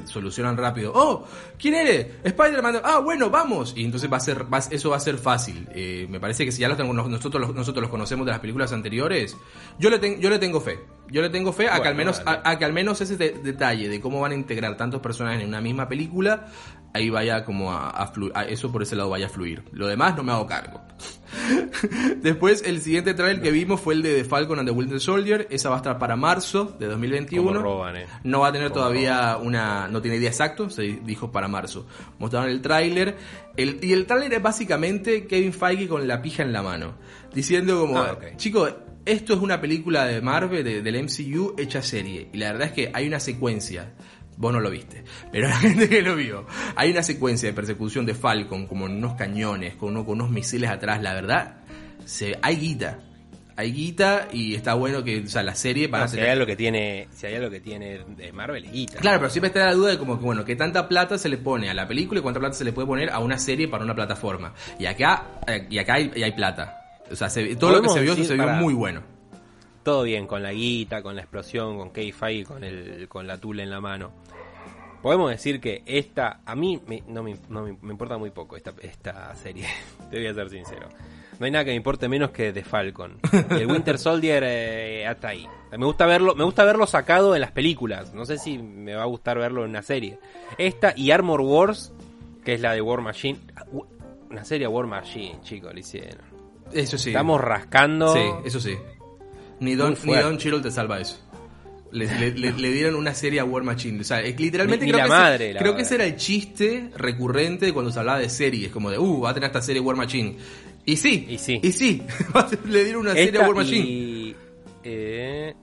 solucionan 0.06 0.56
rápido. 0.56 0.92
Oh, 0.94 1.26
¿quién 1.58 1.74
eres? 1.74 2.06
Spider-Man. 2.24 2.80
Ah, 2.82 3.00
bueno, 3.00 3.28
vamos. 3.28 3.74
Y 3.76 3.84
entonces 3.84 4.10
va 4.10 4.16
a 4.16 4.20
ser, 4.20 4.50
va- 4.50 4.58
eso 4.70 4.88
va 4.88 4.96
a 4.96 5.00
ser 5.00 5.18
fácil. 5.18 5.68
Eh, 5.74 6.06
me 6.08 6.18
parece 6.18 6.46
que 6.46 6.52
si 6.52 6.62
ya 6.62 6.68
los 6.68 6.78
tengo, 6.78 6.94
nosotros, 6.94 7.42
los- 7.46 7.54
nosotros 7.54 7.82
los 7.82 7.90
conocemos 7.90 8.24
de 8.24 8.32
las 8.32 8.40
películas 8.40 8.72
anteriores, 8.72 9.36
yo 9.78 9.90
le, 9.90 9.98
ten- 9.98 10.18
yo 10.18 10.30
le 10.30 10.38
tengo 10.38 10.62
fe. 10.62 10.78
Yo 11.10 11.22
le 11.22 11.30
tengo 11.30 11.52
fe 11.52 11.68
a 11.68 11.80
que 11.82 11.88
al 11.88 11.94
menos, 11.94 12.22
vale. 12.24 12.40
a, 12.44 12.50
a 12.50 12.58
que 12.58 12.64
al 12.64 12.72
menos 12.72 13.00
ese 13.00 13.16
de- 13.16 13.32
detalle 13.42 13.88
de 13.88 14.00
cómo 14.00 14.20
van 14.20 14.32
a 14.32 14.34
integrar 14.34 14.76
tantos 14.76 15.00
personajes 15.00 15.42
en 15.42 15.48
una 15.48 15.60
misma 15.60 15.88
película, 15.88 16.46
ahí 16.94 17.10
vaya 17.10 17.44
como 17.44 17.72
a, 17.72 17.90
a 17.90 18.12
flu- 18.12 18.30
a 18.34 18.44
eso 18.44 18.70
por 18.70 18.82
ese 18.82 18.94
lado 18.96 19.10
vaya 19.10 19.26
a 19.26 19.28
fluir. 19.28 19.64
Lo 19.72 19.86
demás 19.88 20.16
no 20.16 20.22
me 20.22 20.32
hago 20.32 20.46
cargo. 20.46 20.80
Después, 22.22 22.62
el 22.66 22.80
siguiente 22.80 23.14
trailer 23.14 23.40
que 23.42 23.50
vimos 23.50 23.80
fue 23.80 23.94
el 23.94 24.02
de 24.02 24.14
The 24.16 24.24
Falcon 24.24 24.58
and 24.58 24.68
the 24.68 24.74
Winter 24.74 25.00
Soldier. 25.00 25.46
Esa 25.50 25.68
va 25.68 25.76
a 25.76 25.78
estar 25.78 25.98
para 25.98 26.16
marzo 26.16 26.76
de 26.78 26.86
2021. 26.86 27.46
Como 27.46 27.60
roban, 27.60 27.96
eh. 27.96 28.06
No 28.24 28.40
va 28.40 28.48
a 28.48 28.52
tener 28.52 28.70
todavía 28.70 29.36
una. 29.36 29.88
No 29.88 30.02
tiene 30.02 30.18
día 30.18 30.28
exacto, 30.28 30.70
se 30.70 30.82
dijo 30.82 31.30
para 31.30 31.48
marzo. 31.48 31.86
Mostraron 32.18 32.50
el 32.50 32.60
tráiler. 32.60 33.16
El, 33.56 33.78
y 33.82 33.92
el 33.92 34.06
tráiler 34.06 34.34
es 34.34 34.42
básicamente 34.42 35.26
Kevin 35.26 35.52
Feige 35.52 35.88
con 35.88 36.06
la 36.06 36.20
pija 36.22 36.42
en 36.42 36.52
la 36.52 36.62
mano. 36.62 36.94
Diciendo 37.34 37.80
como. 37.80 37.98
Ah. 37.98 38.18
Chicos, 38.36 38.74
esto 39.12 39.34
es 39.34 39.40
una 39.40 39.60
película 39.60 40.04
de 40.06 40.20
Marvel, 40.20 40.64
de- 40.64 40.82
del 40.82 40.96
MCU, 41.04 41.54
hecha 41.58 41.82
serie. 41.82 42.28
Y 42.32 42.38
la 42.38 42.52
verdad 42.52 42.68
es 42.68 42.72
que 42.74 42.90
hay 42.92 43.06
una 43.06 43.20
secuencia. 43.20 43.92
Vos 44.36 44.52
no 44.54 44.60
lo 44.60 44.70
viste, 44.70 45.04
pero 45.30 45.48
la 45.48 45.56
gente 45.56 45.88
que 45.88 46.00
lo 46.02 46.16
vio. 46.16 46.46
Hay 46.76 46.90
una 46.90 47.02
secuencia 47.02 47.48
de 47.48 47.52
persecución 47.54 48.06
de 48.06 48.14
Falcon, 48.14 48.66
como 48.66 48.86
en 48.86 48.92
unos 48.96 49.14
cañones, 49.14 49.74
con, 49.74 49.90
uno- 49.90 50.04
con 50.06 50.14
unos 50.20 50.30
misiles 50.30 50.70
atrás. 50.70 51.02
La 51.02 51.12
verdad, 51.14 51.56
se, 52.06 52.38
hay 52.42 52.56
guita. 52.56 53.00
Hay 53.56 53.72
guita 53.72 54.28
y 54.32 54.54
está 54.54 54.72
bueno 54.72 55.04
que, 55.04 55.18
o 55.20 55.26
sea, 55.26 55.42
la 55.42 55.54
serie 55.54 55.86
van 55.88 56.00
No, 56.00 56.04
a 56.06 56.08
si 56.08 56.18
hay 56.18 56.30
algo 56.30 56.46
que 56.46 56.56
tiene, 56.56 57.08
si 57.12 57.26
hay 57.26 57.34
algo 57.34 57.50
que 57.50 57.60
tiene 57.60 57.98
de 58.16 58.32
Marvel 58.32 58.64
es 58.64 58.72
guita. 58.72 58.98
Claro, 59.00 59.18
pero 59.18 59.28
siempre 59.28 59.48
está 59.48 59.66
la 59.66 59.74
duda 59.74 59.90
de 59.90 59.98
como 59.98 60.18
que, 60.18 60.24
bueno, 60.24 60.46
qué 60.46 60.56
tanta 60.56 60.88
plata 60.88 61.18
se 61.18 61.28
le 61.28 61.36
pone 61.36 61.68
a 61.68 61.74
la 61.74 61.86
película 61.86 62.20
y 62.20 62.22
cuánta 62.22 62.40
plata 62.40 62.54
se 62.54 62.64
le 62.64 62.72
puede 62.72 62.86
poner 62.86 63.10
a 63.10 63.18
una 63.18 63.36
serie 63.38 63.68
para 63.68 63.84
una 63.84 63.94
plataforma. 63.94 64.54
Y 64.78 64.86
acá, 64.86 65.40
eh, 65.46 65.66
y 65.68 65.76
acá 65.76 65.94
hay, 65.94 66.10
y 66.16 66.22
hay 66.22 66.32
plata. 66.32 66.79
O 67.10 67.16
sea, 67.16 67.28
se- 67.30 67.56
todo 67.56 67.70
lo 67.72 67.82
que 67.82 67.88
se 67.88 68.00
vio 68.02 68.14
se 68.24 68.34
vio 68.34 68.46
muy 68.62 68.74
bueno. 68.74 69.02
Todo 69.82 70.02
bien, 70.02 70.26
con 70.26 70.42
la 70.42 70.52
guita, 70.52 71.02
con 71.02 71.14
la 71.16 71.22
explosión, 71.22 71.78
con 71.78 71.90
K-Fai, 71.90 72.44
con 72.44 72.62
el, 72.64 73.08
con 73.08 73.26
la 73.26 73.38
tula 73.38 73.62
en 73.62 73.70
la 73.70 73.80
mano. 73.80 74.12
Podemos 75.02 75.30
decir 75.30 75.60
que 75.60 75.82
esta, 75.86 76.40
a 76.44 76.54
mí 76.54 76.78
me, 76.86 77.02
no, 77.08 77.22
me, 77.22 77.34
no 77.48 77.62
me- 77.62 77.78
me 77.80 77.92
importa 77.92 78.18
muy 78.18 78.30
poco 78.30 78.56
esta, 78.56 78.74
esta 78.82 79.34
serie, 79.36 79.66
te 80.10 80.18
voy 80.18 80.26
a 80.26 80.34
ser 80.34 80.50
sincero. 80.50 80.88
No 81.38 81.46
hay 81.46 81.50
nada 81.52 81.64
que 81.64 81.70
me 81.70 81.76
importe 81.76 82.06
menos 82.06 82.32
que 82.32 82.52
The 82.52 82.62
Falcon. 82.62 83.18
Y 83.50 83.54
el 83.62 83.66
Winter 83.66 83.98
Soldier 83.98 84.42
eh, 84.46 85.06
hasta 85.06 85.28
ahí. 85.28 85.48
Me 85.76 85.86
gusta 85.86 86.04
verlo, 86.04 86.34
me 86.34 86.44
gusta 86.44 86.64
verlo 86.64 86.86
sacado 86.86 87.34
en 87.34 87.40
las 87.40 87.50
películas. 87.50 88.12
No 88.12 88.26
sé 88.26 88.36
si 88.36 88.58
me 88.58 88.94
va 88.94 89.04
a 89.04 89.06
gustar 89.06 89.38
verlo 89.38 89.64
en 89.64 89.70
una 89.70 89.80
serie. 89.80 90.18
Esta 90.58 90.92
y 90.94 91.12
Armor 91.12 91.40
Wars, 91.40 91.94
que 92.44 92.52
es 92.52 92.60
la 92.60 92.74
de 92.74 92.82
War 92.82 93.00
Machine. 93.00 93.38
Una 94.28 94.44
serie 94.44 94.68
War 94.68 94.86
Machine, 94.86 95.38
chicos, 95.42 95.72
le 95.72 95.80
hicieron. 95.80 96.29
Eso 96.72 96.98
sí. 96.98 97.10
Estamos 97.10 97.40
rascando. 97.40 98.12
Sí, 98.14 98.20
eso 98.44 98.60
sí. 98.60 98.76
Ni 99.60 99.74
Don, 99.74 99.96
ni. 100.04 100.14
Don 100.14 100.38
Cheadle 100.38 100.60
te 100.60 100.70
salva 100.70 101.00
eso. 101.00 101.18
Le, 101.92 102.06
le- 102.06 102.30
le- 102.32 102.52
le 102.52 102.70
dieron 102.70 102.94
una 102.94 103.12
serie 103.14 103.40
a 103.40 103.44
War 103.44 103.62
Machine. 103.64 104.00
O 104.00 104.04
sea, 104.04 104.20
es 104.20 104.38
literalmente 104.38 104.84
Ni- 104.86 104.92
ni 104.92 104.96
creo, 104.96 105.08
la 105.08 105.14
que, 105.16 105.20
madre, 105.22 105.44
ese, 105.46 105.54
la 105.54 105.60
creo 105.60 105.74
que 105.76 105.82
ese 105.82 105.94
era 105.96 106.04
el 106.04 106.16
chiste 106.16 106.90
recurrente 106.96 107.66
de 107.66 107.72
cuando 107.72 107.90
se 107.90 107.98
hablaba 107.98 108.18
de 108.20 108.28
series. 108.28 108.70
Como 108.70 108.90
de, 108.90 108.98
uh, 108.98 109.20
va 109.22 109.30
a 109.30 109.34
tener 109.34 109.48
esta 109.48 109.60
serie 109.60 109.80
War 109.82 109.96
Machine. 109.96 110.36
Y 110.84 110.96
sí, 110.96 111.26
Y 111.28 111.38
sí. 111.38 111.60
Y 111.62 111.72
sí, 111.72 112.02
le 112.68 112.84
dieron 112.84 113.02
una 113.02 113.14
serie 113.14 113.40
a 113.42 113.46
War 113.46 113.56
Machine. 113.56 113.84
y, 113.86 114.36
eh, 114.84 115.54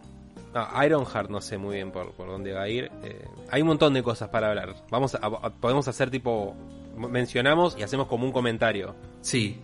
no, 0.54 0.84
Ironheart 0.86 1.30
no 1.30 1.39
sé 1.41 1.58
muy 1.58 1.76
bien 1.76 1.91
por, 1.91 2.12
por 2.12 2.28
dónde 2.28 2.52
va 2.54 2.63
a 2.63 2.70
ir. 2.70 2.91
Eh, 3.04 3.26
hay 3.50 3.62
un 3.62 3.67
montón 3.70 3.93
de 3.93 4.04
cosas 4.04 4.28
para 4.30 4.50
hablar. 4.50 4.76
Vamos 4.91 5.15
a, 5.15 5.20
a- 5.26 5.50
podemos 5.54 5.88
hacer 5.88 6.12
tipo 6.12 6.56
mencionamos 6.98 7.76
y 7.80 7.84
hacemos 7.84 8.08
como 8.08 8.26
un 8.26 8.32
comentario. 8.32 8.96
Sí. 9.22 9.60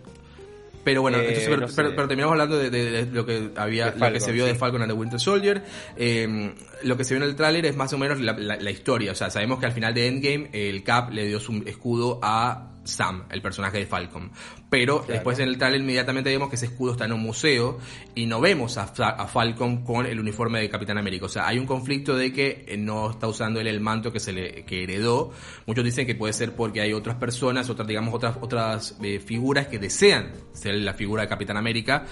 Pero 0.84 1.00
bueno, 1.02 1.16
Eh, 1.18 1.20
entonces, 1.28 1.44
pero, 1.48 1.60
no 1.62 1.68
sé. 1.68 1.74
pero- 1.76 1.94
pero 1.96 2.08
terminamos 2.08 2.32
hablando 2.32 2.58
de, 2.58 2.70
de- 2.70 2.90
de 3.06 3.12
lo 3.12 3.24
que 3.26 3.50
había, 3.56 3.86
lo 3.86 4.12
que 4.12 4.20
se 4.20 4.32
vio 4.32 4.44
de. 4.46 4.54
Falcon 4.54 4.82
and 4.82 4.92
the 4.92 4.96
Winter 4.98 5.18
Soldier. 5.18 5.62
Eh, 5.96 6.52
lo 6.82 6.96
que 6.96 7.04
se 7.04 7.14
vio 7.14 7.22
en 7.24 7.30
el 7.30 7.36
tráiler 7.36 7.64
es 7.66 7.76
más 7.76 7.92
o 7.94 7.98
menos 7.98 8.20
la, 8.20 8.34
la- 8.34 8.56
la 8.56 8.70
historia. 8.70 9.12
O 9.12 9.14
sea, 9.14 9.30
sabemos 9.30 9.58
que 9.58 9.66
al 9.66 9.72
final 9.72 9.94
de 9.94 10.06
Endgame 10.06 10.50
el 10.52 10.82
Cap 10.84 11.10
le 11.10 11.26
dio 11.26 11.40
su 11.40 11.62
escudo 11.66 12.20
a 12.22 12.70
Sam, 12.84 13.24
el 13.30 13.42
personaje 13.42 13.78
de 13.78 13.86
Falcon. 13.86 14.30
Pero 14.70 15.04
después 15.06 15.38
en 15.38 15.48
el 15.48 15.58
tráiler 15.58 15.80
inmediatamente 15.80 16.30
vemos 16.30 16.48
que 16.48 16.56
ese 16.56 16.66
escudo 16.66 16.92
está 16.92 17.04
en 17.04 17.12
un 17.12 17.20
museo 17.22 17.78
y 18.14 18.26
no 18.26 18.40
vemos 18.40 18.76
a, 18.78 18.86
Fa- 18.86 19.10
a 19.10 19.26
Falcon 19.26 19.84
con 19.84 20.06
el 20.06 20.18
uniforme 20.20 20.60
de 20.60 20.68
Capitán 20.68 20.98
América. 20.98 21.26
O 21.26 21.28
sea, 21.28 21.46
hay 21.46 21.58
un 21.58 21.66
conflicto 21.66 22.16
de 22.16 22.32
que 22.32 22.64
eh, 22.66 22.76
no 22.76 23.10
está 23.10 23.28
usando 23.28 23.60
él 23.60 23.66
el 23.66 23.80
manto 23.80 24.12
que 24.12 24.20
se 24.20 24.32
le 24.32 24.64
que 24.64 24.84
heredó. 24.84 25.32
Muchos 25.66 25.84
dicen 25.84 26.06
que 26.06 26.14
puede 26.14 26.32
ser 26.32 26.54
porque 26.54 26.80
hay 26.80 26.92
otras 26.92 27.16
personas, 27.16 27.70
otras 27.70 27.86
digamos 27.88 28.14
otras 28.14 28.36
otras 28.40 28.96
eh, 29.02 29.20
figuras 29.20 29.68
que 29.68 29.78
desean 29.78 30.32
ser 30.52 30.74
la 30.76 30.94
figura 30.94 31.22
de 31.22 31.28
Capitán 31.28 31.56
América. 31.56 32.04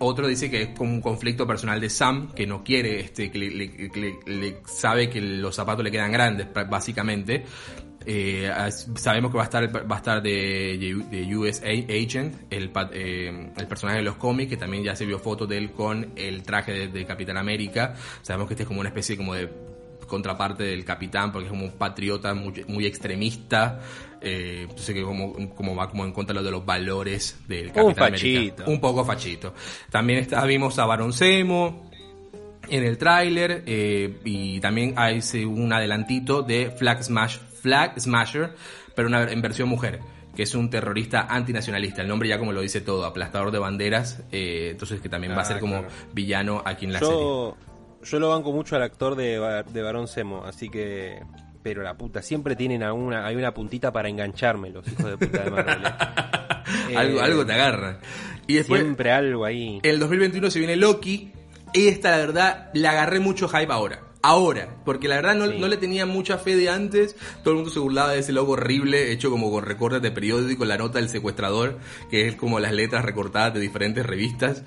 Otro 0.00 0.28
dice 0.28 0.48
que 0.48 0.62
es 0.62 0.68
como 0.78 0.92
un 0.92 1.00
conflicto 1.00 1.44
personal 1.44 1.80
de 1.80 1.90
Sam, 1.90 2.32
que 2.32 2.46
no 2.46 2.62
quiere, 2.62 3.00
este, 3.00 3.32
que 3.32 3.38
le, 3.38 4.60
sabe 4.64 5.10
que 5.10 5.20
los 5.20 5.56
zapatos 5.56 5.82
le 5.82 5.90
quedan 5.90 6.12
grandes, 6.12 6.46
básicamente. 6.70 7.44
Eh, 8.10 8.50
sabemos 8.96 9.30
que 9.30 9.36
va 9.36 9.42
a 9.42 9.46
estar 9.46 9.90
va 9.90 9.94
a 9.96 9.98
estar 9.98 10.22
de, 10.22 11.04
de 11.10 11.36
US 11.36 11.60
A- 11.62 11.66
Agent, 11.92 12.34
el, 12.50 12.70
eh, 12.92 13.50
el 13.54 13.66
personaje 13.66 13.98
de 13.98 14.04
los 14.04 14.16
cómics, 14.16 14.48
que 14.48 14.56
también 14.56 14.82
ya 14.82 14.96
se 14.96 15.04
vio 15.04 15.18
fotos 15.18 15.46
de 15.46 15.58
él 15.58 15.72
con 15.72 16.12
el 16.16 16.42
traje 16.42 16.72
de, 16.72 16.88
de 16.88 17.04
Capitán 17.04 17.36
América. 17.36 17.94
Sabemos 18.22 18.48
que 18.48 18.54
este 18.54 18.62
es 18.62 18.66
como 18.66 18.80
una 18.80 18.88
especie 18.88 19.14
como 19.14 19.34
de 19.34 19.50
contraparte 20.06 20.64
del 20.64 20.86
capitán 20.86 21.30
porque 21.30 21.48
es 21.48 21.50
como 21.50 21.66
un 21.66 21.72
patriota 21.72 22.32
muy, 22.32 22.64
muy 22.66 22.86
extremista 22.86 23.78
eh, 24.22 24.60
entonces 24.62 24.94
que 24.94 25.02
como, 25.02 25.34
como 25.54 25.76
va 25.76 25.90
como 25.90 26.06
en 26.06 26.12
contra 26.12 26.32
de, 26.32 26.40
lo 26.40 26.44
de 26.46 26.50
los 26.50 26.64
valores 26.64 27.36
del 27.46 27.70
capitán 27.72 28.14
América 28.14 28.40
fachito. 28.40 28.70
un 28.70 28.80
poco 28.80 29.04
fachito 29.04 29.52
también 29.90 30.20
está, 30.20 30.42
vimos 30.46 30.78
a 30.78 30.86
Baron 30.86 31.12
Zemo 31.12 31.90
en 32.70 32.84
el 32.84 32.96
tráiler 32.96 33.64
eh, 33.66 34.16
y 34.24 34.60
también 34.60 34.94
hay 34.96 35.20
un 35.44 35.72
adelantito 35.74 36.40
de 36.40 36.70
Flag 36.70 37.04
Smash 37.04 37.36
Flag 37.60 37.98
Smasher 38.00 38.54
pero 38.94 39.08
una, 39.08 39.30
en 39.30 39.40
versión 39.42 39.68
mujer 39.68 40.00
que 40.36 40.42
es 40.44 40.54
un 40.54 40.70
terrorista 40.70 41.22
antinacionalista 41.28 42.02
el 42.02 42.08
nombre 42.08 42.28
ya 42.28 42.38
como 42.38 42.52
lo 42.52 42.60
dice 42.60 42.80
todo 42.80 43.04
aplastador 43.04 43.50
de 43.50 43.58
banderas 43.58 44.22
eh, 44.32 44.68
entonces 44.72 45.00
que 45.00 45.08
también 45.08 45.32
va 45.32 45.38
a 45.38 45.40
Ah, 45.42 45.44
ser 45.44 45.58
como 45.60 45.78
claro. 45.80 45.94
villano 46.12 46.62
aquí 46.64 46.84
en 46.86 46.92
la 46.92 46.98
serie 47.00 47.14
Yo, 47.14 47.56
yo 48.04 48.18
lo 48.20 48.30
banco 48.30 48.52
mucho 48.52 48.76
al 48.76 48.82
actor 48.82 49.16
de, 49.16 49.64
de 49.72 49.82
Barón 49.82 50.06
Semo, 50.06 50.44
así 50.44 50.68
que. 50.68 51.20
Pero 51.62 51.82
la 51.82 51.94
puta, 51.94 52.22
siempre 52.22 52.54
tienen 52.54 52.84
alguna, 52.84 53.26
hay 53.26 53.34
una 53.34 53.52
puntita 53.52 53.92
para 53.92 54.08
engancharme, 54.08 54.70
los 54.70 54.86
hijos 54.86 55.04
de 55.10 55.18
puta 55.18 55.42
de 55.42 55.50
Marvel. 55.50 55.78
eh. 56.90 56.96
algo, 56.96 57.20
algo 57.20 57.44
te 57.44 57.52
agarra 57.52 57.98
y 58.46 58.54
después 58.54 58.80
Siempre 58.80 59.10
algo 59.10 59.44
ahí. 59.44 59.80
El 59.82 59.98
2021 59.98 60.50
se 60.50 60.58
viene 60.60 60.76
Loki. 60.76 61.32
Y 61.74 61.88
esta, 61.88 62.12
la 62.12 62.18
verdad, 62.18 62.70
le 62.72 62.86
agarré 62.88 63.18
mucho 63.20 63.48
hype 63.48 63.70
ahora. 63.72 64.00
Ahora, 64.22 64.76
porque 64.84 65.06
la 65.08 65.16
verdad 65.16 65.34
no, 65.36 65.46
Sí. 65.46 65.58
no 65.58 65.68
le 65.68 65.76
tenía 65.76 66.04
mucha 66.04 66.38
fe 66.38 66.56
de 66.56 66.68
antes. 66.68 67.14
Todo 67.44 67.50
el 67.52 67.56
mundo 67.56 67.70
se 67.70 67.78
burlaba 67.78 68.12
de 68.12 68.18
ese 68.18 68.32
logo 68.32 68.52
horrible, 68.54 69.12
hecho 69.12 69.30
como 69.30 69.50
con 69.50 69.64
recortes 69.64 70.02
de 70.02 70.10
periódico, 70.10 70.64
la 70.64 70.76
nota 70.76 70.98
del 70.98 71.08
secuestrador, 71.08 71.78
que 72.10 72.26
es 72.28 72.34
como 72.36 72.58
las 72.60 72.72
letras 72.72 73.04
recortadas 73.04 73.54
de 73.54 73.60
diferentes 73.60 74.04
revistas. 74.04 74.64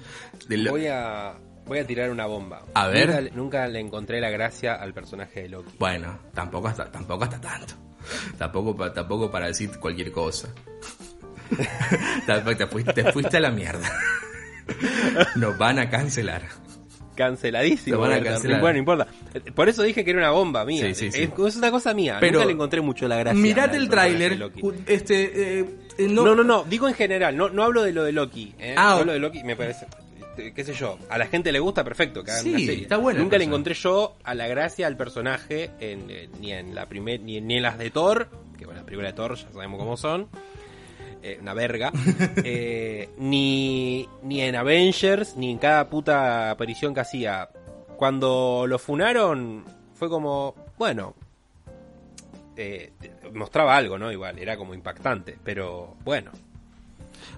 Del- 0.48 0.70
Voy 0.70 0.88
a, 0.88 1.34
voy 1.66 1.80
a 1.80 1.86
tirar 1.88 2.12
una 2.12 2.26
bomba. 2.28 2.64
A 2.74 2.88
ver. 2.88 3.08
Nunca, 3.08 3.22
le- 3.22 3.32
nunca 3.32 3.68
le 3.68 3.80
encontré 3.82 4.22
la 4.22 4.30
gracia 4.30 4.76
al 4.76 4.94
personaje 4.94 5.42
de 5.44 5.50
Loki. 5.50 5.76
Bueno, 5.78 6.18
tampoco 6.34 6.70
hasta, 6.70 6.90
tampoco 6.90 7.26
hasta 7.26 7.42
tanto. 7.42 7.74
Tampoco, 8.38 8.92
tampoco 8.92 9.30
para 9.30 9.48
decir 9.48 9.70
cualquier 9.80 10.12
cosa. 10.12 10.48
Te, 12.26 12.68
fuiste, 12.68 12.94
te 12.94 13.12
fuiste 13.12 13.38
a 13.38 13.42
la 13.42 13.52
mierda. 13.52 13.92
Nos 15.36 15.58
van 15.58 15.80
a 15.80 15.90
cancelar. 15.90 16.44
Canceladísimo. 17.15 17.95
Lo 17.97 18.02
van 18.02 18.12
a 18.12 18.15
¿verdad? 18.15 18.32
cancelar. 18.34 18.62
Bueno, 18.62 18.74
no 18.74 18.80
importa. 18.80 19.08
Por 19.54 19.69
eso 19.69 19.84
dije 19.84 20.04
que 20.04 20.12
era 20.12 20.19
una 20.19 20.32
bomba 20.32 20.65
mía. 20.65 20.86
Sí, 20.88 20.95
sí, 20.95 21.12
sí. 21.12 21.24
Es, 21.24 21.30
es 21.47 21.56
una 21.58 21.71
cosa 21.71 21.93
mía. 21.93 22.17
Pero 22.19 22.34
nunca 22.34 22.45
le 22.45 22.54
encontré 22.54 22.82
mucho 22.82 23.08
la 23.08 23.17
gracia. 23.17 23.39
Mirate 23.41 23.78
al 23.78 23.84
el 23.84 23.89
tráiler. 23.89 24.50
Este, 24.88 25.60
eh, 25.60 25.65
eh, 25.97 26.08
No, 26.10 26.36
no, 26.36 26.43
no, 26.43 26.63
digo 26.63 26.88
en 26.88 26.93
general, 26.93 27.36
no, 27.36 27.50
no 27.50 27.63
hablo 27.63 27.83
de 27.83 27.94
lo 27.94 28.04
de 28.04 28.12
Loki. 28.12 28.54
¿eh? 28.60 28.75
Ah, 28.77 28.96
Yo 29.00 29.06
lo 29.06 29.12
de 29.13 29.19
Loki 29.19 29.44
me 29.44 29.56
parece. 29.56 29.86
eh, 30.38 30.54
qué 30.56 30.63
sé 30.63 30.73
yo, 30.73 30.98
a 31.10 31.17
la 31.17 31.27
gente 31.27 31.52
le 31.52 31.60
gusta, 31.60 31.83
perfecto, 31.83 32.23
que 32.23 32.31
hagan 32.31 32.44
Sí, 32.44 32.50
una 32.52 32.60
serie. 32.60 32.81
está 32.83 32.98
Nunca 32.98 33.38
le 33.38 33.44
encontré 33.44 33.73
yo 33.73 34.15
a 34.23 34.33
la 34.33 34.48
gracia 34.48 34.88
al 34.88 34.96
personaje 34.98 35.71
en, 35.79 36.10
eh, 36.10 36.29
ni 36.40 36.54
en 36.54 36.73
la 36.73 36.88
primer, 36.88 37.19
ni, 37.21 37.42
ni 37.42 37.58
en 37.58 37.63
las 37.63 37.77
de 37.77 37.90
Thor, 37.90 38.29
que 38.58 38.65
bueno, 38.65 38.79
las 38.79 38.86
películas 38.86 39.12
de 39.12 39.15
Thor 39.17 39.36
ya 39.36 39.50
sabemos 39.52 39.77
cómo 39.79 39.98
son. 39.98 40.29
Eh, 41.24 41.38
una 41.42 41.54
verga. 41.54 41.92
eh, 42.44 43.10
ni, 43.17 44.08
ni 44.24 44.42
en 44.42 44.56
Avengers, 44.56 45.36
ni 45.38 45.52
en 45.52 45.58
cada 45.58 45.90
puta 45.90 46.52
aparición 46.52 46.94
que 46.94 47.02
hacía. 47.02 47.50
Cuando 47.98 48.65
lo 48.67 48.80
funaron, 48.80 49.63
fue 49.94 50.10
como, 50.10 50.56
bueno, 50.78 51.15
eh, 52.56 52.92
mostraba 53.34 53.76
algo, 53.76 53.98
¿no? 53.98 54.12
Igual, 54.12 54.40
era 54.40 54.58
como 54.58 54.74
impactante, 54.74 55.38
pero 55.44 55.96
bueno, 56.04 56.32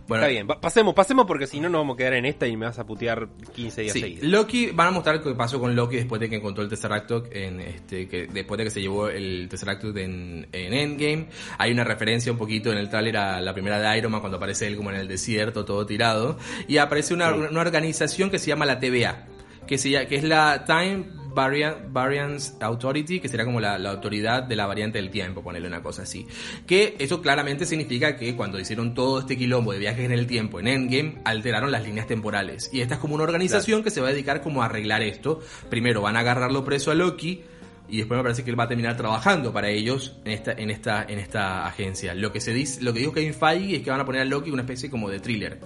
Bueno, 0.08 0.24
está 0.24 0.32
bien. 0.32 0.47
pa- 0.47 0.60
Pasemos, 0.60 0.93
pasemos 0.93 1.26
porque 1.26 1.47
si 1.47 1.60
no 1.60 1.70
nos 1.70 1.82
vamos 1.82 1.93
a 1.95 1.97
quedar 1.97 2.14
en 2.14 2.26
esta 2.26 2.45
y 2.47 2.58
me 2.58 2.66
vas 2.66 2.78
a 2.80 2.86
putear 2.86 3.28
15 3.56 3.82
días 3.84 3.93
Sí, 3.93 4.01
seguidos. 4.01 4.24
Loki, 4.30 4.72
van 4.72 4.88
a 4.89 4.91
mostrar 4.91 5.22
qué 5.22 5.32
pasó 5.34 5.60
con 5.60 5.76
Loki 5.76 5.95
después 5.97 6.20
de 6.20 6.30
que 6.30 6.36
encontró 6.36 6.64
el 6.64 6.70
Tesseract 6.70 7.12
en 7.32 7.62
este, 7.62 8.08
que 8.08 8.28
después 8.28 8.58
de 8.58 8.64
que 8.66 8.70
se 8.70 8.82
llevó 8.82 9.08
el 9.10 9.47
Tesseract 9.49 9.84
en, 9.97 10.47
en 10.51 10.74
Endgame. 10.74 11.28
Hay 11.58 11.72
una 11.72 11.84
referencia 11.84 12.32
un 12.32 12.38
poquito 12.38 12.72
en 12.72 12.78
el 12.78 12.89
tráiler 12.89 13.18
a 13.18 13.39
la 13.41 13.54
primera 13.54 13.80
de 13.80 13.97
Iron 13.97 14.12
Man 14.12 14.22
cuando 14.22 14.38
aparece 14.38 14.68
él 14.68 14.76
como 14.76 14.89
en 14.91 14.97
el 14.97 15.08
desierto, 15.08 15.64
todo 15.66 15.86
tirado. 15.86 16.38
Y 16.68 16.78
aparece 16.78 17.14
una, 17.14 17.32
Sí. 17.34 17.39
una 17.51 17.62
organización 17.62 18.30
que 18.30 18.39
se 18.39 18.47
llama 18.47 18.66
la 18.66 18.80
TVA, 18.80 19.26
que, 19.68 19.78
se, 19.78 20.06
que 20.08 20.16
es 20.16 20.24
la 20.24 20.66
Time 20.66 21.06
Varian- 21.34 21.92
Variance 21.92 22.54
Authority, 22.60 23.20
que 23.20 23.28
será 23.28 23.46
como 23.46 23.60
la, 23.60 23.78
la 23.78 23.92
autoridad 23.92 24.44
de 24.44 24.56
la 24.56 24.66
variante 24.66 25.00
del 25.00 25.10
tiempo, 25.10 25.42
ponerle 25.44 25.68
una 25.68 25.82
cosa 25.82 26.04
así. 26.04 26.28
Que 26.66 26.96
eso 27.00 27.22
claramente 27.22 27.66
significa 27.66 28.16
que 28.16 28.36
cuando 28.36 28.60
hicieron 28.60 28.94
todo 28.94 29.20
este 29.20 29.38
quilombo 29.38 29.74
de 29.74 29.80
viajes 29.80 30.06
en 30.06 30.12
el 30.12 30.28
tiempo 30.28 30.60
en 30.60 30.68
Endgame, 30.68 31.16
alteraron 31.26 31.72
las 31.72 31.84
líneas 31.84 32.08
temporales. 32.08 32.70
Y 32.74 32.82
esta 32.82 32.96
es 32.96 33.00
como 33.00 33.16
una 33.16 33.24
organización 33.24 33.84
que 33.84 33.90
se 33.90 34.02
va 34.02 34.08
a 34.10 34.12
dedicar 34.12 34.42
como 34.42 34.62
a 34.62 34.66
arreglar 34.66 35.02
esto. 35.02 35.42
Primero 35.70 36.02
van 36.02 36.16
a 36.18 36.20
agarrarlo 36.20 36.64
preso 36.64 36.92
a 36.92 36.96
Loki. 36.96 37.44
Y 37.90 37.98
después 37.98 38.18
me 38.18 38.24
parece 38.24 38.44
que 38.44 38.50
él 38.50 38.60
va 38.60 38.64
a 38.64 38.68
terminar 38.68 38.96
trabajando 38.98 39.52
para 39.52 39.70
ellos 39.70 40.16
en 40.26 40.32
esta, 40.32 40.54
en 40.54 40.72
esta, 40.72 41.04
en 41.04 41.20
esta 41.20 41.68
agencia. 41.68 42.16
Lo 42.16 42.32
que 42.32 42.40
se 42.40 42.54
dice, 42.54 42.82
lo 42.82 42.94
que 42.94 43.00
dijo 43.00 43.12
Kevin 43.12 43.34
Feige 43.34 43.76
es 43.76 43.82
que 43.84 43.92
van 43.92 44.00
a 44.00 44.06
poner 44.06 44.22
a 44.22 44.26
Loki 44.26 44.50
una 44.50 44.62
especie 44.64 44.90
como 44.90 45.10
de 45.10 45.20
thriller. 45.20 45.60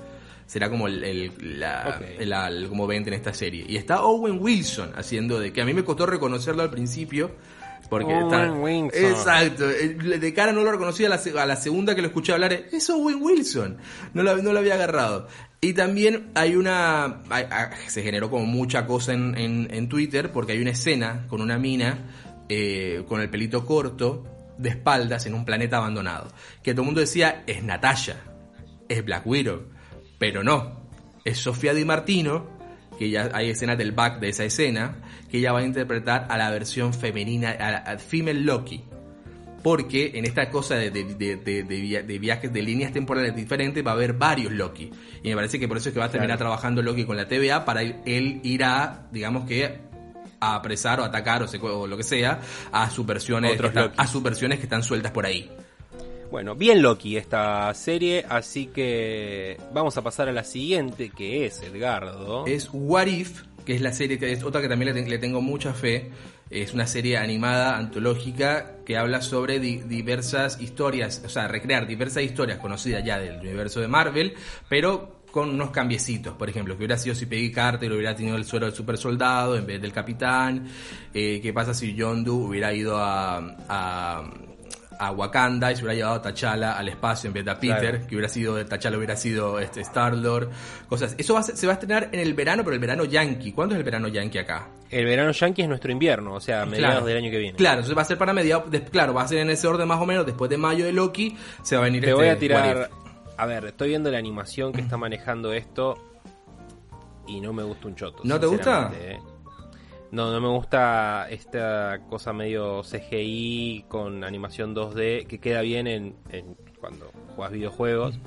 Será 0.47 0.69
como 0.69 0.87
el, 0.87 1.03
el- 1.03 1.59
la, 1.59 2.49
como 2.69 2.87
ven 2.87 3.05
en 3.07 3.13
esta 3.13 3.33
serie. 3.33 3.65
Y 3.67 3.77
está 3.77 4.01
Owen 4.03 4.39
Wilson 4.41 4.91
haciendo 4.95 5.39
de 5.39 5.53
que 5.53 5.61
a 5.61 5.65
mí 5.65 5.73
me 5.73 5.83
costó 5.83 6.05
reconocerlo 6.07 6.63
al 6.63 6.71
principio. 6.71 7.31
Porque 7.89 8.13
Owen 8.13 8.25
está- 8.25 8.51
Wilson. 8.53 9.05
Exacto. 9.11 9.69
Eh, 9.69 9.93
De 10.19 10.33
cara 10.33 10.51
no 10.51 10.61
lo 10.63 10.71
reconocí 10.71 11.05
a 11.05 11.09
la, 11.09 11.17
se- 11.17 11.37
a 11.39 11.45
la 11.45 11.55
segunda 11.55 11.93
que 11.95 12.01
lo 12.01 12.07
escuché 12.07 12.33
hablar. 12.33 12.51
eh, 12.53 12.65
Es 12.71 12.89
Owen 12.89 13.21
Wilson. 13.21 13.77
No 14.13 14.23
lo, 14.23 14.35
no 14.41 14.51
lo 14.53 14.59
había 14.59 14.73
agarrado. 14.73 15.27
Y 15.61 15.73
también 15.73 16.31
hay 16.35 16.55
una. 16.55 17.21
hay- 17.29 17.45
ah, 17.51 17.69
se 17.87 18.01
generó 18.03 18.29
como 18.29 18.45
mucha 18.45 18.85
cosa 18.87 19.13
en, 19.13 19.37
en- 19.37 19.67
en 19.71 19.87
Twitter 19.89 20.31
porque 20.31 20.53
hay 20.53 20.61
una 20.61 20.71
escena 20.71 21.25
con 21.29 21.41
una 21.41 21.57
mina 21.59 22.05
eh, 22.49 23.03
con 23.07 23.19
el 23.21 23.29
pelito 23.29 23.65
corto 23.65 24.25
de 24.57 24.69
espaldas 24.69 25.25
en 25.25 25.33
un 25.33 25.43
planeta 25.45 25.77
abandonado. 25.77 26.29
Que 26.63 26.73
todo 26.73 26.81
el 26.83 26.85
mundo 26.87 27.01
decía 27.01 27.43
es 27.47 27.63
Natasha, 27.63 28.17
es 28.89 29.03
Black 29.03 29.25
Widow. 29.27 29.63
Pero 30.17 30.43
no, 30.43 30.81
es 31.23 31.37
Sofía 31.37 31.73
Di 31.73 31.85
Martino, 31.85 32.47
que 32.97 33.09
ya 33.09 33.29
hay 33.33 33.49
escenas 33.51 33.77
del 33.77 33.91
back 33.91 34.19
de 34.19 34.29
esa 34.29 34.43
escena, 34.43 34.95
que 35.29 35.37
ella 35.37 35.51
va 35.53 35.59
a 35.59 35.63
interpretar 35.63 36.25
a 36.29 36.37
la 36.37 36.49
versión 36.49 36.93
femenina, 36.93 37.51
a, 37.51 37.71
la- 37.71 37.77
a 37.77 37.97
Female 37.97 38.41
Loki. 38.41 38.83
Porque 39.63 40.11
en 40.15 40.25
esta 40.25 40.49
cosa 40.49 40.75
de, 40.75 40.91
de- 40.91 41.15
de- 41.15 41.35
de- 41.35 41.63
de 41.63 41.81
via- 41.81 42.01
de 42.03 42.19
viajes 42.19 42.53
de 42.53 42.61
líneas 42.61 42.93
temporales 42.93 43.35
diferentes 43.35 43.85
va 43.85 43.91
a 43.91 43.93
haber 43.95 44.13
varios 44.13 44.51
Loki. 44.53 44.89
Y 45.23 45.29
me 45.29 45.35
parece 45.35 45.59
que 45.59 45.67
por 45.67 45.77
eso 45.77 45.89
es 45.89 45.93
que 45.93 45.99
va 45.99 46.05
a 46.05 46.11
terminar 46.11 46.37
Claro. 46.37 46.49
trabajando 46.51 46.81
Loki 46.81 47.03
con 47.05 47.17
la 47.17 47.27
TVA 47.27 47.65
para 47.65 47.83
ir- 47.83 47.97
él 48.05 48.39
ir 48.43 48.63
a, 48.63 49.07
digamos 49.11 49.45
que, 49.47 49.79
a 50.39 50.55
apresar 50.55 50.99
o 50.99 51.03
atacar 51.03 51.41
o, 51.43 51.47
o 51.79 51.87
lo 51.87 51.97
que 51.97 52.03
sea 52.03 52.39
a 52.71 52.89
sus 52.89 53.05
versiones, 53.05 53.59
a 53.97 54.07
sus 54.07 54.21
versiones 54.23 54.59
que 54.59 54.63
están 54.65 54.83
sueltas 54.83 55.11
por 55.11 55.25
ahí. 55.25 55.49
Bueno, 56.29 56.55
bien 56.55 56.81
Loki 56.81 57.15
esta 57.17 57.73
serie, 57.73 58.25
así 58.27 58.67
que 58.67 59.57
vamos 59.73 59.95
a 59.97 60.01
pasar 60.01 60.27
a 60.27 60.31
la 60.33 60.43
siguiente, 60.43 61.09
que 61.09 61.45
es 61.45 61.61
Edgardo. 61.63 62.45
es 62.45 62.69
What 62.73 63.07
If, 63.07 63.43
que 63.65 63.75
es 63.75 63.81
la 63.81 63.93
serie 63.93 64.19
que 64.19 64.31
es 64.33 64.43
otra 64.43 64.61
que 64.61 64.67
también 64.67 64.93
le, 64.93 65.01
ten- 65.01 65.09
le 65.09 65.17
tengo 65.19 65.41
mucha 65.41 65.73
fe. 65.73 66.11
Es 66.49 66.73
una 66.73 66.85
serie 66.87 67.17
animada, 67.17 67.77
antológica, 67.77 68.77
que 68.85 68.97
habla 68.97 69.21
sobre 69.21 69.59
di- 69.59 69.77
diversas 69.79 70.61
historias, 70.61 71.21
o 71.25 71.29
sea, 71.29 71.47
recrear 71.47 71.87
diversas 71.87 72.23
historias 72.23 72.59
conocidas 72.59 73.03
ya 73.05 73.19
del 73.19 73.39
universo 73.39 73.79
de 73.81 73.87
Marvel, 73.89 74.33
pero 74.69 75.21
con 75.31 75.49
unos 75.49 75.71
cambiecitos. 75.71 76.35
Por 76.35 76.49
ejemplo, 76.49 76.73
que 76.75 76.79
hubiera 76.79 76.97
sido 76.97 77.15
si 77.15 77.25
Peggy 77.25 77.51
Carter 77.51 77.91
hubiera 77.91 78.15
tenido 78.15 78.35
el 78.37 78.45
suero 78.45 78.65
del 78.65 78.75
super 78.75 78.97
soldado 78.97 79.57
en 79.57 79.65
vez 79.65 79.81
del 79.81 79.91
capitán. 79.91 80.67
Eh, 81.13 81.39
¿Qué 81.41 81.51
pasa 81.53 81.73
si 81.73 81.95
John 81.99 82.23
Doe 82.23 82.35
hubiera 82.47 82.73
ido 82.73 82.97
a, 82.97 83.37
a 83.67 84.23
a 84.99 85.11
Wakanda 85.11 85.71
y 85.71 85.75
se 85.75 85.83
hubiera 85.83 85.95
llevado 85.95 86.15
a 86.15 86.21
T'Challa 86.21 86.73
al 86.77 86.87
espacio 86.89 87.27
en 87.27 87.33
vez 87.33 87.45
de 87.45 87.51
a 87.51 87.59
Peter, 87.59 87.79
Claro. 87.91 88.07
que 88.07 88.15
hubiera 88.15 88.29
sido, 88.29 88.65
T'Challa 88.65 88.97
hubiera 88.97 89.15
sido 89.15 89.59
este 89.59 89.81
Star-Lord, 89.81 90.49
cosas. 90.89 91.15
Eso 91.17 91.33
va 91.35 91.41
a 91.41 91.43
se 91.43 91.67
va 91.67 91.73
a 91.73 91.75
estrenar 91.75 92.09
en 92.11 92.19
el 92.19 92.33
verano, 92.33 92.63
pero 92.63 92.73
el 92.75 92.79
verano 92.79 93.05
yankee. 93.05 93.51
¿Cuándo 93.51 93.75
es 93.75 93.79
el 93.79 93.83
verano 93.85 94.07
yankee 94.07 94.39
acá? 94.39 94.67
El 94.89 95.05
verano 95.05 95.31
yankee 95.31 95.61
es 95.63 95.67
nuestro 95.69 95.91
invierno, 95.91 96.33
o 96.33 96.39
sea, 96.39 96.61
a 96.61 96.65
mediados 96.65 96.91
Claro. 96.95 97.05
del 97.05 97.17
año 97.17 97.29
que 97.31 97.37
viene. 97.39 97.57
Claro, 97.57 97.75
entonces 97.79 97.97
va 97.97 98.01
a 98.01 98.05
ser 98.05 98.17
para 98.17 98.33
mediados, 98.33 98.71
de- 98.71 98.83
claro, 98.83 99.13
va 99.13 99.23
a 99.23 99.27
ser 99.27 99.39
en 99.39 99.49
ese 99.49 99.67
orden 99.67 99.87
más 99.87 99.99
o 100.01 100.05
menos, 100.05 100.25
después 100.25 100.49
de 100.49 100.57
mayo 100.57 100.85
de 100.85 100.93
Loki, 100.93 101.37
se 101.63 101.75
va 101.75 101.81
a 101.81 101.85
venir 101.85 102.01
Te 102.01 102.07
este 102.07 102.15
voy 102.15 102.27
a 102.27 102.31
What 102.31 102.39
tirar. 102.39 102.89
A 103.37 103.45
ver, 103.45 103.65
estoy 103.65 103.89
viendo 103.89 104.09
la 104.09 104.17
animación 104.17 104.71
que 104.73 104.81
está 104.81 104.97
manejando 104.97 105.53
esto 105.53 105.95
y 107.27 107.39
no 107.41 107.53
me 107.53 107.63
gusta 107.63 107.87
un 107.87 107.95
choto. 107.95 108.19
¿No 108.23 108.39
te 108.39 108.45
gusta? 108.47 108.91
¿eh? 108.95 109.19
No, 110.11 110.31
no 110.31 110.39
me 110.39 110.47
gusta 110.47 111.27
esta 111.29 111.99
cosa 112.09 112.31
medio 112.31 112.81
CGI 112.81 113.85
con 113.87 114.23
animación 114.23 114.73
2D 114.73 115.27
que 115.27 115.39
queda 115.39 115.61
bien 115.61 115.87
en, 115.87 116.15
cuando 116.79 117.11
juegas 117.35 117.53
videojuegos, 117.53 118.19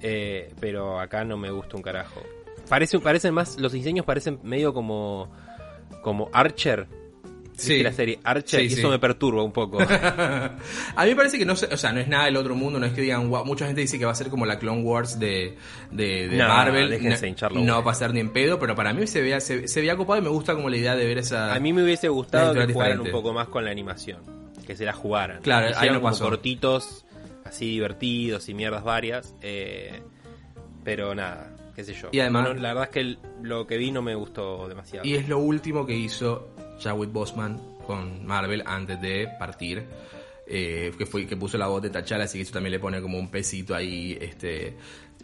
eh, 0.00 0.52
pero 0.60 0.98
acá 0.98 1.24
no 1.24 1.36
me 1.36 1.50
gusta 1.50 1.76
un 1.76 1.82
carajo. 1.82 2.20
Parece, 2.68 2.98
parecen 2.98 3.34
más, 3.34 3.58
los 3.58 3.72
diseños 3.72 4.04
parecen 4.04 4.40
medio 4.42 4.74
como 4.74 5.30
como 6.02 6.28
Archer. 6.32 6.86
¿Viste 7.56 7.76
Sí. 7.78 7.82
la 7.82 7.92
serie 7.92 8.18
Archer 8.22 8.60
Sí, 8.60 8.66
y 8.76 8.78
eso 8.78 8.90
me 8.90 8.98
perturba 8.98 9.42
un 9.42 9.52
poco. 9.52 9.78
a 9.80 11.04
mí 11.04 11.08
me 11.10 11.16
parece 11.16 11.38
que 11.38 11.46
no 11.46 11.54
o 11.54 11.56
sea, 11.56 11.92
no 11.92 12.00
es 12.00 12.08
nada 12.08 12.26
del 12.26 12.36
otro 12.36 12.54
mundo, 12.54 12.78
no 12.78 12.84
es 12.86 12.92
que 12.92 13.00
digan, 13.00 13.26
mucha 13.28 13.64
gente 13.66 13.80
dice 13.80 13.98
que 13.98 14.04
va 14.04 14.12
a 14.12 14.14
ser 14.14 14.28
como 14.28 14.44
la 14.44 14.58
Clone 14.58 14.82
Wars 14.82 15.18
de, 15.18 15.56
de, 15.90 16.28
de 16.28 16.36
No, 16.36 16.48
Marvel. 16.48 17.00
no, 17.64 17.82
va 17.82 17.92
a 17.92 17.94
ser 17.94 18.12
ni 18.12 18.20
en 18.20 18.30
pedo, 18.30 18.58
pero 18.58 18.74
para 18.74 18.92
mí 18.92 19.06
se 19.06 19.22
veía, 19.22 19.40
se, 19.40 19.68
se 19.68 19.80
veía 19.80 19.96
copado 19.96 20.20
y 20.20 20.22
me 20.22 20.28
gusta 20.28 20.54
como 20.54 20.68
la 20.68 20.76
idea 20.76 20.94
de 20.96 21.06
ver 21.06 21.18
esa... 21.18 21.54
A 21.54 21.60
mí 21.60 21.72
me 21.72 21.82
hubiese 21.82 22.08
gustado 22.08 22.52
que 22.54 22.72
jugaran 22.72 23.00
un 23.00 23.10
poco 23.10 23.32
más 23.32 23.48
con 23.48 23.64
la 23.64 23.70
animación, 23.70 24.20
que 24.66 24.76
se 24.76 24.84
la 24.84 24.92
jugaran. 24.92 25.40
Claro, 25.42 25.74
ahí 25.78 25.88
no 25.90 26.02
pasó. 26.02 26.24
cortitos, 26.24 27.06
así 27.44 27.70
divertidos 27.70 28.48
y 28.50 28.54
mierdas 28.54 28.84
varias, 28.84 29.34
eh, 29.40 30.02
pero 30.84 31.14
nada, 31.14 31.54
qué 31.74 31.84
sé 31.84 31.94
yo. 31.94 32.08
Y 32.12 32.20
además- 32.20 32.60
la 32.60 32.74
verdad 32.74 32.84
es 32.84 32.90
que 32.90 33.16
lo 33.42 33.66
que 33.66 33.76
vi 33.78 33.90
no 33.92 34.02
me 34.02 34.14
gustó 34.14 34.68
demasiado. 34.68 35.06
Y 35.06 35.14
es 35.14 35.28
lo 35.28 35.38
último 35.38 35.86
que 35.86 35.94
hizo 35.96 36.48
Chadwick 36.78 37.12
Boseman 37.12 37.60
con 37.86 38.26
Marvel 38.26 38.62
antes 38.66 39.00
de 39.00 39.28
partir. 39.38 39.84
eh, 40.48 40.92
que 40.96 41.06
fue 41.06 41.26
que 41.26 41.36
puso 41.36 41.58
la 41.58 41.66
voz 41.66 41.82
de 41.82 41.90
T'Challa, 41.90 42.24
así 42.24 42.38
que 42.38 42.42
eso 42.42 42.52
también 42.52 42.70
le 42.72 42.78
pone 42.78 43.00
como 43.02 43.18
un 43.18 43.28
pesito 43.30 43.74
ahí, 43.74 44.16
este, 44.20 44.76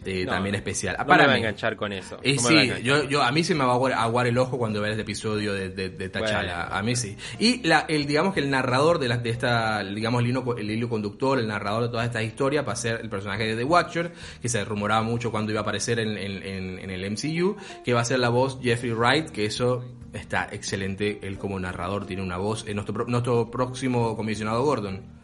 eh, 0.05 0.25
No, 0.25 0.31
también 0.33 0.55
especial. 0.55 0.95
no 0.99 1.05
Para 1.05 1.27
me 1.27 1.33
a 1.33 1.37
enganchar 1.37 1.75
con 1.75 1.93
eso. 1.93 2.17
Eh, 2.23 2.35
no 2.35 2.41
a 2.41 2.51
sí, 2.51 2.83
yo, 2.83 3.03
yo, 3.09 3.23
a 3.23 3.31
mí 3.31 3.43
se 3.43 3.55
me 3.55 3.63
va 3.63 3.71
a 3.71 3.75
aguar, 3.75 3.93
aguar 3.93 4.27
el 4.27 4.37
ojo 4.37 4.57
cuando 4.57 4.81
vea 4.81 4.91
este 4.91 5.03
episodio 5.03 5.53
de, 5.53 5.69
de, 5.69 5.89
de. 5.89 6.09
Bueno. 6.09 6.51
A 6.53 6.81
mí 6.83 6.95
sí. 6.95 7.15
Y 7.39 7.65
la, 7.67 7.85
el, 7.87 8.05
digamos 8.05 8.33
que 8.33 8.39
el 8.41 8.49
narrador 8.49 8.99
de, 8.99 9.07
la, 9.07 9.17
de 9.17 9.29
esta, 9.29 9.83
digamos, 9.83 10.21
el 10.21 10.27
hilo, 10.29 10.57
el 10.57 10.69
hilo 10.71 10.89
conductor, 10.89 11.39
el 11.39 11.47
narrador 11.47 11.83
de 11.83 11.89
toda 11.89 12.03
esta 12.05 12.21
historia 12.21 12.61
va 12.63 12.73
a 12.73 12.75
ser 12.75 12.99
el 13.01 13.09
personaje 13.09 13.43
de 13.45 13.55
The 13.55 13.63
Watcher, 13.63 14.11
que 14.41 14.49
se 14.49 14.63
rumoraba 14.65 15.03
mucho 15.03 15.31
cuando 15.31 15.51
iba 15.51 15.61
a 15.61 15.63
aparecer 15.63 15.99
en, 15.99 16.17
en, 16.17 16.43
en- 16.43 16.79
en 16.79 16.89
el 16.89 17.11
MCU, 17.11 17.55
que 17.85 17.93
va 17.93 18.01
a 18.01 18.05
ser 18.05 18.19
la 18.19 18.29
voz 18.29 18.59
Jeffrey 18.61 18.91
Wright, 18.91 19.29
que 19.29 19.45
eso 19.45 19.83
está 20.11 20.47
excelente. 20.51 21.19
Él 21.23 21.37
como 21.37 21.59
narrador 21.59 22.05
tiene 22.05 22.21
una 22.21 22.37
voz. 22.37 22.65
En 22.67 22.75
nuestro, 22.75 22.93
pro- 22.93 23.05
nuestro 23.07 23.49
próximo 23.49 24.15
comisionado 24.17 24.63
Gordon. 24.63 25.22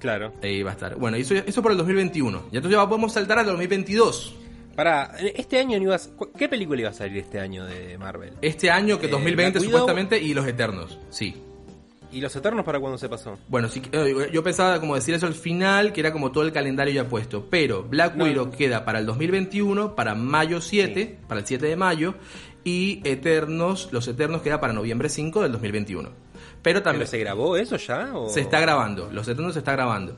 Claro. 0.00 0.32
Ahí 0.42 0.62
va 0.62 0.70
a 0.70 0.74
estar. 0.74 0.96
Bueno, 0.96 1.16
eso, 1.16 1.34
eso 1.34 1.62
por 1.62 1.70
el 1.72 1.78
2021. 1.78 2.44
Y 2.50 2.56
entonces 2.56 2.76
ya 2.78 2.88
podemos 2.88 3.12
saltar 3.12 3.38
al 3.38 3.46
2022. 3.46 4.34
Para, 4.74 5.12
este 5.36 5.58
año 5.58 5.76
no 5.78 5.84
ibas, 5.84 6.10
¿qué 6.38 6.48
película 6.48 6.80
iba 6.80 6.90
a 6.90 6.92
salir 6.94 7.18
este 7.18 7.38
año 7.38 7.66
de 7.66 7.98
Marvel? 7.98 8.32
Este 8.40 8.70
año 8.70 8.98
que 8.98 9.06
Eh, 9.06 9.10
2020 9.10 9.50
Black 9.58 9.62
Widow. 9.62 9.78
supuestamente 9.80 10.18
y 10.22 10.32
Los 10.34 10.46
Eternos, 10.46 10.98
sí. 11.10 11.36
¿Y 12.12 12.20
los 12.20 12.34
Eternos 12.34 12.64
para 12.64 12.80
cuándo 12.80 12.98
se 12.98 13.08
pasó? 13.08 13.38
Bueno, 13.46 13.68
sí, 13.68 13.80
eh, 13.92 14.30
yo 14.32 14.42
pensaba 14.42 14.80
como 14.80 14.96
decir 14.96 15.14
eso 15.14 15.26
al 15.26 15.34
final, 15.34 15.92
que 15.92 16.00
era 16.00 16.10
como 16.12 16.32
todo 16.32 16.42
el 16.42 16.50
calendario 16.52 16.92
ya 16.92 17.08
puesto, 17.08 17.46
pero 17.48 17.84
Black 17.84 18.16
No. 18.16 18.24
Widow 18.24 18.50
queda 18.50 18.84
para 18.84 18.98
el 18.98 19.06
2021, 19.06 19.94
para 19.94 20.16
mayo 20.16 20.60
7, 20.60 21.18
para 21.28 21.40
el 21.40 21.46
7 21.46 21.66
de 21.66 21.76
mayo, 21.76 22.14
y 22.64 23.00
Eternos, 23.04 23.90
Los 23.92 24.08
Eternos 24.08 24.42
queda 24.42 24.60
para 24.60 24.72
noviembre 24.72 25.08
5 25.08 25.42
del 25.42 25.52
2021. 25.52 26.08
Pero 26.62 26.82
también 26.82 27.00
¿Pero 27.00 27.10
se 27.10 27.18
grabó 27.18 27.56
eso 27.56 27.76
ya? 27.76 28.10
O... 28.14 28.28
se 28.28 28.40
está 28.40 28.60
grabando, 28.60 29.10
Los 29.10 29.26
Eternos 29.28 29.54
se 29.54 29.60
está 29.60 29.72
grabando. 29.72 30.16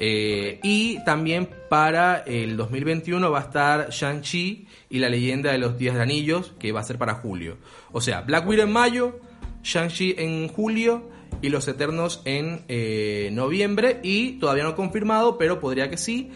Eh, 0.00 0.60
y 0.62 1.02
también 1.04 1.48
para 1.68 2.18
el 2.18 2.56
2021 2.56 3.30
va 3.30 3.38
a 3.40 3.42
estar 3.42 3.90
Shang-Chi 3.90 4.68
y 4.90 4.98
la 5.00 5.08
leyenda 5.08 5.50
de 5.50 5.58
los 5.58 5.76
Días 5.76 5.96
de 5.96 6.02
Anillos, 6.02 6.52
que 6.58 6.70
va 6.70 6.80
a 6.80 6.84
ser 6.84 6.98
para 6.98 7.14
julio. 7.14 7.56
O 7.90 8.00
sea, 8.00 8.20
Black 8.20 8.46
Widow 8.46 8.66
en 8.66 8.72
mayo, 8.72 9.18
Shang-Chi 9.64 10.14
en 10.18 10.48
julio 10.48 11.10
y 11.42 11.48
Los 11.48 11.66
Eternos 11.66 12.22
en 12.24 12.64
eh, 12.68 13.30
noviembre. 13.32 13.98
Y 14.04 14.38
todavía 14.38 14.62
no 14.62 14.76
confirmado, 14.76 15.36
pero 15.36 15.58
podría 15.58 15.90
que 15.90 15.96
sí. 15.96 16.30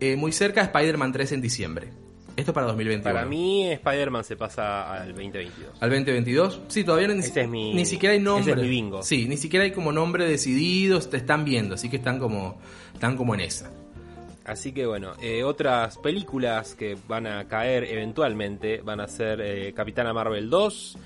eh, 0.00 0.16
muy 0.16 0.32
cerca, 0.32 0.62
Spider-Man 0.62 1.12
3 1.12 1.32
en 1.32 1.40
diciembre. 1.42 2.03
Esto 2.36 2.52
para 2.52 2.66
2021. 2.66 3.14
Para 3.14 3.26
mí, 3.26 3.70
Spider-Man 3.70 4.24
se 4.24 4.36
pasa 4.36 4.92
al 5.02 5.08
2022. 5.14 5.70
¿Al 5.80 5.90
2022? 5.90 6.60
Sí, 6.68 6.82
todavía 6.84 7.08
ni, 7.08 7.20
Ese 7.20 7.42
es 7.42 7.48
mi- 7.48 7.74
ni 7.74 7.86
siquiera 7.86 8.12
hay 8.14 8.20
nombre. 8.20 8.52
ese 8.52 8.60
es 8.60 8.66
mi 8.66 8.68
bingo. 8.70 9.02
Sí, 9.02 9.26
ni 9.28 9.36
siquiera 9.36 9.64
hay 9.64 9.70
como 9.70 9.92
nombre 9.92 10.28
decidido, 10.28 10.98
te 11.00 11.16
están 11.16 11.44
viendo, 11.44 11.74
así 11.76 11.88
que 11.88 11.96
están 11.96 12.18
como, 12.18 12.58
están 12.92 13.16
como 13.16 13.34
en 13.34 13.40
esa. 13.42 13.70
Así 14.44 14.72
que 14.72 14.84
bueno, 14.84 15.12
eh, 15.22 15.42
otras 15.44 15.96
películas 15.98 16.74
que 16.74 16.96
van 17.08 17.26
a 17.26 17.46
caer 17.48 17.84
eventualmente 17.84 18.82
van 18.82 19.00
a 19.00 19.08
ser 19.08 19.40
eh, 19.40 19.72
Capitana 19.72 20.12
Marvel 20.12 20.50
2. 20.50 20.98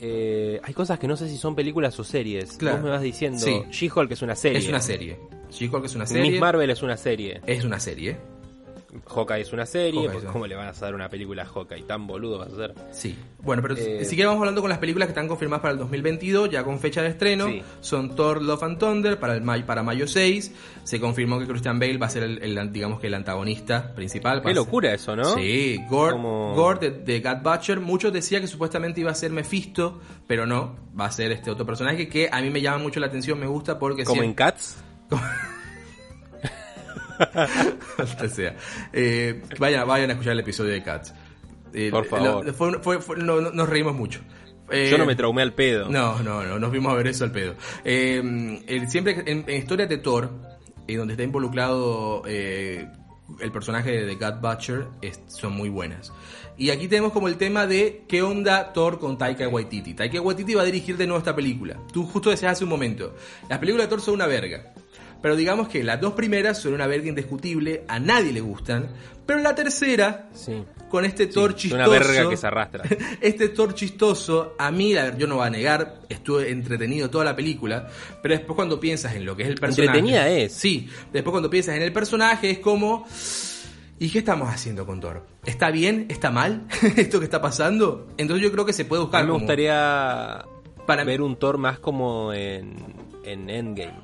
Eh, 0.00 0.60
hay 0.62 0.74
cosas 0.74 0.98
que 0.98 1.06
no 1.06 1.16
sé 1.16 1.28
si 1.28 1.38
son 1.38 1.54
películas 1.54 1.98
o 2.00 2.04
series. 2.04 2.54
Claro. 2.58 2.78
Vos 2.78 2.84
me 2.84 2.90
vas 2.90 3.02
diciendo. 3.02 3.38
Sí. 3.38 3.62
She-Hulk 3.70 4.10
es 4.10 4.20
una 4.22 4.34
serie. 4.34 4.58
Es 4.58 4.68
una 4.68 4.80
serie. 4.80 5.16
She-Hulk 5.50 5.84
es 5.84 5.94
una 5.94 6.06
serie. 6.06 6.32
Miss 6.32 6.40
Marvel 6.40 6.68
es 6.70 6.82
una 6.82 6.96
serie. 6.96 7.40
Es 7.46 7.64
una 7.64 7.78
serie. 7.78 8.16
Hawkeye 9.06 9.40
es 9.40 9.52
una 9.52 9.64
serie. 9.66 10.00
Hawkeye, 10.00 10.12
pues, 10.12 10.24
sí. 10.24 10.30
¿Cómo 10.32 10.46
le 10.46 10.54
van 10.54 10.66
a 10.66 10.70
hacer 10.70 10.94
una 10.94 11.08
película 11.08 11.42
a 11.42 11.46
Hawkeye? 11.46 11.82
Tan 11.84 12.06
boludo 12.06 12.38
vas 12.38 12.52
a 12.52 12.56
ser. 12.56 12.74
Sí. 12.92 13.16
Bueno, 13.40 13.62
pero 13.62 13.74
Eh, 13.76 14.04
si 14.04 14.16
que 14.16 14.24
vamos 14.26 14.40
hablando 14.40 14.60
con 14.60 14.68
las 14.70 14.78
películas 14.78 15.06
que 15.06 15.12
están 15.12 15.28
confirmadas 15.28 15.62
para 15.62 15.72
el 15.72 15.78
2022, 15.78 16.50
ya 16.50 16.62
con 16.62 16.78
fecha 16.78 17.00
de 17.02 17.08
estreno. 17.08 17.46
Sí. 17.48 17.62
Son 17.80 18.14
Thor, 18.14 18.42
Love 18.42 18.62
and 18.64 18.78
Thunder 18.78 19.18
para, 19.18 19.34
el 19.34 19.40
may- 19.42 19.62
para 19.64 19.82
mayo 19.82 20.06
6. 20.06 20.52
Se 20.84 21.00
confirmó 21.00 21.38
que 21.38 21.46
Christian 21.46 21.78
Bale 21.78 21.96
va 21.96 22.06
a 22.06 22.10
ser 22.10 22.22
el, 22.24 22.42
el, 22.58 22.72
digamos 22.72 23.00
que 23.00 23.06
el 23.06 23.14
antagonista 23.14 23.94
principal. 23.94 24.38
Va 24.40 24.50
Qué 24.50 24.54
locura 24.54 24.92
eso, 24.92 25.16
¿no? 25.16 25.24
Sí, 25.36 25.80
Gord, 25.88 26.12
Como- 26.12 26.54
Gord 26.54 26.80
de, 26.80 26.90
de 26.90 27.34
Butcher. 27.42 27.80
Muchos 27.80 28.12
decían 28.12 28.42
que 28.42 28.48
supuestamente 28.48 29.00
iba 29.00 29.10
a 29.10 29.14
ser 29.14 29.30
Mephisto, 29.32 30.00
pero 30.26 30.46
no, 30.46 30.76
va 30.98 31.06
a 31.06 31.10
ser 31.12 31.32
este 31.32 31.50
otro 31.50 31.64
personaje 31.64 32.08
que 32.08 32.28
a 32.30 32.40
mí 32.42 32.50
me 32.50 32.60
llama 32.60 32.78
mucho 32.78 33.00
la 33.00 33.06
atención, 33.06 33.38
me 33.40 33.46
gusta 33.46 33.78
porque 33.78 34.04
Como 34.04 34.22
en 34.22 34.34
siempre- 34.34 34.44
Cats. 34.44 34.76
sea, 38.34 38.56
eh, 38.92 39.42
vayan, 39.58 39.86
vayan 39.86 40.10
a 40.10 40.12
escuchar 40.14 40.32
el 40.32 40.40
episodio 40.40 40.72
de 40.72 40.82
Cats. 40.82 41.14
Eh, 41.74 41.88
Por 41.90 42.04
favor. 42.06 42.44
lo- 42.46 42.54
fue- 42.54 42.78
fue- 42.82 43.00
fue- 43.00 43.16
no- 43.16 43.40
no- 43.40 43.50
nos 43.50 43.68
reímos 43.68 43.94
mucho. 43.94 44.20
Eh, 44.70 44.88
Yo 44.90 44.98
no 44.98 45.06
me 45.06 45.14
traumé 45.14 45.42
al 45.42 45.52
pedo. 45.54 45.88
No, 45.88 46.22
no, 46.22 46.42
no, 46.44 46.58
nos 46.58 46.70
vimos 46.70 46.92
a 46.92 46.96
ver 46.96 47.06
eso 47.08 47.24
al 47.24 47.32
pedo. 47.32 47.54
Eh, 47.84 48.62
el- 48.66 48.88
siempre 48.90 49.22
en, 49.26 49.44
en 49.46 49.56
historias 49.58 49.88
de 49.88 49.98
Thor, 49.98 50.30
eh, 50.86 50.96
donde 50.96 51.14
está 51.14 51.22
involucrado 51.24 52.22
eh, 52.26 52.86
el 53.40 53.52
personaje 53.52 54.04
de 54.04 54.14
Gut 54.14 54.40
Butcher, 54.40 54.86
es- 55.02 55.20
son 55.28 55.52
muy 55.54 55.68
buenas. 55.68 56.12
Y 56.58 56.70
aquí 56.70 56.86
tenemos 56.86 57.12
como 57.12 57.28
el 57.28 57.36
tema 57.38 57.66
de 57.66 58.04
qué 58.06 58.22
onda 58.22 58.72
Thor 58.74 58.98
con 58.98 59.16
Taika 59.16 59.48
Waititi. 59.48 59.94
Taika 59.94 60.20
Waititi 60.20 60.54
va 60.54 60.62
a 60.62 60.66
dirigir 60.66 60.96
de 60.98 61.06
nuevo 61.06 61.18
esta 61.18 61.34
película. 61.34 61.78
Tú 61.92 62.04
justo 62.06 62.30
decías 62.30 62.52
hace 62.52 62.64
un 62.64 62.70
momento, 62.70 63.14
las 63.48 63.58
películas 63.58 63.86
de 63.86 63.90
Thor 63.90 64.00
son 64.02 64.14
una 64.14 64.26
verga. 64.26 64.72
Pero 65.22 65.36
digamos 65.36 65.68
que 65.68 65.84
las 65.84 66.00
dos 66.00 66.14
primeras 66.14 66.58
son 66.58 66.74
una 66.74 66.86
verga 66.88 67.08
indiscutible, 67.08 67.84
a 67.88 67.98
nadie 68.00 68.32
le 68.32 68.40
gustan. 68.40 68.88
Pero 69.24 69.38
la 69.40 69.54
tercera, 69.54 70.28
Sí. 70.34 70.64
con 70.90 71.04
este 71.04 71.28
Thor 71.28 71.54
chistoso. 71.54 71.76
una 71.80 71.88
verga 71.88 72.28
que 72.28 72.36
se 72.36 72.46
arrastra. 72.48 72.82
Este 73.20 73.48
Thor 73.50 73.72
chistoso, 73.74 74.54
a 74.58 74.70
mí, 74.72 74.92
la- 74.94 75.16
yo 75.16 75.28
no 75.28 75.36
voy 75.36 75.46
a 75.46 75.50
negar, 75.50 76.00
estuve 76.08 76.50
entretenido 76.50 77.08
toda 77.08 77.24
la 77.24 77.36
película, 77.36 77.86
pero 78.20 78.34
después 78.34 78.56
cuando 78.56 78.80
piensas 78.80 79.14
en 79.14 79.24
lo 79.24 79.36
que 79.36 79.44
es 79.44 79.48
el 79.50 79.54
personaje... 79.54 79.98
Entretenida 79.98 80.28
es. 80.28 80.52
Sí, 80.54 80.88
después 81.12 81.30
cuando 81.30 81.48
piensas 81.48 81.76
en 81.76 81.82
el 81.82 81.92
personaje 81.92 82.50
es 82.50 82.58
como... 82.58 83.06
¿Y 84.00 84.10
qué 84.10 84.18
estamos 84.18 84.52
haciendo 84.52 84.84
con 84.84 84.98
Thor? 85.00 85.24
¿Está 85.46 85.70
bien? 85.70 86.06
¿Está 86.08 86.32
mal? 86.32 86.66
¿Esto 86.96 87.20
que 87.20 87.24
está 87.26 87.40
pasando? 87.40 88.08
Entonces 88.16 88.42
yo 88.42 88.50
creo 88.50 88.66
que 88.66 88.72
se 88.72 88.84
puede 88.84 89.02
A 89.02 89.04
buscar 89.04 89.20
mí 89.22 89.26
me 89.28 89.32
como- 89.34 89.38
gustaría 89.44 90.44
Para- 90.84 91.04
ver 91.04 91.22
un 91.22 91.36
Thor 91.36 91.58
más 91.58 91.78
como 91.78 92.32
en, 92.32 92.74
en 93.24 93.48
Endgame. 93.48 93.94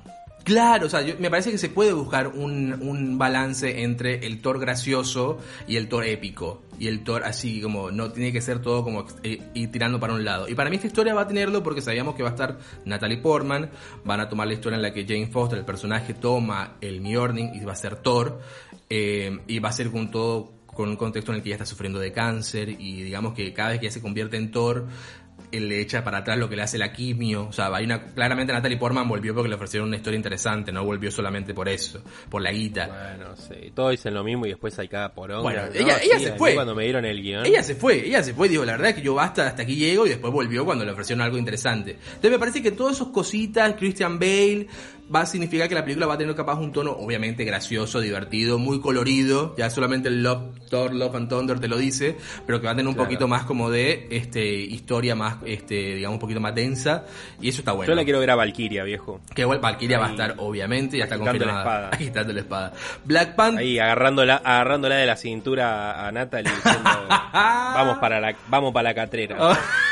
Claro, 0.48 0.86
o 0.86 0.88
sea, 0.88 1.02
yo- 1.02 1.14
me 1.18 1.28
parece 1.28 1.50
que 1.50 1.58
se 1.58 1.68
puede 1.68 1.92
buscar 1.92 2.28
un, 2.28 2.72
un 2.80 3.18
balance 3.18 3.82
entre 3.82 4.24
el 4.26 4.40
Thor 4.40 4.58
gracioso 4.58 5.38
y 5.66 5.76
el 5.76 5.88
Thor 5.90 6.06
épico. 6.06 6.62
Y 6.78 6.88
el 6.88 7.04
Thor 7.04 7.24
así 7.24 7.60
como, 7.60 7.90
no 7.90 8.12
tiene 8.12 8.32
que 8.32 8.40
ser 8.40 8.62
todo 8.62 8.82
como 8.82 9.04
eh, 9.24 9.42
ir 9.52 9.70
tirando 9.70 10.00
para 10.00 10.14
un 10.14 10.24
lado. 10.24 10.48
Y 10.48 10.54
para 10.54 10.70
mí 10.70 10.76
esta 10.76 10.86
historia 10.86 11.12
va 11.12 11.22
a 11.22 11.28
tenerlo 11.28 11.62
porque 11.62 11.82
sabíamos 11.82 12.14
que 12.14 12.22
va 12.22 12.30
a 12.30 12.32
estar 12.32 12.58
Natalie 12.86 13.18
Portman, 13.18 13.68
van 14.06 14.20
a 14.20 14.28
tomar 14.30 14.46
la 14.46 14.54
historia 14.54 14.76
en 14.76 14.82
la 14.82 14.94
que 14.94 15.04
Jane 15.04 15.26
Foster, 15.26 15.58
el 15.58 15.66
personaje, 15.66 16.14
toma 16.14 16.76
el 16.80 17.02
Mjolnir 17.02 17.50
y 17.54 17.60
va 17.64 17.72
a 17.72 17.76
ser 17.76 17.96
Thor. 17.96 18.40
eh, 18.88 19.40
y 19.48 19.58
va 19.58 19.68
a 19.68 19.72
ser 19.72 19.90
con 19.90 20.10
todo, 20.10 20.50
con 20.66 20.88
un 20.88 20.96
contexto 20.96 21.30
en 21.32 21.36
el 21.36 21.42
que 21.42 21.50
ella 21.50 21.56
está 21.56 21.66
sufriendo 21.66 21.98
de 21.98 22.10
cáncer 22.10 22.70
y 22.70 23.02
digamos 23.02 23.34
que 23.34 23.52
cada 23.52 23.68
vez 23.68 23.80
que 23.80 23.86
ella 23.86 23.92
se 23.92 24.00
convierte 24.00 24.38
en 24.38 24.50
Thor, 24.50 24.86
él 25.52 25.68
le 25.68 25.80
echa 25.80 26.04
para 26.04 26.18
atrás 26.18 26.38
lo 26.38 26.48
que 26.48 26.56
le 26.56 26.62
hace 26.62 26.78
la 26.78 26.92
quimio. 26.92 27.46
O 27.48 27.52
sea, 27.52 27.74
hay 27.74 27.84
una, 27.84 28.00
claramente 28.02 28.52
Natalie 28.52 28.76
Portman 28.76 29.08
volvió 29.08 29.34
porque 29.34 29.48
le 29.48 29.54
ofrecieron 29.54 29.88
una 29.88 29.96
historia 29.96 30.16
interesante, 30.16 30.72
no 30.72 30.84
volvió 30.84 31.10
solamente 31.10 31.54
por 31.54 31.68
eso, 31.68 32.02
por 32.28 32.42
la 32.42 32.52
guita. 32.52 32.86
Bueno, 32.86 33.36
sí, 33.36 33.70
todos 33.74 33.92
dicen 33.92 34.14
lo 34.14 34.22
mismo 34.24 34.46
y 34.46 34.50
después 34.50 34.78
hay 34.78 34.88
cada 34.88 35.12
poronga. 35.12 35.42
Bueno, 35.42 35.62
¿no? 35.66 35.72
ella- 35.74 35.98
ella 36.02 36.18
Sí, 36.18 36.24
se 36.24 36.32
fue. 36.32 36.54
Cuando 36.54 36.74
me 36.74 36.84
dieron 36.84 37.04
el 37.04 37.22
guion. 37.22 37.46
Ella 37.46 37.62
se 37.62 37.74
fue, 37.74 38.06
ella 38.06 38.22
se 38.22 38.34
fue, 38.34 38.48
dijo, 38.48 38.64
la 38.64 38.72
verdad 38.72 38.90
es 38.90 38.94
que 38.96 39.02
yo 39.02 39.14
basta, 39.14 39.46
hasta 39.46 39.62
aquí 39.62 39.76
llego 39.76 40.06
y 40.06 40.10
después 40.10 40.32
volvió 40.32 40.64
cuando 40.64 40.84
le 40.84 40.92
ofrecieron 40.92 41.22
algo 41.22 41.38
interesante. 41.38 41.92
Entonces 41.92 42.30
me 42.30 42.38
parece 42.38 42.62
que 42.62 42.72
todas 42.72 42.96
esas 42.96 43.08
cositas, 43.08 43.74
Christian 43.78 44.18
Bale, 44.18 44.66
va 45.14 45.20
a 45.20 45.26
significar 45.26 45.68
que 45.68 45.74
la 45.74 45.82
película 45.82 46.06
va 46.06 46.14
a 46.14 46.18
tener 46.18 46.34
capaz 46.34 46.56
un 46.58 46.72
tono 46.72 46.92
obviamente 46.92 47.44
gracioso, 47.44 48.00
divertido, 48.00 48.58
muy 48.58 48.80
colorido, 48.80 49.54
ya 49.56 49.70
solamente 49.70 50.08
el 50.08 50.22
Love, 50.22 50.58
Thor, 50.68 50.94
Love 50.94 51.14
and 51.16 51.28
Thunder 51.28 51.58
te 51.60 51.68
lo 51.68 51.76
dice, 51.78 52.16
pero 52.46 52.60
que 52.60 52.66
va 52.66 52.72
a 52.72 52.74
tener 52.76 52.86
un 52.88 52.94
Claro. 52.94 53.08
poquito 53.08 53.28
más 53.28 53.44
como 53.44 53.70
de 53.70 54.08
este 54.10 54.44
historia 54.54 55.14
más, 55.14 55.36
este 55.46 55.94
digamos, 55.96 56.16
un 56.16 56.20
poquito 56.20 56.40
más 56.40 56.54
densa, 56.54 57.04
y 57.40 57.48
eso 57.48 57.60
está 57.60 57.72
bueno. 57.72 57.90
Yo 57.90 57.96
la 57.96 58.04
quiero 58.04 58.20
ver 58.20 58.30
a 58.30 58.34
Valkyria, 58.36 58.84
viejo. 58.84 59.20
Que 59.34 59.42
igual 59.42 59.58
Valkyria 59.60 59.98
va 59.98 60.04
a 60.04 60.08
Ahí, 60.08 60.14
estar, 60.14 60.34
obviamente, 60.38 60.98
ya 60.98 61.04
está 61.04 61.14
agitando 61.16 61.44
la 61.46 61.52
confirmada. 61.52 61.62
espada. 61.62 61.88
Agitando 61.92 62.32
la 62.32 62.40
espada. 62.40 62.72
Black 63.04 63.34
Panther. 63.34 63.60
Ahí 63.60 63.78
agarrándola, 63.78 64.36
agarrándola 64.36 64.96
de 64.96 65.06
la 65.06 65.16
cintura 65.16 66.06
a 66.06 66.12
Natalie 66.12 66.52
diciendo, 66.52 66.90
vamos 67.32 67.98
para 67.98 68.20
la, 68.20 68.36
vamos 68.48 68.72
para 68.72 68.90
la 68.90 68.94
catrera. 68.94 69.36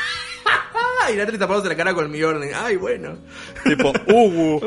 Ay, 1.07 1.15
Natalie 1.15 1.39
tapándose 1.39 1.69
la 1.69 1.75
cara 1.75 1.93
con 1.93 2.09
mi 2.11 2.21
orden. 2.21 2.49
Ay, 2.55 2.75
bueno. 2.75 3.15
tipo, 3.63 3.91
Ugu. 4.13 4.59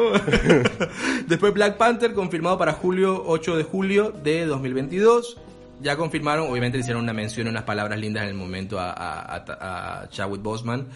Después 1.26 1.52
Black 1.54 1.76
Panther 1.76 2.12
confirmado 2.14 2.58
para 2.58 2.72
julio, 2.72 3.22
8 3.26 3.56
de 3.56 3.64
julio 3.64 4.10
de 4.10 4.46
2022. 4.46 5.36
Ya 5.82 5.96
confirmaron, 5.96 6.50
obviamente 6.50 6.76
le 6.76 6.82
hicieron 6.82 7.02
una 7.02 7.14
mención, 7.14 7.48
unas 7.48 7.62
palabras 7.64 7.98
lindas 7.98 8.24
en 8.24 8.28
el 8.30 8.34
momento 8.34 8.78
a, 8.78 8.90
a, 8.90 9.36
a- 9.36 10.02
a 10.02 10.08
Chadwick 10.10 10.42
Boseman. 10.42 10.86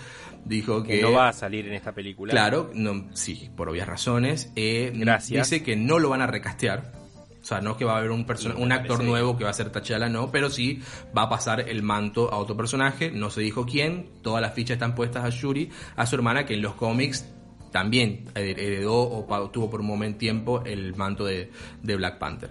Dijo 0.44 0.82
que, 0.82 0.96
Que 0.96 1.02
no 1.02 1.12
va 1.12 1.28
a 1.28 1.32
salir 1.32 1.66
en 1.66 1.72
esta 1.72 1.92
película. 1.92 2.30
Claro, 2.30 2.70
no, 2.74 3.06
sí, 3.14 3.48
por 3.56 3.70
obvias 3.70 3.86
razones. 3.88 4.50
Eh, 4.56 4.92
Gracias. 4.94 5.48
Dice 5.50 5.64
que 5.64 5.74
no 5.74 5.98
lo 5.98 6.10
van 6.10 6.20
a 6.20 6.26
recastear. 6.26 6.92
O 7.44 7.46
sea, 7.46 7.60
no 7.60 7.72
es 7.72 7.76
que 7.76 7.84
va 7.84 7.96
a 7.96 7.98
haber 7.98 8.10
un, 8.10 8.24
un 8.56 8.72
actor 8.72 9.04
nuevo 9.04 9.36
que 9.36 9.44
va 9.44 9.50
a 9.50 9.52
ser 9.52 9.70
T'Challa, 9.70 10.08
no, 10.08 10.30
pero 10.30 10.48
sí 10.48 10.80
va 11.14 11.24
a 11.24 11.28
pasar 11.28 11.60
el 11.68 11.82
manto 11.82 12.32
a 12.32 12.38
otro 12.38 12.56
personaje. 12.56 13.10
No 13.10 13.28
se 13.28 13.42
dijo 13.42 13.66
quién. 13.66 14.08
Todas 14.22 14.40
las 14.40 14.54
fichas 14.54 14.76
están 14.76 14.94
puestas 14.94 15.26
a 15.26 15.28
Shuri, 15.28 15.68
a 15.94 16.06
su 16.06 16.16
hermana, 16.16 16.46
que 16.46 16.54
en 16.54 16.62
los 16.62 16.72
cómics 16.72 17.30
también 17.70 18.24
heredó 18.34 18.94
o 18.94 19.50
tuvo 19.50 19.68
por 19.68 19.82
un 19.82 19.86
momento 19.88 20.16
tiempo 20.16 20.62
el 20.64 20.94
manto 20.94 21.26
de, 21.26 21.50
de 21.82 21.96
Black 21.96 22.18
Panther. 22.18 22.48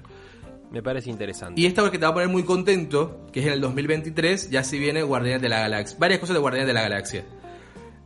Me 0.70 0.84
parece 0.84 1.10
interesante. 1.10 1.60
Y 1.60 1.66
esta 1.66 1.82
vez 1.82 1.90
que 1.90 1.98
te 1.98 2.06
va 2.06 2.12
a 2.12 2.14
poner 2.14 2.30
muy 2.30 2.44
contento, 2.44 3.26
que 3.34 3.40
es 3.40 3.48
en 3.48 3.54
el 3.54 3.62
2023, 3.62 4.52
ya 4.52 4.64
si 4.64 4.78
viene 4.78 5.02
Guardianes 5.02 5.42
de 5.42 5.50
la 5.50 5.62
Galaxia. 5.62 5.98
Varias 6.00 6.20
cosas 6.20 6.36
de 6.36 6.40
Guardianes 6.40 6.68
de 6.68 6.74
la 6.74 6.82
Galaxia. 6.84 7.26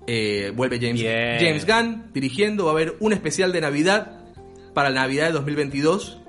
Eh, 0.08 0.54
vuelve 0.56 0.80
James, 0.80 1.02
Bien. 1.02 1.38
James 1.38 1.68
Gunn 1.68 2.14
dirigiendo, 2.14 2.64
va 2.64 2.72
a 2.72 2.74
haber 2.76 2.96
un 3.02 3.12
especial 3.12 3.52
de 3.52 3.60
Navidad 3.60 4.24
para 4.74 4.90
la 4.90 5.02
Navidad 5.02 5.26
de 5.28 5.34
2022. 5.34 6.22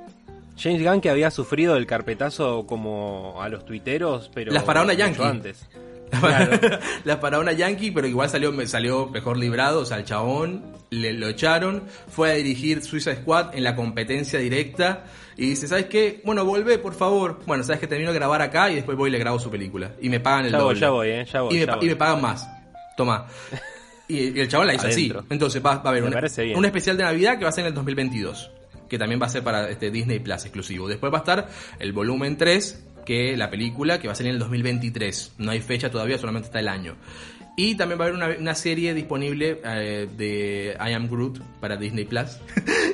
James 0.59 0.82
Gunn 0.82 1.00
que 1.00 1.11
había 1.11 1.30
sufrido 1.30 1.76
el 1.76 1.86
carpetazo 1.86 2.66
como 2.66 3.36
a 3.40 3.48
los 3.48 3.64
tuiteros, 3.64 4.30
pero 4.34 4.52
La 4.52 4.62
faraona 4.62 4.92
yankee. 4.94 5.22
antes. 5.22 5.66
Claro. 6.20 6.59
la 7.04 7.18
faraona 7.18 7.52
yankee, 7.52 7.90
pero 7.90 8.06
igual 8.06 8.30
salió, 8.30 8.50
salió 8.66 9.09
mejor 9.09 9.36
librado, 9.36 9.80
o 9.80 9.84
sea, 9.84 9.98
el 9.98 10.04
chabón 10.06 10.64
le, 10.88 11.12
lo 11.12 11.28
echaron, 11.28 11.82
fue 12.09 12.30
a 12.30 12.34
dirigir 12.34 12.82
Suiza 12.82 13.14
Squad 13.14 13.54
en 13.54 13.62
la 13.62 13.76
competencia 13.76 14.38
directa 14.38 15.04
y 15.36 15.50
dice, 15.50 15.68
¿sabes 15.68 15.84
qué? 15.84 16.22
Bueno, 16.24 16.46
vuelve, 16.46 16.78
por 16.78 16.94
favor. 16.94 17.40
Bueno, 17.46 17.62
¿sabes 17.62 17.78
que 17.80 17.86
termino 17.86 18.11
de 18.14 18.18
grabar 18.18 18.40
acá 18.40 18.70
y 18.70 18.76
después 18.76 18.96
voy 18.96 19.11
y 19.11 19.12
le 19.12 19.18
grabo 19.18 19.38
su 19.38 19.50
película? 19.50 19.90
Y 20.00 20.09
me 20.09 20.18
pagan 20.18 20.46
el 20.46 20.52
Ya 20.52 20.59
voy, 20.59 20.64
doble. 20.68 20.80
ya 20.80 20.90
voy, 20.90 21.09
eh, 21.11 21.24
ya 21.30 21.40
voy, 21.42 21.54
y, 21.54 21.59
me, 21.61 21.66
ya 21.66 21.72
pa- 21.72 21.76
voy. 21.76 21.84
y 21.84 21.88
me 21.90 21.96
pagan 21.96 22.22
más. 22.22 22.48
Toma. 22.96 23.26
Y, 24.11 24.40
el 24.40 24.48
chabón 24.48 24.66
la 24.68 24.74
hizo 24.74 24.86
Adentro. 24.86 25.18
así. 25.20 25.28
Entonces 25.28 25.62
va, 25.62 25.74
va 25.76 25.82
a 25.84 25.88
haber 25.90 26.02
un, 26.04 26.14
un 26.56 26.64
especial 26.64 26.96
de 26.96 27.02
Navidad 27.04 27.36
que 27.36 27.44
va 27.44 27.50
a 27.50 27.52
ser 27.52 27.64
en 27.64 27.68
el 27.68 27.74
2022. 27.74 28.50
Que 28.89 28.99
también 28.99 29.20
va 29.20 29.26
a 29.26 29.30
ser 29.30 29.43
para 29.43 29.68
este 29.68 29.91
Disney 29.91 30.18
Plus 30.18 30.45
exclusivo. 30.45 30.89
Después 30.89 31.12
va 31.12 31.18
a 31.18 31.20
estar 31.20 31.49
el 31.78 31.93
volumen 31.93 32.36
3, 32.36 32.84
que 33.05 33.36
la 33.36 33.51
película, 33.51 34.01
que 34.01 34.07
va 34.07 34.12
a 34.12 34.16
salir 34.16 34.30
en 34.30 34.36
el 34.36 34.41
2023. 34.41 35.34
No 35.39 35.51
hay 35.51 35.61
fecha 35.61 35.91
todavía, 35.91 36.18
solamente 36.18 36.47
está 36.47 36.61
el 36.61 36.68
año. 36.68 36.97
Y 37.57 37.74
también 37.74 37.99
va 37.99 38.05
a 38.05 38.09
haber 38.09 38.16
una, 38.16 38.39
una 38.39 38.55
serie 38.55 38.95
disponible 38.95 39.61
eh, 39.64 40.09
de 40.16 40.76
I 40.78 40.93
Am 40.93 41.09
Groot 41.09 41.41
para 41.61 41.76
Disney 41.76 42.05
Plus, 42.05 42.39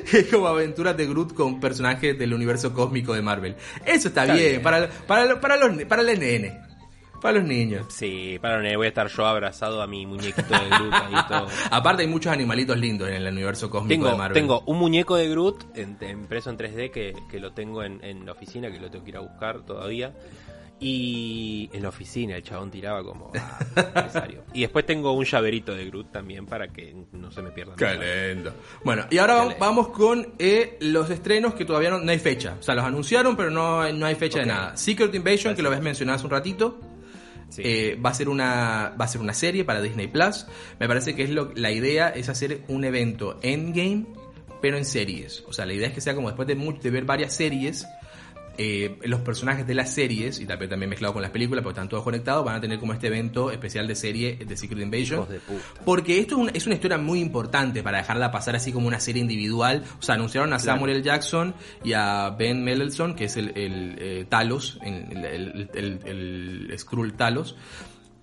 que 0.09 0.19
es 0.21 0.25
como 0.25 0.47
aventuras 0.47 0.97
de 0.97 1.05
Groot 1.05 1.35
con 1.35 1.59
personajes 1.59 2.17
del 2.17 2.33
universo 2.33 2.73
cósmico 2.73 3.13
de 3.13 3.21
Marvel. 3.21 3.55
Eso 3.85 4.07
está, 4.07 4.23
Está 4.23 4.33
bien, 4.33 4.49
bien. 4.49 4.61
Para, 4.63 4.89
para, 4.89 5.39
para, 5.39 5.57
los, 5.57 5.83
para 5.83 6.01
el 6.01 6.19
nene, 6.19 6.61
para 7.25 7.39
los 7.39 7.47
niños. 7.47 7.85
Sí, 7.89 8.37
para 8.41 8.61
no 8.61 8.77
voy 8.77 8.85
a 8.85 8.89
estar 8.89 9.07
yo 9.07 9.25
abrazado 9.25 9.81
a 9.81 9.87
mi 9.87 10.05
muñequito 10.05 10.43
de 10.53 10.69
Groot 10.69 10.93
ahí 10.93 11.15
todo. 11.27 11.47
Aparte 11.71 12.03
hay 12.03 12.07
muchos 12.07 12.31
animalitos 12.31 12.77
lindos 12.77 13.09
en 13.09 13.15
el 13.15 13.27
universo 13.33 13.69
cósmico 13.69 14.03
de 14.03 14.09
Tengo, 14.11 14.17
Marvel. 14.17 14.33
tengo 14.41 14.63
un 14.67 14.77
muñeco 14.77 15.15
de 15.15 15.27
Groot 15.29 15.75
en, 15.77 15.97
en- 16.01 16.19
impreso 16.19 16.49
en 16.49 16.57
3D 16.57 16.91
que, 16.91 17.13
que 17.31 17.39
lo 17.39 17.51
tengo 17.53 17.83
en, 17.83 18.03
en 18.03 18.25
la 18.25 18.31
oficina, 18.33 18.71
que 18.71 18.79
lo 18.79 18.89
tengo 18.91 19.03
que 19.03 19.09
ir 19.11 19.17
a 19.17 19.21
buscar 19.21 19.61
todavía. 19.65 20.13
Y 20.79 21.69
en 21.71 21.83
la 21.83 21.89
oficina 21.89 22.35
el 22.35 22.43
chabón 22.43 22.69
tiraba 22.69 23.01
como 23.01 23.31
ah, 23.39 23.59
necesario. 23.95 24.43
Y 24.53 24.61
después 24.61 24.85
tengo 24.85 25.13
un 25.13 25.23
llaverito 25.23 25.73
de 25.73 25.85
Groot 25.85 26.11
también 26.11 26.45
para 26.45 26.67
que 26.67 26.93
no 27.13 27.31
se 27.31 27.41
me 27.41 27.51
pierda 27.51 27.75
Qué 27.77 28.33
lindo. 28.35 28.53
Bueno, 28.83 29.05
y 29.09 29.17
ahora 29.17 29.55
vamos, 29.57 29.87
con 29.89 30.33
eh, 30.37 30.77
los 30.81 31.09
estrenos 31.09 31.53
que 31.53 31.63
todavía 31.63 31.89
no, 31.91 31.99
no 31.99 32.11
hay 32.11 32.19
fecha. 32.19 32.57
O 32.59 32.61
sea, 32.63 32.75
los 32.75 32.83
anunciaron, 32.83 33.37
pero 33.37 33.49
no, 33.51 33.81
hay- 33.81 33.93
no 33.93 34.05
hay 34.05 34.15
fecha 34.15 34.39
Ok. 34.39 34.45
de 34.45 34.51
nada. 34.51 34.77
Secret 34.77 35.15
Invasion, 35.15 35.55
que 35.55 35.61
lo 35.61 35.69
habías 35.69 35.81
mencionado 35.83 36.17
hace 36.17 36.25
un 36.25 36.31
ratito, 36.31 36.77
Eh, 37.57 37.99
va, 38.03 38.09
a 38.09 38.13
ser 38.13 38.29
una, 38.29 38.93
va 38.99 39.05
a 39.05 39.07
ser 39.07 39.21
una 39.21 39.33
serie 39.33 39.63
para 39.63 39.81
Disney 39.81 40.07
Plus. 40.07 40.45
Me 40.79 40.87
parece 40.87 41.15
que 41.15 41.23
es 41.23 41.29
lo, 41.29 41.51
la 41.55 41.71
idea 41.71 42.09
es 42.09 42.29
hacer 42.29 42.63
un 42.67 42.83
evento 42.83 43.39
endgame, 43.41 44.05
pero 44.61 44.77
en 44.77 44.85
series. 44.85 45.43
O 45.47 45.53
sea, 45.53 45.65
la 45.65 45.73
idea 45.73 45.87
es 45.87 45.93
que 45.93 46.01
sea 46.01 46.15
como 46.15 46.29
después 46.29 46.47
de 46.47 46.89
ver 46.89 47.05
varias 47.05 47.33
series. 47.33 47.85
Eh, 48.57 48.97
los 49.03 49.21
personajes 49.21 49.65
de 49.67 49.73
las 49.75 49.93
series, 49.93 50.39
y 50.39 50.45
también 50.45 50.69
también 50.69 50.89
mezclado 50.89 51.13
con 51.13 51.21
las 51.21 51.31
películas, 51.31 51.63
porque 51.63 51.73
están 51.79 51.89
todos 51.89 52.03
conectados, 52.03 52.43
van 52.45 52.55
a 52.55 52.61
tener 52.61 52.79
como 52.79 52.93
este 52.93 53.07
evento 53.07 53.51
especial 53.51 53.87
de 53.87 53.95
serie 53.95 54.35
de 54.37 54.57
Secret 54.57 54.81
Invasion. 54.81 55.27
De. 55.29 55.39
Porque 55.83 56.19
esto 56.19 56.35
es 56.35 56.41
una, 56.41 56.51
es 56.51 56.65
una 56.65 56.75
historia 56.75 56.97
muy 56.97 57.19
importante 57.19 57.83
para 57.83 57.99
dejarla 57.99 58.31
pasar 58.31 58.55
así 58.55 58.71
como 58.71 58.87
una 58.87 58.99
serie 58.99 59.21
individual. 59.21 59.83
O 59.99 60.01
sea, 60.01 60.15
anunciaron 60.15 60.53
a 60.53 60.57
Claro. 60.57 60.77
Samuel 60.79 60.95
L. 60.97 61.03
Jackson 61.03 61.55
y 61.83 61.93
a 61.93 62.29
Ben 62.31 62.63
Mendelsohn, 62.63 63.15
que 63.15 63.25
es 63.25 63.37
el, 63.37 63.49
el, 63.57 63.95
eh, 63.99 64.25
Talos, 64.29 64.79
el- 64.83 65.69
el- 65.73 65.99
el 66.69 66.79
Skrull 66.79 67.13
Talos. 67.13 67.55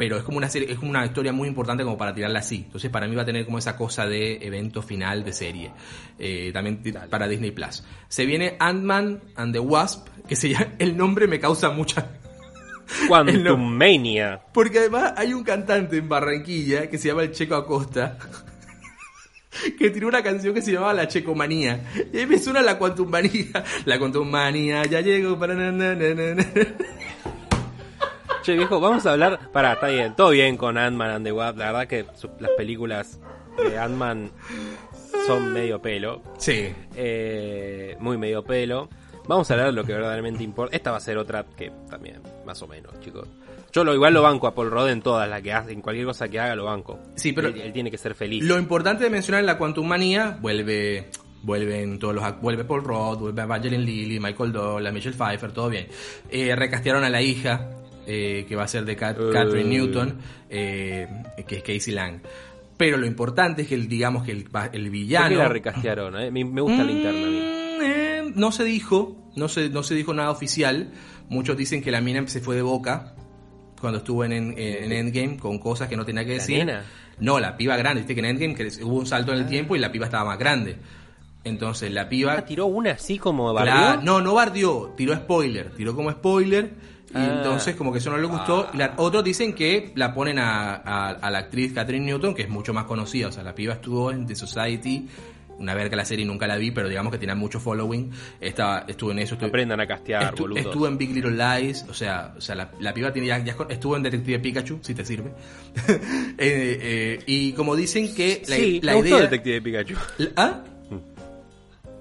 Pero 0.03 0.17
es 0.17 0.25
como 0.25 0.37
una 0.39 0.49
serie, 0.49 0.69
es 0.73 0.79
como 0.81 0.91
una 0.91 1.07
historia 1.07 1.33
muy 1.33 1.47
importante 1.47 1.85
como 1.85 1.97
para 1.97 2.13
tirarla 2.13 2.41
así. 2.41 2.63
Entonces 2.67 2.91
para 2.91 3.07
mí 3.07 3.15
va 3.15 3.23
a 3.23 3.25
tener 3.25 3.45
como 3.45 3.59
esa 3.59 3.77
cosa 3.77 4.05
de 4.05 4.45
evento 4.45 4.83
final 4.83 5.23
de 5.23 5.33
serie. 5.33 5.71
Eh, 6.19 6.51
también 6.53 6.83
ti- 6.83 6.91
para 7.09 7.29
Disney 7.29 7.53
Plus. 7.53 7.85
Se 8.09 8.27
viene 8.27 8.57
Ant-Man 8.59 9.21
and 9.37 9.53
the 9.53 9.61
Wasp, 9.61 10.09
que 10.27 10.35
se 10.35 10.49
llama, 10.49 10.67
el 10.81 10.97
nombre 10.97 11.29
me 11.29 11.39
causa 11.39 11.71
mucha 11.71 12.09
el 13.03 13.07
Quantum 13.07 13.43
no- 13.45 13.57
Mania. 13.57 14.41
porque 14.53 14.81
además 14.81 15.15
hay 15.17 15.35
un 15.35 15.45
cantante 15.45 15.99
en 15.99 16.09
Barranquilla 16.09 16.91
que 16.91 16.99
se 16.99 17.07
llama 17.07 17.23
el 17.23 17.31
Checo 17.31 17.55
Acosta. 17.55 18.19
Que 19.79 19.91
tiró 19.91 20.09
una 20.09 20.23
canción 20.23 20.55
que 20.55 20.63
se 20.63 20.73
llamaba 20.73 20.95
La 20.95 21.07
Checomanía. 21.09 21.79
Y 22.13 22.17
ahí 22.17 22.27
me 22.27 22.39
suena 22.39 22.63
la 22.63 22.79
Quantummanía. 22.79 23.63
La 23.85 23.99
Quantummanía 23.99 24.83
ya 24.87 25.03
llegó 25.03 25.39
para. 25.39 25.55
na, 25.55 25.71
na, 25.71 25.95
na. 25.95 26.47
Che, 28.43 28.57
viejo, 28.57 28.81
vamos 28.81 29.07
a 29.07 29.13
hablar. 29.13 29.51
Pará, 29.53 29.75
está 29.75 29.89
bien, 29.89 30.15
todo 30.17 30.31
bien 30.31 30.57
con 30.57 30.77
Ant-Man 30.77 31.11
and 31.11 31.25
the 31.27 31.33
Wasp. 31.33 31.59
La 31.59 31.67
verdad 31.67 31.87
que 31.87 32.05
su- 32.15 32.31
las 32.41 32.51
películas 32.57 33.21
de 33.57 33.79
Ant-Man 33.79 34.31
son 35.27 35.53
medio 35.53 35.81
pelo. 35.81 36.23
Sí. 36.39 36.73
Eh, 36.97 37.97
muy 38.01 38.19
medio 38.19 38.43
pelo. 38.43 38.89
Vamos 39.29 39.49
a 39.51 39.55
hablar 39.55 39.69
de 39.69 39.73
lo 39.75 39.85
que 39.85 39.93
verdaderamente 39.93 40.43
importa. 40.43 40.75
Esta 40.77 40.91
va 40.91 40.97
a 40.97 41.01
ser 41.01 41.17
otra 41.19 41.45
que 41.57 41.71
también, 41.89 42.21
más 42.45 42.61
o 42.63 42.67
menos, 42.67 42.99
chicos. 43.01 43.29
Yo 43.73 43.85
lo 43.85 43.95
igual 43.95 44.13
lo 44.13 44.23
banco 44.23 44.49
a 44.49 44.55
Paul 44.55 44.71
Rudd 44.71 44.89
en 44.89 45.01
todas 45.03 45.29
las 45.31 45.41
que 45.41 45.53
hace, 45.53 45.73
en 45.73 45.81
cualquier 45.81 46.07
cosa 46.07 46.29
que 46.29 46.41
haga 46.41 46.57
lo 46.57 46.65
banco. 46.65 46.99
Sí, 47.15 47.33
pero- 47.33 47.49
él, 47.49 47.61
él 47.61 47.73
tiene 47.73 47.91
que 47.93 47.97
ser 47.99 48.15
feliz. 48.17 48.43
Lo 48.45 48.59
importante 48.59 49.05
de 49.05 49.11
mencionar 49.11 49.41
en 49.41 49.47
la 49.47 49.57
Quantummanía 49.59 50.37
vuelve. 50.41 51.07
Vuelven 51.45 51.99
todos 51.99 52.15
los 52.15 52.23
act- 52.23 52.41
vuelve 52.41 52.63
Paul 52.65 52.85
Rudd, 52.85 53.19
vuelve 53.19 53.43
Evangeline 53.43 53.85
Lilly, 53.85 54.21
Michael 54.21 54.53
Douglas, 54.53 54.93
Michelle 54.93 55.17
Pfeiffer, 55.17 55.51
todo 55.51 55.69
bien. 55.71 55.89
Eh, 56.31 56.55
recastearon 56.55 57.03
a 57.03 57.11
la 57.11 57.21
hija, 57.21 57.69
eh, 58.07 58.45
que 58.49 58.57
va 58.57 58.65
a 58.65 58.69
ser 58.69 58.85
de 58.85 58.97
Cat- 58.97 59.19
Eh. 59.21 59.31
Catherine 59.33 59.69
Newton, 59.69 60.19
eh, 60.51 61.07
que 61.47 61.57
es 61.57 61.63
Casey 61.63 61.93
Lang. 61.95 62.21
Pero 62.77 62.97
lo 62.97 63.07
importante 63.07 63.63
es 63.63 63.69
que 63.69 63.75
el, 63.75 63.89
digamos 63.89 64.25
que 64.25 64.33
el, 64.33 64.39
el 64.39 64.47
¿Por 64.51 64.91
villano. 64.91 65.29
qué 65.29 65.37
la 65.37 65.49
recastearon? 65.49 66.19
eh? 66.21 66.31
Me, 66.31 66.45
me 66.45 66.61
gusta 66.61 66.83
la 66.83 66.91
interna 66.93 67.27
a 67.27 67.31
mí. 67.31 68.29
Mm, 68.31 68.41
no 68.41 68.51
se 68.53 68.65
dijo, 68.65 69.17
no 69.37 69.49
se, 69.49 69.69
no 69.69 69.83
se 69.83 69.95
dijo 69.95 70.13
nada 70.15 70.31
oficial. 70.31 70.91
Muchos 71.29 71.57
dicen 71.57 71.83
que 71.83 71.91
la 71.91 72.01
mina 72.01 72.27
se 72.27 72.41
fue 72.41 72.57
de 72.57 72.63
boca 72.63 73.15
cuando 73.81 73.99
estuvo 73.99 74.25
en, 74.25 74.33
en, 74.33 74.59
en 74.59 74.93
Endgame 74.93 75.37
con 75.39 75.59
cosas 75.59 75.89
que 75.89 75.97
no 75.97 76.05
tenía 76.05 76.25
que 76.25 76.31
¿La 76.33 76.39
decir. 76.39 76.59
nena? 76.59 76.85
No, 77.21 77.39
la 77.39 77.57
piba 77.57 77.77
grande. 77.77 78.01
Viste 78.01 78.15
que 78.15 78.21
en 78.21 78.27
Endgame 78.27 78.57
hubo 78.85 78.97
un 78.97 79.07
salto 79.07 79.33
en 79.33 79.39
el 79.39 79.47
tiempo 79.47 79.77
y 79.77 79.79
la 79.79 79.93
piba 79.93 80.07
estaba 80.07 80.25
más 80.25 80.39
grande. 80.39 80.77
Entonces 81.45 81.93
la 81.93 82.09
piba. 82.09 82.35
Ah, 82.39 82.45
tiró 82.45 82.67
una 82.67 82.93
así 82.93 83.19
como 83.19 83.53
bardeó. 83.53 83.73
Claro, 83.75 84.03
no, 84.03 84.21
no 84.21 84.35
bardeó, 84.35 84.93
tiró 84.97 85.15
spoiler, 85.17 85.71
tiró 85.71 85.95
como 85.95 86.11
spoiler. 86.11 86.71
Y 87.15 87.19
Ah. 87.19 87.35
entonces 87.39 87.77
como 87.77 87.93
que 87.93 87.99
eso 87.99 88.11
no 88.11 88.17
le 88.19 88.27
gustó. 88.27 88.69
La- 88.75 88.95
otros 88.97 89.23
dicen 89.23 89.53
que 89.55 89.93
la 89.97 90.15
ponen 90.15 90.39
a, 90.39 90.75
a- 90.77 91.11
a 91.11 91.31
la 91.31 91.39
actriz 91.39 91.73
Catherine 91.73 92.07
Newton, 92.07 92.35
que 92.35 92.43
es 92.43 92.49
mucho 92.49 92.73
más 92.73 92.85
conocida. 92.85 93.29
O 93.29 93.33
sea, 93.33 93.43
la 93.43 93.55
piba 93.55 93.75
estuvo 93.75 94.11
en 94.11 94.27
The 94.27 94.35
Society. 94.35 95.09
Una 95.59 95.75
verga 95.75 95.95
la 95.97 96.05
serie 96.05 96.25
nunca 96.25 96.47
la 96.49 96.57
vi, 96.57 96.71
pero 96.73 96.89
digamos 96.89 97.13
que 97.13 97.19
tenía 97.19 97.35
mucho 97.37 97.61
following. 97.61 98.11
Estaba, 98.41 98.85
estuvo 98.89 99.13
en 99.13 99.21
eso. 99.21 99.35
estuvo- 99.35 99.49
Aprendan 99.49 99.79
a 99.81 99.87
castear, 99.87 100.35
Estu- 100.35 100.41
boludos. 100.41 100.65
estuvo 100.65 100.89
en 100.89 100.97
Big 100.99 101.11
Little 101.15 101.33
Lies, 101.37 101.85
o 101.89 101.95
sea, 101.95 102.33
o 102.37 102.41
sea 102.41 102.55
la, 102.57 102.71
la 102.81 102.93
piba 102.95 103.13
tiene, 103.13 103.29
ya, 103.29 103.39
ya 103.45 103.55
estuvo 103.69 103.95
en 103.97 104.03
Detective 104.03 104.39
Pikachu, 104.41 104.79
si 104.83 104.95
te 104.95 105.05
sirve. 105.05 105.33
Eh, 106.39 106.39
eh, 106.39 107.19
y 107.27 107.53
como 107.53 107.77
dicen 107.77 108.13
que 108.15 108.43
la, 108.49 108.57
sí, 108.57 108.81
la 108.83 108.93
me 108.95 108.99
idea... 109.01 109.11
gustó 109.11 109.23
Detective 109.31 109.61
Pikachu. 109.63 109.95
¿Ah? 110.37 110.63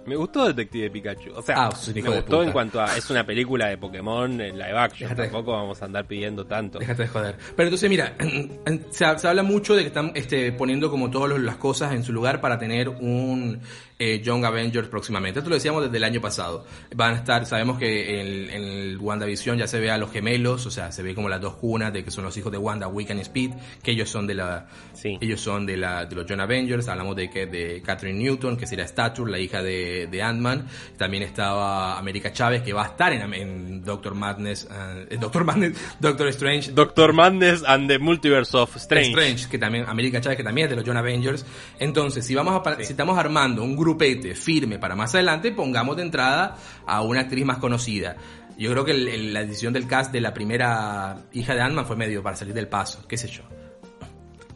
Me 0.05 0.15
gustó 0.15 0.47
Detective 0.47 0.89
Pikachu. 0.89 1.31
O 1.35 1.41
sea, 1.41 1.65
Ah, 1.65 1.69
me 1.93 2.01
gustó 2.01 2.41
en 2.43 2.51
cuanto 2.51 2.81
a. 2.81 2.97
Es 2.97 3.09
una 3.09 3.25
película 3.25 3.67
de 3.67 3.77
Pokémon 3.77 4.41
en 4.41 4.57
live 4.57 4.77
action. 4.77 5.09
De- 5.15 5.23
Tampoco 5.23 5.51
vamos 5.51 5.81
a 5.81 5.85
andar 5.85 6.05
pidiendo 6.05 6.45
tanto. 6.45 6.79
Déjate 6.79 7.03
de 7.03 7.07
joder. 7.07 7.35
Pero 7.55 7.67
entonces, 7.67 7.89
mira, 7.89 8.15
se, 8.89 9.19
se 9.19 9.27
habla 9.27 9.43
mucho 9.43 9.75
de 9.75 9.81
que 9.83 9.87
están 9.87 10.11
este, 10.15 10.51
poniendo 10.53 10.89
como 10.89 11.09
todas 11.11 11.39
las 11.39 11.55
cosas 11.57 11.93
en 11.93 12.03
su 12.03 12.13
lugar 12.13 12.41
para 12.41 12.57
tener 12.57 12.89
un 12.89 13.59
eh, 14.03 14.19
Young 14.23 14.43
Avengers 14.45 14.87
próximamente. 14.87 15.39
Esto 15.39 15.49
lo 15.49 15.55
decíamos 15.55 15.83
desde 15.83 15.97
el 15.97 16.03
año 16.03 16.19
pasado. 16.21 16.65
Van 16.95 17.13
a 17.13 17.17
estar, 17.17 17.45
sabemos 17.45 17.77
que 17.77 18.19
en, 18.19 18.49
en 18.49 18.63
el 18.63 18.97
WandaVision 18.97 19.59
ya 19.59 19.67
se 19.67 19.79
ve 19.79 19.91
a 19.91 19.97
los 19.99 20.11
gemelos, 20.11 20.65
o 20.65 20.71
sea, 20.71 20.91
se 20.91 21.03
ve 21.03 21.13
como 21.13 21.29
las 21.29 21.39
dos 21.39 21.55
cunas 21.57 21.93
de 21.93 22.03
que 22.03 22.09
son 22.09 22.23
los 22.23 22.35
hijos 22.35 22.51
de 22.51 22.57
Wanda, 22.57 22.87
Wiccan 22.87 23.19
y 23.19 23.21
Speed, 23.21 23.51
que 23.83 23.91
ellos 23.91 24.09
son 24.09 24.25
de 24.25 24.33
la, 24.33 24.67
Sí. 24.93 25.17
ellos 25.21 25.39
son 25.39 25.65
de 25.67 25.77
la, 25.77 26.05
de 26.05 26.15
los 26.15 26.25
Young 26.25 26.41
Avengers. 26.41 26.87
Hablamos 26.87 27.15
de 27.15 27.29
que 27.29 27.45
de 27.45 27.81
Catherine 27.85 28.17
Newton, 28.17 28.57
que 28.57 28.65
sería 28.65 28.85
Stature, 28.87 29.31
la 29.31 29.37
hija 29.37 29.61
de, 29.61 30.07
de 30.09 30.21
Ant-Man. 30.23 30.67
También 30.97 31.21
estaba 31.23 31.99
América 31.99 32.33
Chávez, 32.33 32.63
que 32.63 32.73
va 32.73 32.83
a 32.83 32.87
estar 32.87 33.13
en, 33.13 33.33
en 33.33 33.83
Doctor 33.83 34.15
Madness, 34.15 34.67
eh, 35.09 35.17
Doctor 35.19 35.43
Madness, 35.43 35.77
Doctor 35.99 36.27
Strange, 36.29 36.71
Doctor 36.71 37.13
Madness 37.13 37.63
and 37.67 37.87
the 37.87 37.99
Multiverse 37.99 38.57
of 38.57 38.75
Strange. 38.77 39.09
Strange, 39.09 39.47
que 39.49 39.57
también, 39.59 39.85
América 39.87 40.19
Chávez, 40.21 40.37
que 40.37 40.43
también 40.43 40.65
es 40.65 40.71
de 40.71 40.75
los 40.77 40.85
John 40.85 40.97
Avengers. 40.97 41.45
Entonces, 41.79 42.25
si 42.25 42.33
vamos 42.35 42.61
a, 42.65 42.75
si 42.83 42.91
estamos 42.93 43.17
armando 43.17 43.63
un 43.63 43.75
grupete 43.91 44.35
firme 44.35 44.79
para 44.79 44.95
más 44.95 45.13
adelante, 45.15 45.51
pongamos 45.51 45.95
de 45.97 46.03
entrada 46.03 46.57
a 46.85 47.01
una 47.01 47.21
actriz 47.21 47.45
más 47.45 47.57
conocida. 47.57 48.15
Yo 48.57 48.69
creo 48.71 48.85
que 48.85 48.91
el- 48.91 49.07
el- 49.07 49.33
la 49.33 49.41
decisión 49.41 49.73
del 49.73 49.87
cast 49.87 50.11
de 50.11 50.21
la 50.21 50.33
primera 50.33 51.25
hija 51.33 51.55
de 51.55 51.61
Ant-Man 51.61 51.85
fue 51.85 51.95
medio 51.95 52.21
para 52.21 52.35
salir 52.35 52.53
del 52.53 52.67
paso, 52.67 53.05
qué 53.07 53.17
sé 53.17 53.27
yo. 53.27 53.43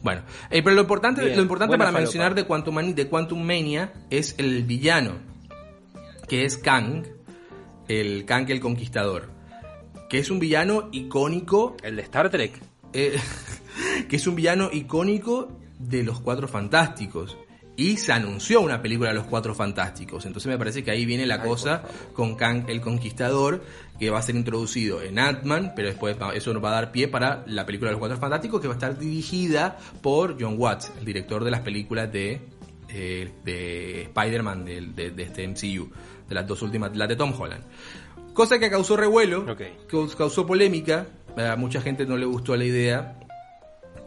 Bueno, 0.02 0.22
eh, 0.50 0.62
pero 0.62 0.76
lo 0.76 0.82
importante, 0.82 1.22
Bien, 1.24 1.36
lo 1.36 1.42
importante 1.42 1.76
para 1.76 1.88
falopa. 1.90 2.00
mencionar 2.02 2.34
de 2.34 2.44
Quantum, 2.44 2.74
Mani- 2.76 2.92
de 2.92 3.08
Quantum 3.08 3.42
Mania 3.42 3.92
es 4.10 4.34
el 4.38 4.62
villano, 4.64 5.14
que 6.28 6.44
es 6.44 6.58
Kang, 6.58 7.04
el 7.88 8.24
Kang 8.24 8.48
el 8.50 8.60
Conquistador, 8.60 9.30
que 10.08 10.18
es 10.18 10.30
un 10.30 10.38
villano 10.38 10.88
icónico 10.92 11.76
El 11.82 11.96
de 11.96 12.02
Star 12.02 12.30
Trek. 12.30 12.52
eh, 12.92 13.16
que 14.08 14.16
es 14.16 14.26
un 14.28 14.36
villano 14.36 14.68
icónico 14.72 15.58
de 15.78 16.04
los 16.04 16.20
Cuatro 16.20 16.46
Fantásticos. 16.46 17.36
Y 17.78 17.98
se 17.98 18.10
anunció 18.12 18.62
una 18.62 18.80
película 18.80 19.10
de 19.10 19.16
los 19.16 19.26
Cuatro 19.26 19.54
Fantásticos. 19.54 20.24
Entonces 20.24 20.48
me 20.48 20.56
parece 20.56 20.82
que 20.82 20.90
ahí 20.90 21.04
viene 21.04 21.26
la 21.26 21.42
cosa 21.42 21.82
con 22.14 22.34
Kang 22.34 22.64
el 22.68 22.80
Conquistador, 22.80 23.62
que 23.98 24.08
va 24.08 24.18
a 24.18 24.22
ser 24.22 24.34
introducido 24.34 25.02
en 25.02 25.18
Ant-Man, 25.18 25.72
pero 25.76 25.88
después 25.88 26.16
eso 26.34 26.54
nos 26.54 26.64
va 26.64 26.70
a 26.70 26.72
dar 26.72 26.90
pie 26.92 27.06
para 27.08 27.44
la 27.46 27.66
película 27.66 27.90
de 27.90 27.92
los 27.92 27.98
Cuatro 27.98 28.16
Fantásticos, 28.18 28.62
que 28.62 28.68
va 28.68 28.74
a 28.74 28.76
estar 28.78 28.98
dirigida 28.98 29.76
por 30.00 30.40
John 30.40 30.54
Watts, 30.58 30.90
el 30.98 31.04
director 31.04 31.44
de 31.44 31.50
las 31.50 31.60
películas 31.60 32.10
de, 32.10 32.40
eh, 32.88 33.30
de 33.44 34.02
Spider-Man 34.04 34.64
del- 34.64 34.94
de, 34.94 35.10
de 35.10 35.22
este 35.22 35.44
MCU, 35.46 35.90
de 36.28 36.34
las 36.34 36.46
dos 36.46 36.62
últimas, 36.62 36.96
las 36.96 37.08
de 37.10 37.16
Tom 37.16 37.34
Holland. 37.38 37.62
Cosa 38.32 38.58
que 38.58 38.70
causó 38.70 38.96
revuelo, 38.96 39.40
Ok. 39.50 39.58
que 39.88 40.06
causó 40.16 40.46
polémica, 40.46 41.06
a 41.36 41.56
mucha 41.56 41.82
gente 41.82 42.06
no 42.06 42.16
le 42.16 42.24
gustó 42.24 42.56
la 42.56 42.64
idea. 42.64 43.18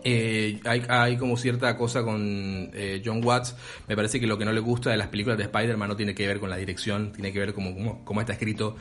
Eh, 0.03 0.59
hay, 0.65 0.83
hay 0.87 1.17
como 1.17 1.37
cierta 1.37 1.75
cosa 1.75 2.03
con 2.03 2.69
eh, 2.73 3.01
John 3.03 3.23
Watts. 3.23 3.55
Me 3.87 3.95
parece 3.95 4.19
que 4.19 4.27
lo 4.27 4.37
que 4.37 4.45
no 4.45 4.51
le 4.53 4.59
gusta 4.59 4.89
de 4.91 4.97
las 4.97 5.07
películas 5.07 5.37
de 5.37 5.45
Spider-Man 5.45 5.89
no 5.89 5.95
tiene 5.95 6.15
que 6.15 6.27
ver 6.27 6.39
con 6.39 6.49
la 6.49 6.57
dirección, 6.57 7.11
tiene 7.11 7.31
que 7.33 7.39
ver 7.39 7.53
como 7.53 7.73
cómo, 7.73 8.05
cómo 8.05 8.21
está 8.21 8.33
escrito 8.33 8.75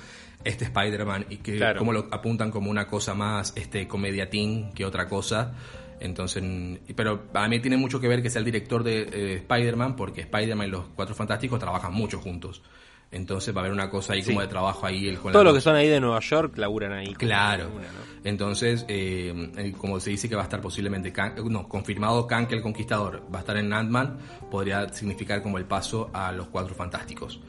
este 0.44 0.64
Spider-Man 0.66 1.26
y 1.30 1.36
que 1.38 1.56
Claro. 1.56 1.78
cómo 1.78 1.92
lo 1.92 2.08
apuntan 2.10 2.50
como 2.50 2.70
una 2.70 2.86
cosa 2.86 3.14
más 3.14 3.52
este 3.56 3.88
comedia 3.88 4.30
teen 4.30 4.72
que 4.72 4.84
otra 4.84 5.08
cosa. 5.08 5.54
Entonces, 6.00 6.42
mm, 6.46 6.92
pero 6.94 7.24
a 7.34 7.48
mí 7.48 7.58
tiene 7.60 7.76
mucho 7.76 8.00
que 8.00 8.06
ver 8.08 8.22
que 8.22 8.30
sea 8.30 8.38
el 8.38 8.44
director 8.44 8.84
de 8.84 9.00
eh, 9.12 9.34
Spider-Man, 9.38 9.96
porque 9.96 10.20
Spider-Man 10.22 10.68
y 10.68 10.70
los 10.70 10.84
Cuatro 10.94 11.14
Fantásticos 11.14 11.58
trabajan 11.58 11.92
mucho 11.92 12.20
juntos. 12.20 12.62
Entonces 13.11 13.54
va 13.56 13.61
a 13.61 13.64
haber 13.64 13.72
una 13.72 13.88
cosa 13.88 14.12
ahí 14.12 14.22
Sí. 14.22 14.28
como 14.28 14.42
de 14.42 14.48
trabajo 14.48 14.84
ahí. 14.86 15.09
El 15.09 15.18
con 15.18 15.32
Todo 15.32 15.42
la- 15.44 15.50
lo 15.50 15.54
que 15.54 15.62
son 15.62 15.74
ahí 15.76 15.88
de 15.88 15.98
Nueva 16.00 16.20
York 16.20 16.59
laburan 16.59 16.92
ahí. 16.92 17.14
Claro. 17.14 17.68
Una, 17.74 17.82
¿no? 17.84 18.18
Entonces, 18.24 18.84
eh, 18.88 19.72
como 19.78 19.98
se 20.00 20.11
dice 20.11 20.28
que 20.28 20.34
va 20.34 20.42
a 20.42 20.44
estar 20.44 20.61
posiblemente, 20.61 21.12
Kang- 21.12 21.38
eh, 21.38 21.42
no, 21.48 21.66
confirmado 21.68 22.26
que 22.26 22.34
el 22.54 22.61
Conquistador 22.62 23.22
va 23.32 23.38
a 23.38 23.40
estar 23.40 23.56
en 23.56 23.72
Ant-Man, 23.72 24.18
podría 24.50 24.92
significar 24.92 25.42
como 25.42 25.56
el 25.56 25.64
paso 25.64 26.11
a 26.12 26.32
los 26.32 26.48
Cuatro 26.48 26.74
Fantásticos. 26.74 27.40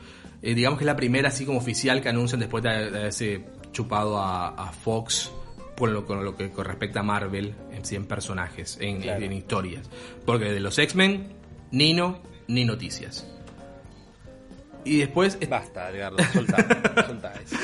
Eh, 0.42 0.54
digamos 0.54 0.80
que 0.80 0.84
es 0.84 0.88
la 0.88 0.96
primera 0.96 1.28
así 1.28 1.46
como 1.46 1.58
oficial 1.58 2.02
que 2.02 2.08
anuncian 2.08 2.40
después 2.40 2.64
de, 2.64 2.70
haberse 2.70 3.44
chupado 3.74 4.18
a, 4.18 4.50
a 4.50 4.72
Fox 4.72 5.32
con 5.78 5.94
lo, 5.94 6.06
con 6.06 6.24
lo 6.24 6.36
que 6.38 6.50
con 6.52 6.64
respecta 6.66 7.02
a 7.02 7.04
Marvel 7.04 7.54
en 7.72 7.84
100 7.84 8.06
personajes, 8.06 8.78
en, 8.80 9.02
Claro. 9.02 9.24
en 9.26 9.34
historias. 9.34 9.90
Porque 10.26 10.46
de 10.46 10.60
los 10.62 10.78
X-Men, 10.80 11.34
Nino, 11.72 12.22
ni 12.48 12.64
noticias. 12.66 13.28
Y 14.90 14.98
después... 14.98 15.38
Basta, 15.48 15.92
Edgardo, 15.92 16.18
soltá, 16.34 17.06
soltá 17.06 17.34
eso. 17.46 17.56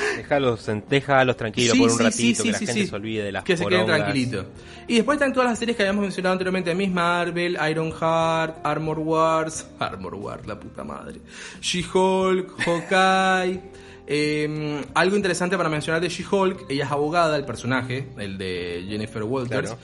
Dejalos, 0.88 1.36
tranquilos 1.36 1.72
Sí, 1.72 1.78
por 1.78 1.90
un 1.90 1.98
sí, 1.98 2.04
ratito, 2.04 2.42
sí, 2.42 2.48
que 2.48 2.52
la 2.52 2.58
gente 2.58 2.86
se 2.86 2.94
olvide 2.94 3.24
de 3.24 3.32
las 3.32 3.42
Que 3.42 3.56
se 3.56 3.66
queden 3.66 3.86
tranquilitos. 3.86 4.46
Y 4.86 4.94
después 4.94 5.16
están 5.16 5.32
todas 5.32 5.50
las 5.50 5.58
series 5.58 5.76
que 5.76 5.82
habíamos 5.82 6.02
mencionado 6.02 6.34
anteriormente: 6.34 6.72
Miss 6.76 6.90
Marvel, 6.90 7.58
Iron 7.68 7.90
Heart, 7.90 8.58
Armor 8.64 9.00
Wars, 9.00 9.66
Armor 9.80 10.14
Wars, 10.14 10.46
la 10.46 10.60
puta 10.60 10.84
madre, 10.84 11.20
She-Hulk, 11.60 12.60
Hawkeye. 12.60 13.60
eh, 14.06 14.84
algo 14.94 15.16
interesante 15.16 15.56
para 15.56 15.68
mencionar 15.68 16.00
de 16.00 16.08
She-Hulk: 16.08 16.66
ella 16.68 16.84
es 16.84 16.90
abogada, 16.92 17.36
el 17.36 17.44
personaje, 17.44 18.06
el 18.18 18.38
de 18.38 18.86
Jennifer 18.88 19.24
Walters. 19.24 19.70
Claro. 19.70 19.78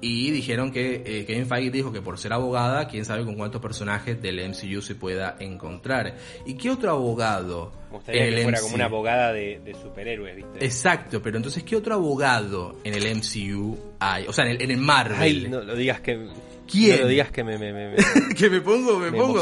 Y 0.00 0.30
dijeron 0.30 0.70
que 0.70 1.02
eh, 1.04 1.24
Kevin 1.26 1.46
Feige 1.46 1.70
dijo 1.70 1.92
que 1.92 2.00
por 2.00 2.18
ser 2.18 2.32
abogada, 2.32 2.86
quién 2.86 3.04
sabe 3.04 3.24
con 3.24 3.34
cuántos 3.34 3.60
personajes 3.60 4.20
del 4.22 4.48
MCU 4.48 4.80
se 4.80 4.94
pueda 4.94 5.36
encontrar. 5.40 6.16
¿Y 6.46 6.54
qué 6.54 6.70
otro 6.70 6.90
abogado 6.92 7.72
Me 7.90 7.96
gustaría 7.96 8.26
en 8.26 8.34
que 8.34 8.42
fuera 8.42 8.58
MCU? 8.58 8.64
como 8.64 8.74
una 8.76 8.84
abogada 8.84 9.32
de, 9.32 9.60
de 9.64 9.74
superhéroes, 9.74 10.36
¿viste? 10.36 10.64
Exacto, 10.64 11.20
pero 11.20 11.36
entonces, 11.36 11.64
¿qué 11.64 11.74
otro 11.74 11.94
abogado 11.94 12.76
en 12.84 12.94
el 12.94 13.16
MCU 13.16 13.76
hay? 13.98 14.26
O 14.28 14.32
sea, 14.32 14.44
en 14.44 14.52
el, 14.52 14.62
en 14.62 14.70
el 14.70 14.78
Marvel. 14.78 15.18
Ay, 15.20 15.48
no 15.48 15.62
lo 15.62 15.74
digas 15.74 16.00
que... 16.00 16.28
¿Quién? 16.70 16.96
No 16.96 17.02
lo 17.02 17.08
digas 17.08 17.32
que 17.32 17.42
me, 17.42 17.58
me, 17.58 17.72
me, 17.72 17.88
me, 17.88 17.96
que 18.36 18.50
me 18.50 18.60
pongo, 18.60 18.98
me, 19.00 19.10
pongo. 19.10 19.40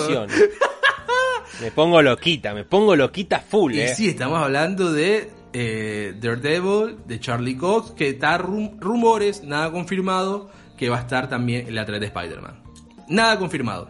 me 1.61 1.71
pongo 1.71 2.01
loquita, 2.01 2.55
me 2.55 2.65
pongo 2.65 2.97
loquita 2.97 3.41
full, 3.41 3.75
Y 3.75 3.81
eh. 3.81 3.89
sí, 3.95 4.09
estamos 4.09 4.41
hablando 4.41 4.93
de 4.93 5.36
eh, 5.59 6.15
Daredevil, 6.21 6.99
de 7.07 7.19
Charlie 7.19 7.57
Cox, 7.57 7.93
que 7.93 8.09
está 8.11 8.37
rum- 8.37 8.77
rumores, 8.79 9.43
nada 9.43 9.71
confirmado, 9.73 10.51
que 10.77 10.91
va 10.91 10.99
a 10.99 11.01
estar 11.01 11.29
también 11.31 11.67
en 11.67 11.75
la 11.75 11.87
3 11.87 11.99
de 11.99 12.07
Spider-Man. 12.07 12.63
Nada 13.09 13.39
confirmado. 13.39 13.89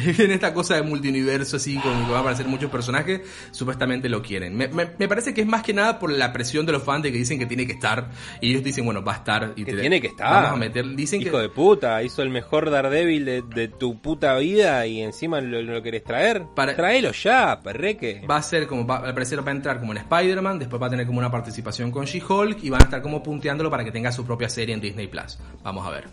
En 0.18 0.30
esta 0.30 0.52
cosa 0.54 0.74
de 0.76 0.82
multiuniverso 0.82 1.56
así, 1.56 1.76
como 1.76 1.94
que 2.04 2.10
van 2.10 2.16
a 2.16 2.20
aparecer 2.20 2.46
muchos 2.46 2.70
personajes, 2.70 3.20
supuestamente 3.50 4.08
lo 4.08 4.22
quieren. 4.22 4.56
Me, 4.56 4.68
me- 4.68 4.90
me 4.98 5.08
parece 5.08 5.34
que 5.34 5.40
es 5.42 5.46
más 5.46 5.62
que 5.62 5.72
nada 5.74 5.98
por 5.98 6.10
la 6.12 6.32
presión 6.32 6.66
de 6.66 6.72
los 6.72 6.82
fans 6.82 7.02
de 7.02 7.12
que 7.12 7.18
dicen 7.18 7.38
que 7.38 7.46
tiene 7.46 7.66
que 7.66 7.72
estar, 7.72 8.10
y 8.40 8.50
ellos 8.50 8.62
dicen, 8.62 8.84
bueno, 8.84 9.02
va 9.02 9.12
a 9.12 9.16
estar. 9.16 9.52
Y 9.56 9.64
Que 9.64 9.72
te- 9.74 9.80
tiene 9.80 10.00
que 10.00 10.08
estar. 10.08 10.30
Vamos 10.32 10.50
a 10.52 10.56
meter, 10.56 10.86
dicen 10.96 11.20
Hijo 11.22 11.36
que... 11.36 11.42
de 11.42 11.48
puta, 11.48 12.02
hizo 12.02 12.22
el 12.22 12.30
mejor 12.30 12.70
Daredevil 12.70 13.24
de, 13.24 13.42
de 13.42 13.68
tu 13.68 14.00
puta 14.00 14.36
vida 14.38 14.86
y 14.86 15.00
encima 15.00 15.40
lo, 15.40 15.62
lo 15.62 15.82
querés 15.82 16.04
traer. 16.04 16.44
Para- 16.54 16.74
Traelo 16.76 17.12
ya, 17.12 17.60
perreque. 17.62 18.22
Va 18.30 18.36
a 18.36 18.42
ser 18.42 18.66
como, 18.66 18.86
va, 18.86 18.98
al 18.98 19.14
parecer 19.14 19.44
va 19.46 19.50
a 19.52 19.54
entrar 19.54 19.80
como 19.80 19.92
en 19.92 19.98
Spider-Man, 19.98 20.58
después 20.58 20.80
va 20.80 20.86
a 20.86 20.90
tener 20.90 21.06
como 21.06 21.18
una 21.18 21.30
participación 21.30 21.90
con 21.90 22.04
She-Hulk 22.04 22.62
y 22.62 22.70
van 22.70 22.82
a 22.82 22.84
estar 22.84 23.02
como 23.02 23.22
punteándolo 23.22 23.70
para 23.70 23.84
que 23.84 23.90
tenga 23.92 24.12
su 24.12 24.24
propia 24.24 24.48
serie 24.48 24.74
en 24.74 24.80
Disney 24.80 25.06
Plus. 25.08 25.38
Vamos 25.62 25.86
a 25.86 25.90
ver. 25.90 26.08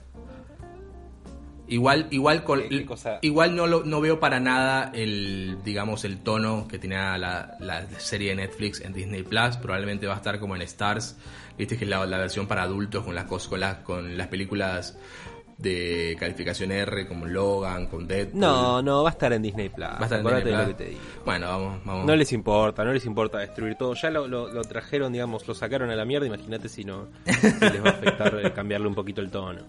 Igual, 1.70 2.08
igual, 2.12 2.44
con, 2.46 2.64
igual 3.22 3.56
no, 3.56 3.68
lo, 3.68 3.84
no 3.84 4.00
veo 4.00 4.20
para 4.22 4.40
nada 4.40 4.90
el, 4.94 5.58
digamos, 5.66 6.06
el 6.06 6.20
tono 6.20 6.66
que 6.68 6.80
tenía 6.80 7.18
la, 7.18 7.58
la 7.60 7.86
serie 8.00 8.30
de 8.30 8.38
Netflix 8.38 8.80
en 8.80 8.94
Disney 8.94 9.24
Plus. 9.24 9.58
Probablemente 9.58 10.08
va 10.08 10.14
a 10.14 10.18
estar 10.18 10.40
como 10.40 10.56
en 10.56 10.62
Stars, 10.62 11.18
viste 11.58 11.78
que 11.78 11.84
es 11.84 11.90
la, 11.90 12.06
la 12.06 12.18
versión 12.18 12.48
para 12.48 12.64
adultos 12.64 13.04
con 13.04 13.16
las 13.16 13.26
con 13.26 13.60
las, 13.60 13.78
con 13.80 14.18
las 14.18 14.28
películas 14.28 14.98
de 15.58 16.16
calificación 16.20 16.72
R, 16.72 17.08
como 17.08 17.26
Logan, 17.26 17.88
con 17.88 18.08
Deadpool. 18.08 18.40
No, 18.40 18.82
no, 18.84 19.02
va 19.04 19.10
a 19.10 19.12
estar 19.14 19.34
en 19.34 19.42
Disney 19.42 19.70
Plus. 19.70 19.88
va 19.88 19.98
a 20.00 20.04
estar 20.04 20.20
en 20.20 20.26
Disney 20.36 20.54
lo 20.54 20.68
que 20.68 20.74
te 20.76 20.86
digo. 20.86 21.02
Bueno, 21.26 21.48
vamos, 21.48 21.84
vamos. 21.84 22.06
No 22.06 22.16
les 22.16 22.32
importa, 22.32 22.84
no 22.86 22.94
les 22.94 23.06
importa 23.06 23.40
destruir 23.40 23.76
todo. 23.76 23.96
Ya 23.96 24.12
lo, 24.12 24.28
lo- 24.28 24.50
lo 24.54 24.62
trajeron, 24.64 25.12
digamos, 25.14 25.48
lo 25.48 25.56
sacaron 25.56 25.90
a 25.90 25.96
la 25.96 26.06
mierda. 26.06 26.28
Imagínate 26.28 26.70
si 26.70 26.84
no 26.84 27.08
si 27.26 27.42
les 27.60 27.84
va 27.84 27.90
a 27.90 27.94
afectar 27.94 28.40
eh, 28.44 28.52
cambiarle 28.54 28.88
un 28.88 28.94
poquito 28.96 29.20
el 29.22 29.32
tono. 29.32 29.62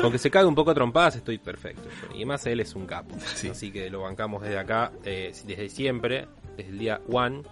Con 0.00 0.12
que 0.12 0.18
se 0.18 0.30
cague 0.30 0.46
un 0.46 0.54
poco 0.54 0.70
a 0.70 0.74
trompadas, 0.74 1.16
estoy 1.16 1.38
perfecto. 1.38 1.88
Y 2.12 2.16
además 2.18 2.46
él 2.46 2.60
es 2.60 2.74
un 2.76 2.86
capo. 2.86 3.16
Sí. 3.34 3.48
Así 3.48 3.72
que 3.72 3.90
lo 3.90 4.02
bancamos 4.02 4.42
desde 4.42 4.58
acá, 4.58 4.92
eh, 5.04 5.32
desde 5.44 5.68
siempre, 5.68 6.26
desde 6.56 6.70
el 6.70 6.78
día 6.78 7.00
one. 7.10 7.42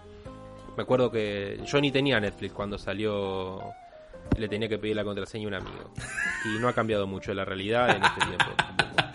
Me 0.76 0.84
acuerdo 0.84 1.10
que 1.10 1.58
yo 1.66 1.80
ni 1.80 1.90
tenía 1.90 2.20
Netflix 2.20 2.52
cuando 2.54 2.78
salió. 2.78 3.60
Le 4.36 4.48
tenía 4.48 4.68
que 4.68 4.78
pedir 4.78 4.96
la 4.96 5.04
contraseña 5.04 5.46
a 5.46 5.48
un 5.48 5.54
amigo. 5.54 5.92
Y 6.44 6.58
no 6.60 6.68
ha 6.68 6.72
cambiado 6.72 7.06
mucho 7.06 7.34
la 7.34 7.44
realidad 7.44 7.90
en 7.96 8.02
este 8.02 8.20
tiempo. 8.26 8.46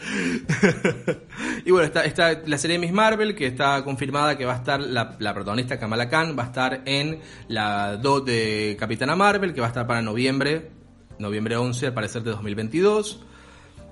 Y 1.65 1.71
bueno, 1.71 1.87
está, 1.87 2.05
está 2.05 2.41
la 2.45 2.59
serie 2.59 2.77
Miss 2.77 2.91
Marvel, 2.91 3.33
que 3.33 3.47
está 3.47 3.83
confirmada 3.83 4.37
que 4.37 4.45
va 4.45 4.53
a 4.53 4.57
estar 4.57 4.79
la, 4.79 5.15
la 5.19 5.33
protagonista 5.33 5.79
Kamala 5.79 6.07
Khan, 6.09 6.37
va 6.37 6.43
a 6.43 6.45
estar 6.45 6.81
en 6.85 7.21
la 7.47 7.97
2 7.97 8.23
de 8.25 8.77
Capitana 8.79 9.15
Marvel, 9.15 9.51
que 9.51 9.61
va 9.61 9.67
a 9.67 9.69
estar 9.69 9.87
para 9.87 10.03
noviembre, 10.03 10.69
noviembre 11.17 11.57
11 11.57 11.87
al 11.87 11.93
parecer 11.93 12.21
de 12.21 12.31
2022. 12.31 13.25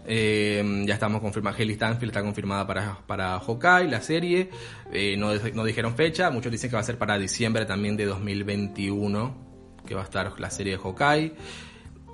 Eh, 0.05 0.83
ya 0.85 0.93
estamos 0.93 1.21
confirmados, 1.21 1.59
Haley 1.59 1.75
Stanfield 1.75 2.11
está 2.11 2.21
confirmada 2.21 2.67
para, 2.67 2.99
para 3.07 3.39
Hawkeye, 3.39 3.89
la 3.89 4.01
serie. 4.01 4.49
Eh, 4.91 5.15
no, 5.17 5.33
no 5.33 5.63
dijeron 5.63 5.95
fecha, 5.95 6.29
muchos 6.29 6.51
dicen 6.51 6.69
que 6.69 6.75
va 6.75 6.81
a 6.81 6.85
ser 6.85 6.97
para 6.97 7.17
diciembre 7.17 7.65
también 7.65 7.97
de 7.97 8.05
2021, 8.05 9.42
que 9.85 9.95
va 9.95 10.01
a 10.01 10.05
estar 10.05 10.39
la 10.39 10.49
serie 10.49 10.73
de 10.77 10.79
Hawkeye. 10.83 11.33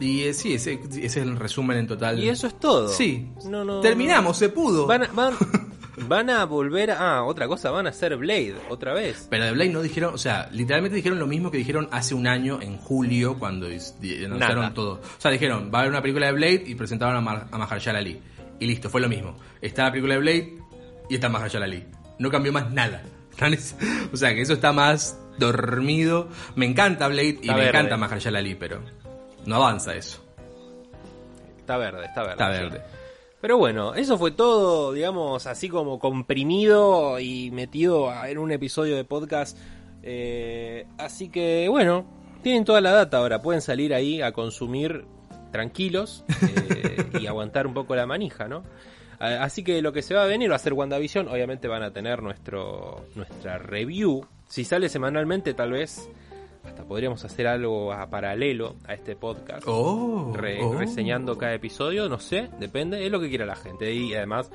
Y 0.01 0.21
eh, 0.23 0.33
sí, 0.33 0.53
ese, 0.53 0.79
ese 0.91 1.05
es 1.05 1.17
el 1.17 1.35
resumen 1.35 1.77
en 1.77 1.87
total. 1.87 2.19
Y 2.23 2.29
eso 2.29 2.47
es 2.47 2.57
todo. 2.59 2.87
Sí, 2.89 3.29
No, 3.45 3.65
no, 3.65 3.81
terminamos, 3.81 4.37
se 4.37 4.47
pudo. 4.49 4.87
Van 4.87 5.03
a, 5.03 5.07
van, 5.07 5.33
van 6.07 6.29
a 6.29 6.45
volver 6.45 6.91
a... 6.91 7.17
Ah, 7.17 7.23
otra 7.25 7.47
cosa, 7.49 7.69
van 7.71 7.85
a 7.85 7.89
hacer 7.89 8.15
Blade 8.15 8.55
otra 8.69 8.93
vez. 8.93 9.27
Pero 9.29 9.43
de 9.43 9.51
Blade 9.51 9.69
no 9.71 9.81
dijeron, 9.81 10.13
o 10.13 10.17
sea, 10.17 10.47
literalmente 10.53 10.95
dijeron 10.95 11.19
lo 11.19 11.27
mismo 11.27 11.51
que 11.51 11.57
dijeron 11.57 11.89
hace 11.91 12.15
un 12.15 12.27
año 12.27 12.61
en 12.61 12.77
julio 12.77 13.37
cuando 13.37 13.65
anunciaron 13.67 14.39
Nada. 14.39 14.73
todo. 14.73 14.93
O 15.01 15.21
sea, 15.21 15.31
dijeron, 15.31 15.69
va 15.73 15.79
a 15.79 15.81
haber 15.81 15.91
una 15.91 16.01
película 16.01 16.27
de 16.27 16.31
Blade 16.31 16.63
y 16.65 16.75
presentaron 16.75 17.17
a, 17.17 17.21
Mar- 17.21 17.47
a 17.51 17.57
Mahershala 17.57 17.99
Ali. 17.99 18.21
Y 18.61 18.67
listo, 18.67 18.89
fue 18.89 19.01
lo 19.01 19.09
mismo. 19.09 19.35
Está 19.61 19.83
la 19.83 19.91
película 19.91 20.13
de 20.13 20.19
Blade 20.21 20.53
y 21.09 21.15
está 21.15 21.27
Mahershala 21.27 21.65
Ali. 21.65 21.83
No 22.19 22.29
cambió 22.31 22.53
más 22.53 22.71
nada. 22.71 23.03
O 24.13 24.17
sea, 24.17 24.33
que 24.33 24.41
eso 24.41 24.53
está 24.53 24.73
más 24.73 25.19
dormido. 25.37 26.27
Me 26.55 26.65
encanta 26.65 27.07
Blade 27.07 27.39
y 27.41 27.47
me 27.47 27.55
verde. 27.55 27.69
encanta 27.69 27.97
Mahershala 27.97 28.39
Ali, 28.39 28.55
pero 28.55 28.81
no 29.45 29.55
avanza 29.55 29.95
eso. 29.95 30.23
Está 31.59 31.77
verde, 31.77 32.05
está 32.05 32.21
verde. 32.21 32.33
Está 32.33 32.55
sí. 32.55 32.61
verde. 32.61 32.81
Pero 33.41 33.57
bueno, 33.57 33.93
eso 33.93 34.17
fue 34.17 34.31
todo, 34.31 34.91
digamos, 34.91 35.47
así 35.47 35.69
como 35.69 35.97
comprimido 35.97 37.19
y 37.19 37.51
metido 37.51 38.11
en 38.25 38.37
un 38.37 38.51
episodio 38.51 38.97
de 38.97 39.05
podcast. 39.05 39.57
Eh, 40.03 40.85
así 40.97 41.29
que 41.29 41.67
bueno, 41.69 42.05
tienen 42.41 42.65
toda 42.65 42.81
la 42.81 42.91
data 42.91 43.17
ahora, 43.17 43.41
pueden 43.41 43.61
salir 43.61 43.93
ahí 43.93 44.21
a 44.21 44.31
consumir 44.33 45.05
tranquilos 45.51 46.25
eh, 46.41 47.09
y 47.19 47.27
aguantar 47.27 47.65
un 47.67 47.73
poco 47.73 47.95
la 47.95 48.05
manija, 48.05 48.47
¿no? 48.47 48.63
Así 49.19 49.63
que 49.63 49.81
lo 49.81 49.91
que 49.91 50.01
se 50.01 50.13
va 50.15 50.23
a 50.23 50.27
venir 50.27 50.49
va 50.51 50.55
a 50.55 50.59
ser 50.59 50.73
WandaVision, 50.73 51.27
obviamente 51.27 51.67
van 51.67 51.83
a 51.83 51.91
tener 51.91 52.21
nuestro 52.23 53.05
nuestra 53.15 53.57
review. 53.57 54.25
Si 54.47 54.63
sale 54.63 54.87
semanalmente, 54.89 55.53
tal 55.53 55.71
vez 55.73 56.09
hasta 56.63 56.83
podríamos 56.83 57.23
hacer 57.25 57.47
algo 57.47 57.91
a 57.93 58.09
paralelo 58.09 58.75
a 58.87 58.93
este 58.93 59.15
podcast 59.15 59.63
Oh, 59.67 60.33
re- 60.35 60.61
oh. 60.63 60.73
reseñando 60.77 61.37
cada 61.37 61.53
episodio, 61.53 62.07
no 62.09 62.19
sé, 62.19 62.49
depende, 62.59 63.05
es 63.05 63.11
lo 63.11 63.19
que 63.19 63.29
quiera 63.29 63.45
la 63.45 63.55
gente. 63.55 63.93
Y 63.93 64.13
además, 64.13 64.51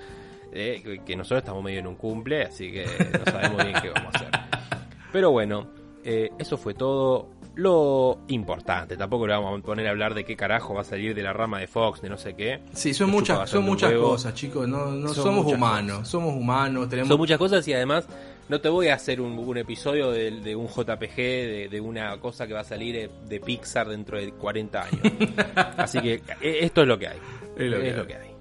eh, 0.52 0.80
que- 0.84 0.98
que 1.04 1.16
nosotros 1.16 1.40
estamos 1.42 1.62
medio 1.62 1.80
en 1.80 1.86
un 1.86 1.96
cumple, 1.96 2.42
así 2.44 2.70
que 2.72 2.84
no 2.86 3.30
sabemos 3.32 3.64
bien 3.64 3.76
qué 3.82 3.90
vamos 3.90 4.14
a 4.14 4.18
hacer. 4.18 4.28
Pero 5.12 5.30
bueno, 5.30 5.68
eh, 6.04 6.30
eso 6.38 6.56
fue 6.56 6.74
todo 6.74 7.28
lo 7.56 8.18
importante. 8.28 8.96
Tampoco 8.96 9.26
le 9.26 9.34
vamos 9.34 9.58
a 9.58 9.62
poner 9.62 9.86
a 9.86 9.90
hablar 9.90 10.14
de 10.14 10.24
qué 10.24 10.36
carajo 10.36 10.74
va 10.74 10.80
a 10.82 10.84
salir 10.84 11.14
de 11.14 11.22
la 11.22 11.32
rama 11.32 11.58
de 11.60 11.66
Fox, 11.66 12.00
de 12.02 12.08
no 12.08 12.16
sé 12.18 12.34
qué. 12.34 12.60
Sí, 12.72 12.92
son 12.94 13.08
Nos 13.08 13.16
muchas, 13.16 13.50
son 13.50 13.64
muchas 13.64 13.90
huevo. 13.90 14.10
cosas, 14.10 14.34
chicos. 14.34 14.68
No, 14.68 14.86
no 14.92 15.08
Son 15.08 15.24
somos 15.24 15.46
humanos, 15.52 16.08
somos 16.08 16.34
humanos, 16.34 16.88
tenemos 16.88 17.08
Son 17.08 17.18
muchas 17.18 17.38
cosas 17.38 17.66
y 17.68 17.72
además 17.72 18.06
no 18.48 18.60
te 18.60 18.68
voy 18.68 18.88
a 18.88 18.94
hacer 18.94 19.20
un, 19.20 19.38
un 19.38 19.56
episodio 19.56 20.10
de, 20.10 20.30
de 20.40 20.56
un 20.56 20.66
JPG, 20.68 21.16
de, 21.16 21.68
de 21.70 21.80
una 21.80 22.18
cosa 22.18 22.46
que 22.46 22.54
va 22.54 22.60
a 22.60 22.64
salir 22.64 23.10
de, 23.28 23.40
Pixar 23.40 23.88
dentro 23.88 24.18
de 24.18 24.32
40 24.32 24.82
años. 24.82 25.00
Así 25.76 26.00
que 26.00 26.14
eh, 26.40 26.58
esto 26.62 26.82
es 26.82 26.88
lo 26.88 26.98
que 26.98 27.08
hay. 27.08 27.18
Es 27.56 27.70
lo 27.70 27.78
que 27.78 27.88
es 27.88 27.92
hay. 27.94 27.98
lo 27.98 28.06
que 28.06 28.14
hay. 28.14 28.33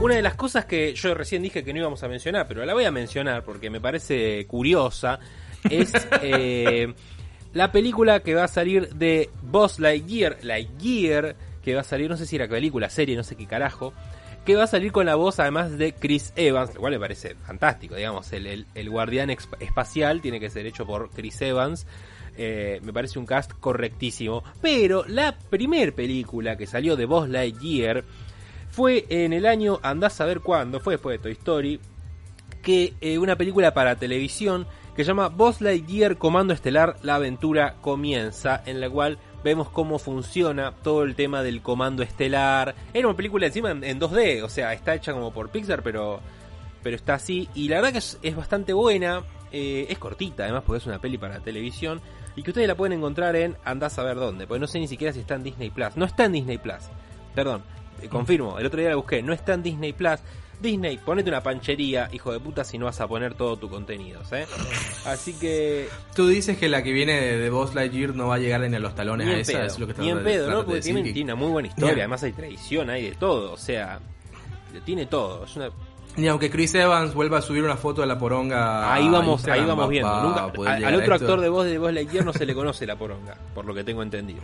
Una 0.00 0.16
de 0.16 0.22
las 0.22 0.34
cosas 0.34 0.66
que 0.66 0.94
yo 0.94 1.14
recién 1.14 1.42
dije 1.42 1.64
que 1.64 1.72
no 1.72 1.78
íbamos 1.78 2.02
a 2.02 2.08
mencionar, 2.08 2.46
pero 2.46 2.64
la 2.66 2.74
voy 2.74 2.84
a 2.84 2.90
mencionar 2.90 3.42
porque 3.42 3.70
me 3.70 3.80
parece 3.80 4.44
curiosa, 4.46 5.18
es 5.70 5.92
eh, 6.22 6.92
la 7.54 7.72
película 7.72 8.20
que 8.20 8.34
va 8.34 8.44
a 8.44 8.48
salir 8.48 8.90
de 8.94 9.30
Boss 9.42 9.78
Lightyear, 9.78 10.38
Lightyear, 10.42 11.36
que 11.62 11.74
va 11.74 11.80
a 11.80 11.84
salir, 11.84 12.10
no 12.10 12.18
sé 12.18 12.26
si 12.26 12.36
era 12.36 12.46
película, 12.48 12.90
serie, 12.90 13.16
no 13.16 13.22
sé 13.22 13.34
qué 13.34 13.46
carajo, 13.46 13.94
que 14.44 14.56
va 14.56 14.64
a 14.64 14.66
salir 14.66 14.92
con 14.92 15.06
la 15.06 15.14
voz 15.14 15.40
además 15.40 15.78
de 15.78 15.94
Chris 15.94 16.34
Evans, 16.36 16.74
lo 16.74 16.80
cual 16.80 16.92
me 16.92 17.00
parece 17.00 17.34
fantástico, 17.36 17.94
digamos, 17.94 18.30
el, 18.34 18.46
el- 18.46 18.66
el 18.74 18.90
guardián 18.90 19.30
espacial 19.30 20.20
tiene 20.20 20.38
que 20.38 20.50
ser 20.50 20.66
hecho 20.66 20.84
por 20.86 21.08
Chris 21.12 21.40
Evans. 21.40 21.86
Eh, 22.36 22.80
me 22.82 22.92
parece 22.92 23.18
un 23.20 23.26
cast 23.26 23.52
correctísimo. 23.52 24.42
Pero 24.60 25.04
la 25.06 25.38
primer 25.38 25.94
película 25.94 26.56
que 26.58 26.66
salió 26.66 26.96
de 26.96 27.06
Buzz 27.06 27.28
Lightyear 27.28 28.02
fue 28.74 29.06
en 29.08 29.32
el 29.32 29.46
año, 29.46 29.78
andás 29.82 30.20
a 30.20 30.24
ver 30.24 30.40
cuándo, 30.40 30.80
fue 30.80 30.94
después 30.94 31.16
de 31.16 31.22
Toy 31.22 31.32
Story, 31.32 31.80
que 32.60 32.94
eh, 33.00 33.18
una 33.18 33.36
película 33.36 33.72
para 33.72 33.94
televisión 33.96 34.66
que 34.96 35.04
se 35.04 35.08
llama 35.08 35.28
Buzz 35.28 35.60
Lightyear 35.60 36.18
Comando 36.18 36.52
Estelar, 36.52 36.96
la 37.02 37.14
aventura 37.14 37.76
comienza, 37.80 38.62
en 38.66 38.80
la 38.80 38.90
cual 38.90 39.18
vemos 39.44 39.68
cómo 39.68 40.00
funciona 40.00 40.72
todo 40.82 41.04
el 41.04 41.14
tema 41.14 41.42
del 41.44 41.62
comando 41.62 42.02
estelar. 42.02 42.74
Era 42.92 43.06
una 43.06 43.16
película 43.16 43.46
encima 43.46 43.70
en, 43.70 43.84
en 43.84 44.00
2D, 44.00 44.42
o 44.42 44.48
sea, 44.48 44.72
está 44.72 44.94
hecha 44.94 45.12
como 45.12 45.32
por 45.32 45.50
Pixar, 45.50 45.82
pero, 45.82 46.20
pero 46.82 46.96
está 46.96 47.14
así. 47.14 47.48
Y 47.54 47.68
la 47.68 47.76
verdad 47.76 47.92
que 47.92 48.28
es, 48.28 48.36
bastante 48.36 48.72
buena, 48.72 49.22
eh, 49.52 49.86
es 49.88 49.98
cortita 49.98 50.44
además 50.44 50.62
porque 50.66 50.78
es 50.78 50.86
una 50.86 51.00
peli 51.00 51.18
para 51.18 51.38
televisión. 51.40 52.00
Y 52.34 52.42
que 52.42 52.50
ustedes 52.50 52.66
la 52.66 52.74
pueden 52.74 52.98
encontrar 52.98 53.36
en 53.36 53.56
andás 53.64 53.98
a 54.00 54.02
ver 54.02 54.16
dónde, 54.16 54.48
porque 54.48 54.58
no 54.58 54.66
sé 54.66 54.80
ni 54.80 54.88
siquiera 54.88 55.12
si 55.12 55.20
está 55.20 55.36
en 55.36 55.44
Disney 55.44 55.70
Plus. 55.70 55.96
No 55.96 56.04
está 56.04 56.24
en 56.24 56.32
Disney 56.32 56.58
Plus, 56.58 56.82
perdón, 57.34 57.62
confirmo, 58.10 58.58
el 58.58 58.66
otro 58.66 58.80
día 58.80 58.90
la 58.90 58.96
busqué, 58.96 59.22
no 59.22 59.32
está 59.32 59.54
en 59.54 59.62
Disney 59.62 59.92
Plus. 59.92 60.18
Disney, 60.60 60.98
ponete 60.98 61.28
una 61.28 61.42
panchería, 61.42 62.08
hijo 62.12 62.32
de 62.32 62.38
puta, 62.40 62.64
si 62.64 62.78
no 62.78 62.86
vas 62.86 63.00
a 63.00 63.08
poner 63.08 63.34
todo 63.34 63.56
tu 63.56 63.68
contenido, 63.68 64.20
¿eh? 64.32 64.46
Así 65.04 65.34
que, 65.34 65.88
Tú 66.14 66.28
dices 66.28 66.56
que 66.56 66.68
la 66.68 66.82
que 66.82 66.92
viene 66.92 67.20
de, 67.20 67.36
de 67.38 67.50
Buzz 67.50 67.74
Lightyear 67.74 68.14
no 68.14 68.28
va 68.28 68.36
a 68.36 68.38
llegar 68.38 68.60
ni 68.60 68.74
a 68.74 68.78
los 68.78 68.94
talones 68.94 69.26
a 69.28 69.32
esa, 69.38 69.52
pedo, 69.52 69.64
es 69.66 69.78
lo 69.78 69.86
que 69.88 69.94
ni 70.00 70.10
en 70.10 70.22
pedo, 70.22 70.50
¿no? 70.50 70.64
Porque 70.64 70.80
tiene, 70.80 71.12
que- 71.12 71.22
una 71.22 71.34
muy 71.34 71.48
buena 71.50 71.68
historia, 71.68 71.94
además 72.04 72.22
hay 72.22 72.32
tradición, 72.32 72.88
hay 72.88 73.10
de 73.10 73.16
todo, 73.16 73.52
o 73.52 73.56
sea, 73.58 73.98
tiene 74.84 75.06
todo, 75.06 75.44
es 75.44 75.56
una... 75.56 75.70
Ni 76.16 76.28
aunque 76.28 76.48
Chris 76.48 76.72
Evans 76.76 77.12
vuelva 77.12 77.38
a 77.38 77.42
subir 77.42 77.64
una 77.64 77.76
foto 77.76 78.00
de 78.02 78.06
la 78.06 78.16
poronga. 78.16 78.94
Ahí 78.94 79.08
vamos, 79.08 79.44
ahí 79.48 79.64
vamos 79.64 79.86
va- 79.86 79.88
viendo. 79.88 80.22
Nunca- 80.22 80.42
a 80.70 80.74
al, 80.86 80.94
otro 80.94 81.14
actor 81.16 81.40
de 81.40 81.48
voz 81.48 81.66
de 81.66 81.76
Voz 81.78 81.92
Lightyear 81.92 82.24
no 82.24 82.32
se 82.32 82.46
le 82.46 82.54
conoce 82.54 82.86
la 82.86 82.94
poronga, 82.96 83.36
por 83.52 83.64
lo 83.64 83.74
que 83.74 83.82
tengo 83.82 84.00
entendido. 84.02 84.40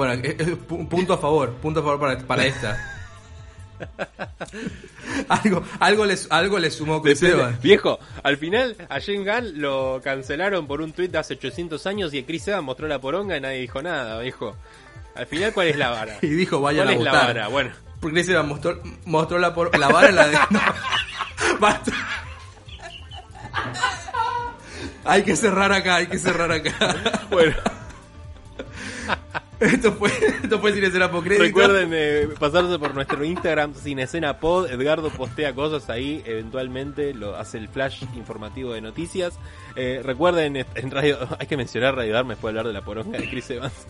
Bueno, 0.00 0.22
pu- 0.22 0.88
punto 0.88 1.12
a 1.12 1.18
favor, 1.18 1.52
punto 1.56 1.80
a 1.80 1.82
favor 1.82 2.00
para, 2.00 2.18
para 2.26 2.44
esta. 2.46 2.78
algo, 5.28 5.62
algo, 5.78 6.06
les, 6.06 6.26
algo 6.30 6.58
le 6.58 6.70
sumó 6.70 7.02
Chris 7.02 7.20
Depende. 7.20 7.42
Evans. 7.42 7.62
Viejo, 7.62 7.98
al 8.22 8.36
final 8.38 8.76
a 8.88 8.98
James 9.00 9.26
Gunn 9.26 9.60
lo 9.60 10.00
cancelaron 10.02 10.66
por 10.66 10.80
un 10.80 10.92
tuit 10.92 11.10
de 11.10 11.18
hace 11.18 11.34
800 11.34 11.86
años 11.86 12.14
y 12.14 12.22
Chris 12.22 12.48
Evans 12.48 12.64
mostró 12.64 12.88
la 12.88 12.98
poronga 12.98 13.36
y 13.36 13.40
nadie 13.42 13.60
dijo 13.60 13.82
nada, 13.82 14.18
viejo. 14.20 14.56
Al 15.14 15.26
final, 15.26 15.52
¿cuál 15.52 15.68
es 15.68 15.76
la 15.76 15.90
vara? 15.90 16.16
Y 16.22 16.28
dijo, 16.28 16.60
vayan 16.62 16.86
¿Cuál 16.86 16.96
a 16.96 16.98
es 16.98 17.04
la 17.04 17.12
vara? 17.12 17.48
Bueno, 17.48 17.70
Porque 18.00 18.14
Chris 18.14 18.28
Evans 18.30 18.48
mostró, 18.48 18.80
mostró 19.04 19.38
la, 19.38 19.52
por, 19.54 19.78
la 19.78 19.88
vara 19.88 20.10
la 20.12 20.28
de... 20.28 20.38
no. 20.50 20.60
Basta. 21.60 21.92
Hay 25.04 25.22
que 25.24 25.36
cerrar 25.36 25.72
acá, 25.72 25.96
hay 25.96 26.06
que 26.06 26.18
cerrar 26.18 26.50
acá. 26.52 26.96
bueno. 27.30 27.54
Esto 29.72 29.92
fue, 29.92 30.10
esto 30.42 30.58
fue 30.58 30.72
sin 30.72 30.84
escena 30.84 31.10
crédito. 31.10 31.42
Recuerden 31.42 31.90
eh, 31.92 32.28
pasarse 32.38 32.78
por 32.78 32.94
nuestro 32.94 33.22
Instagram 33.22 33.74
sin 33.74 33.98
escena 33.98 34.38
pod. 34.38 34.70
Edgardo 34.70 35.10
postea 35.10 35.54
cosas 35.54 35.90
ahí, 35.90 36.22
eventualmente 36.24 37.12
lo 37.12 37.36
hace 37.36 37.58
el 37.58 37.68
flash 37.68 38.04
informativo 38.14 38.72
de 38.72 38.80
noticias. 38.80 39.38
Eh, 39.76 40.00
recuerden 40.02 40.56
en 40.56 40.90
radio, 40.90 41.18
hay 41.38 41.46
que 41.46 41.58
mencionar 41.58 41.94
Radio 41.94 42.14
Darme 42.14 42.34
después 42.34 42.54
de 42.54 42.60
hablar 42.60 42.72
de 42.72 42.80
la 42.80 42.84
poronga 42.86 43.18
de 43.18 43.28
Chris 43.28 43.50
Evans. 43.50 43.86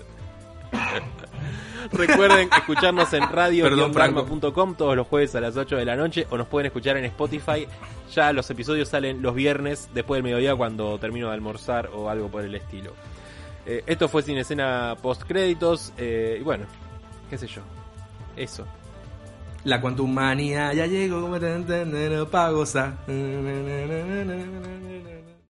Recuerden 1.93 2.49
escucharnos 2.53 3.13
en 3.13 3.23
radio.com 3.29 4.75
todos 4.75 4.97
los 4.97 5.07
jueves 5.07 5.35
a 5.37 5.41
las 5.41 5.57
8 5.57 5.77
de 5.77 5.85
la 5.85 5.95
noche 5.95 6.27
o 6.31 6.37
nos 6.37 6.49
pueden 6.49 6.67
escuchar 6.67 6.97
en 6.97 7.05
Spotify. 7.05 7.69
Ya 8.13 8.33
los 8.33 8.51
episodios 8.51 8.89
salen 8.89 9.23
los 9.23 9.37
viernes 9.37 9.89
después 9.95 10.19
del 10.19 10.25
mediodía 10.25 10.57
cuando 10.57 10.99
termino 10.99 11.29
de 11.29 11.35
almorzar 11.35 11.91
o 11.95 12.11
algo 12.11 12.29
por 12.29 12.45
el 12.45 12.57
estilo. 12.57 12.93
Eh, 13.67 13.83
esto 13.87 14.09
fue 14.09 14.23
sin 14.23 14.39
escena 14.39 14.97
post 15.03 15.23
créditos 15.25 15.93
y 15.99 16.43
bueno, 16.43 16.67
qué 17.29 17.39
sé 17.39 17.47
yo. 17.47 17.63
Eso. 18.37 18.67
La 19.65 19.81
Quantum 19.81 20.11
Manía 20.11 20.73
ya 20.73 20.87
llegó 20.87 21.29
para 22.31 22.51
gozar. 22.51 22.95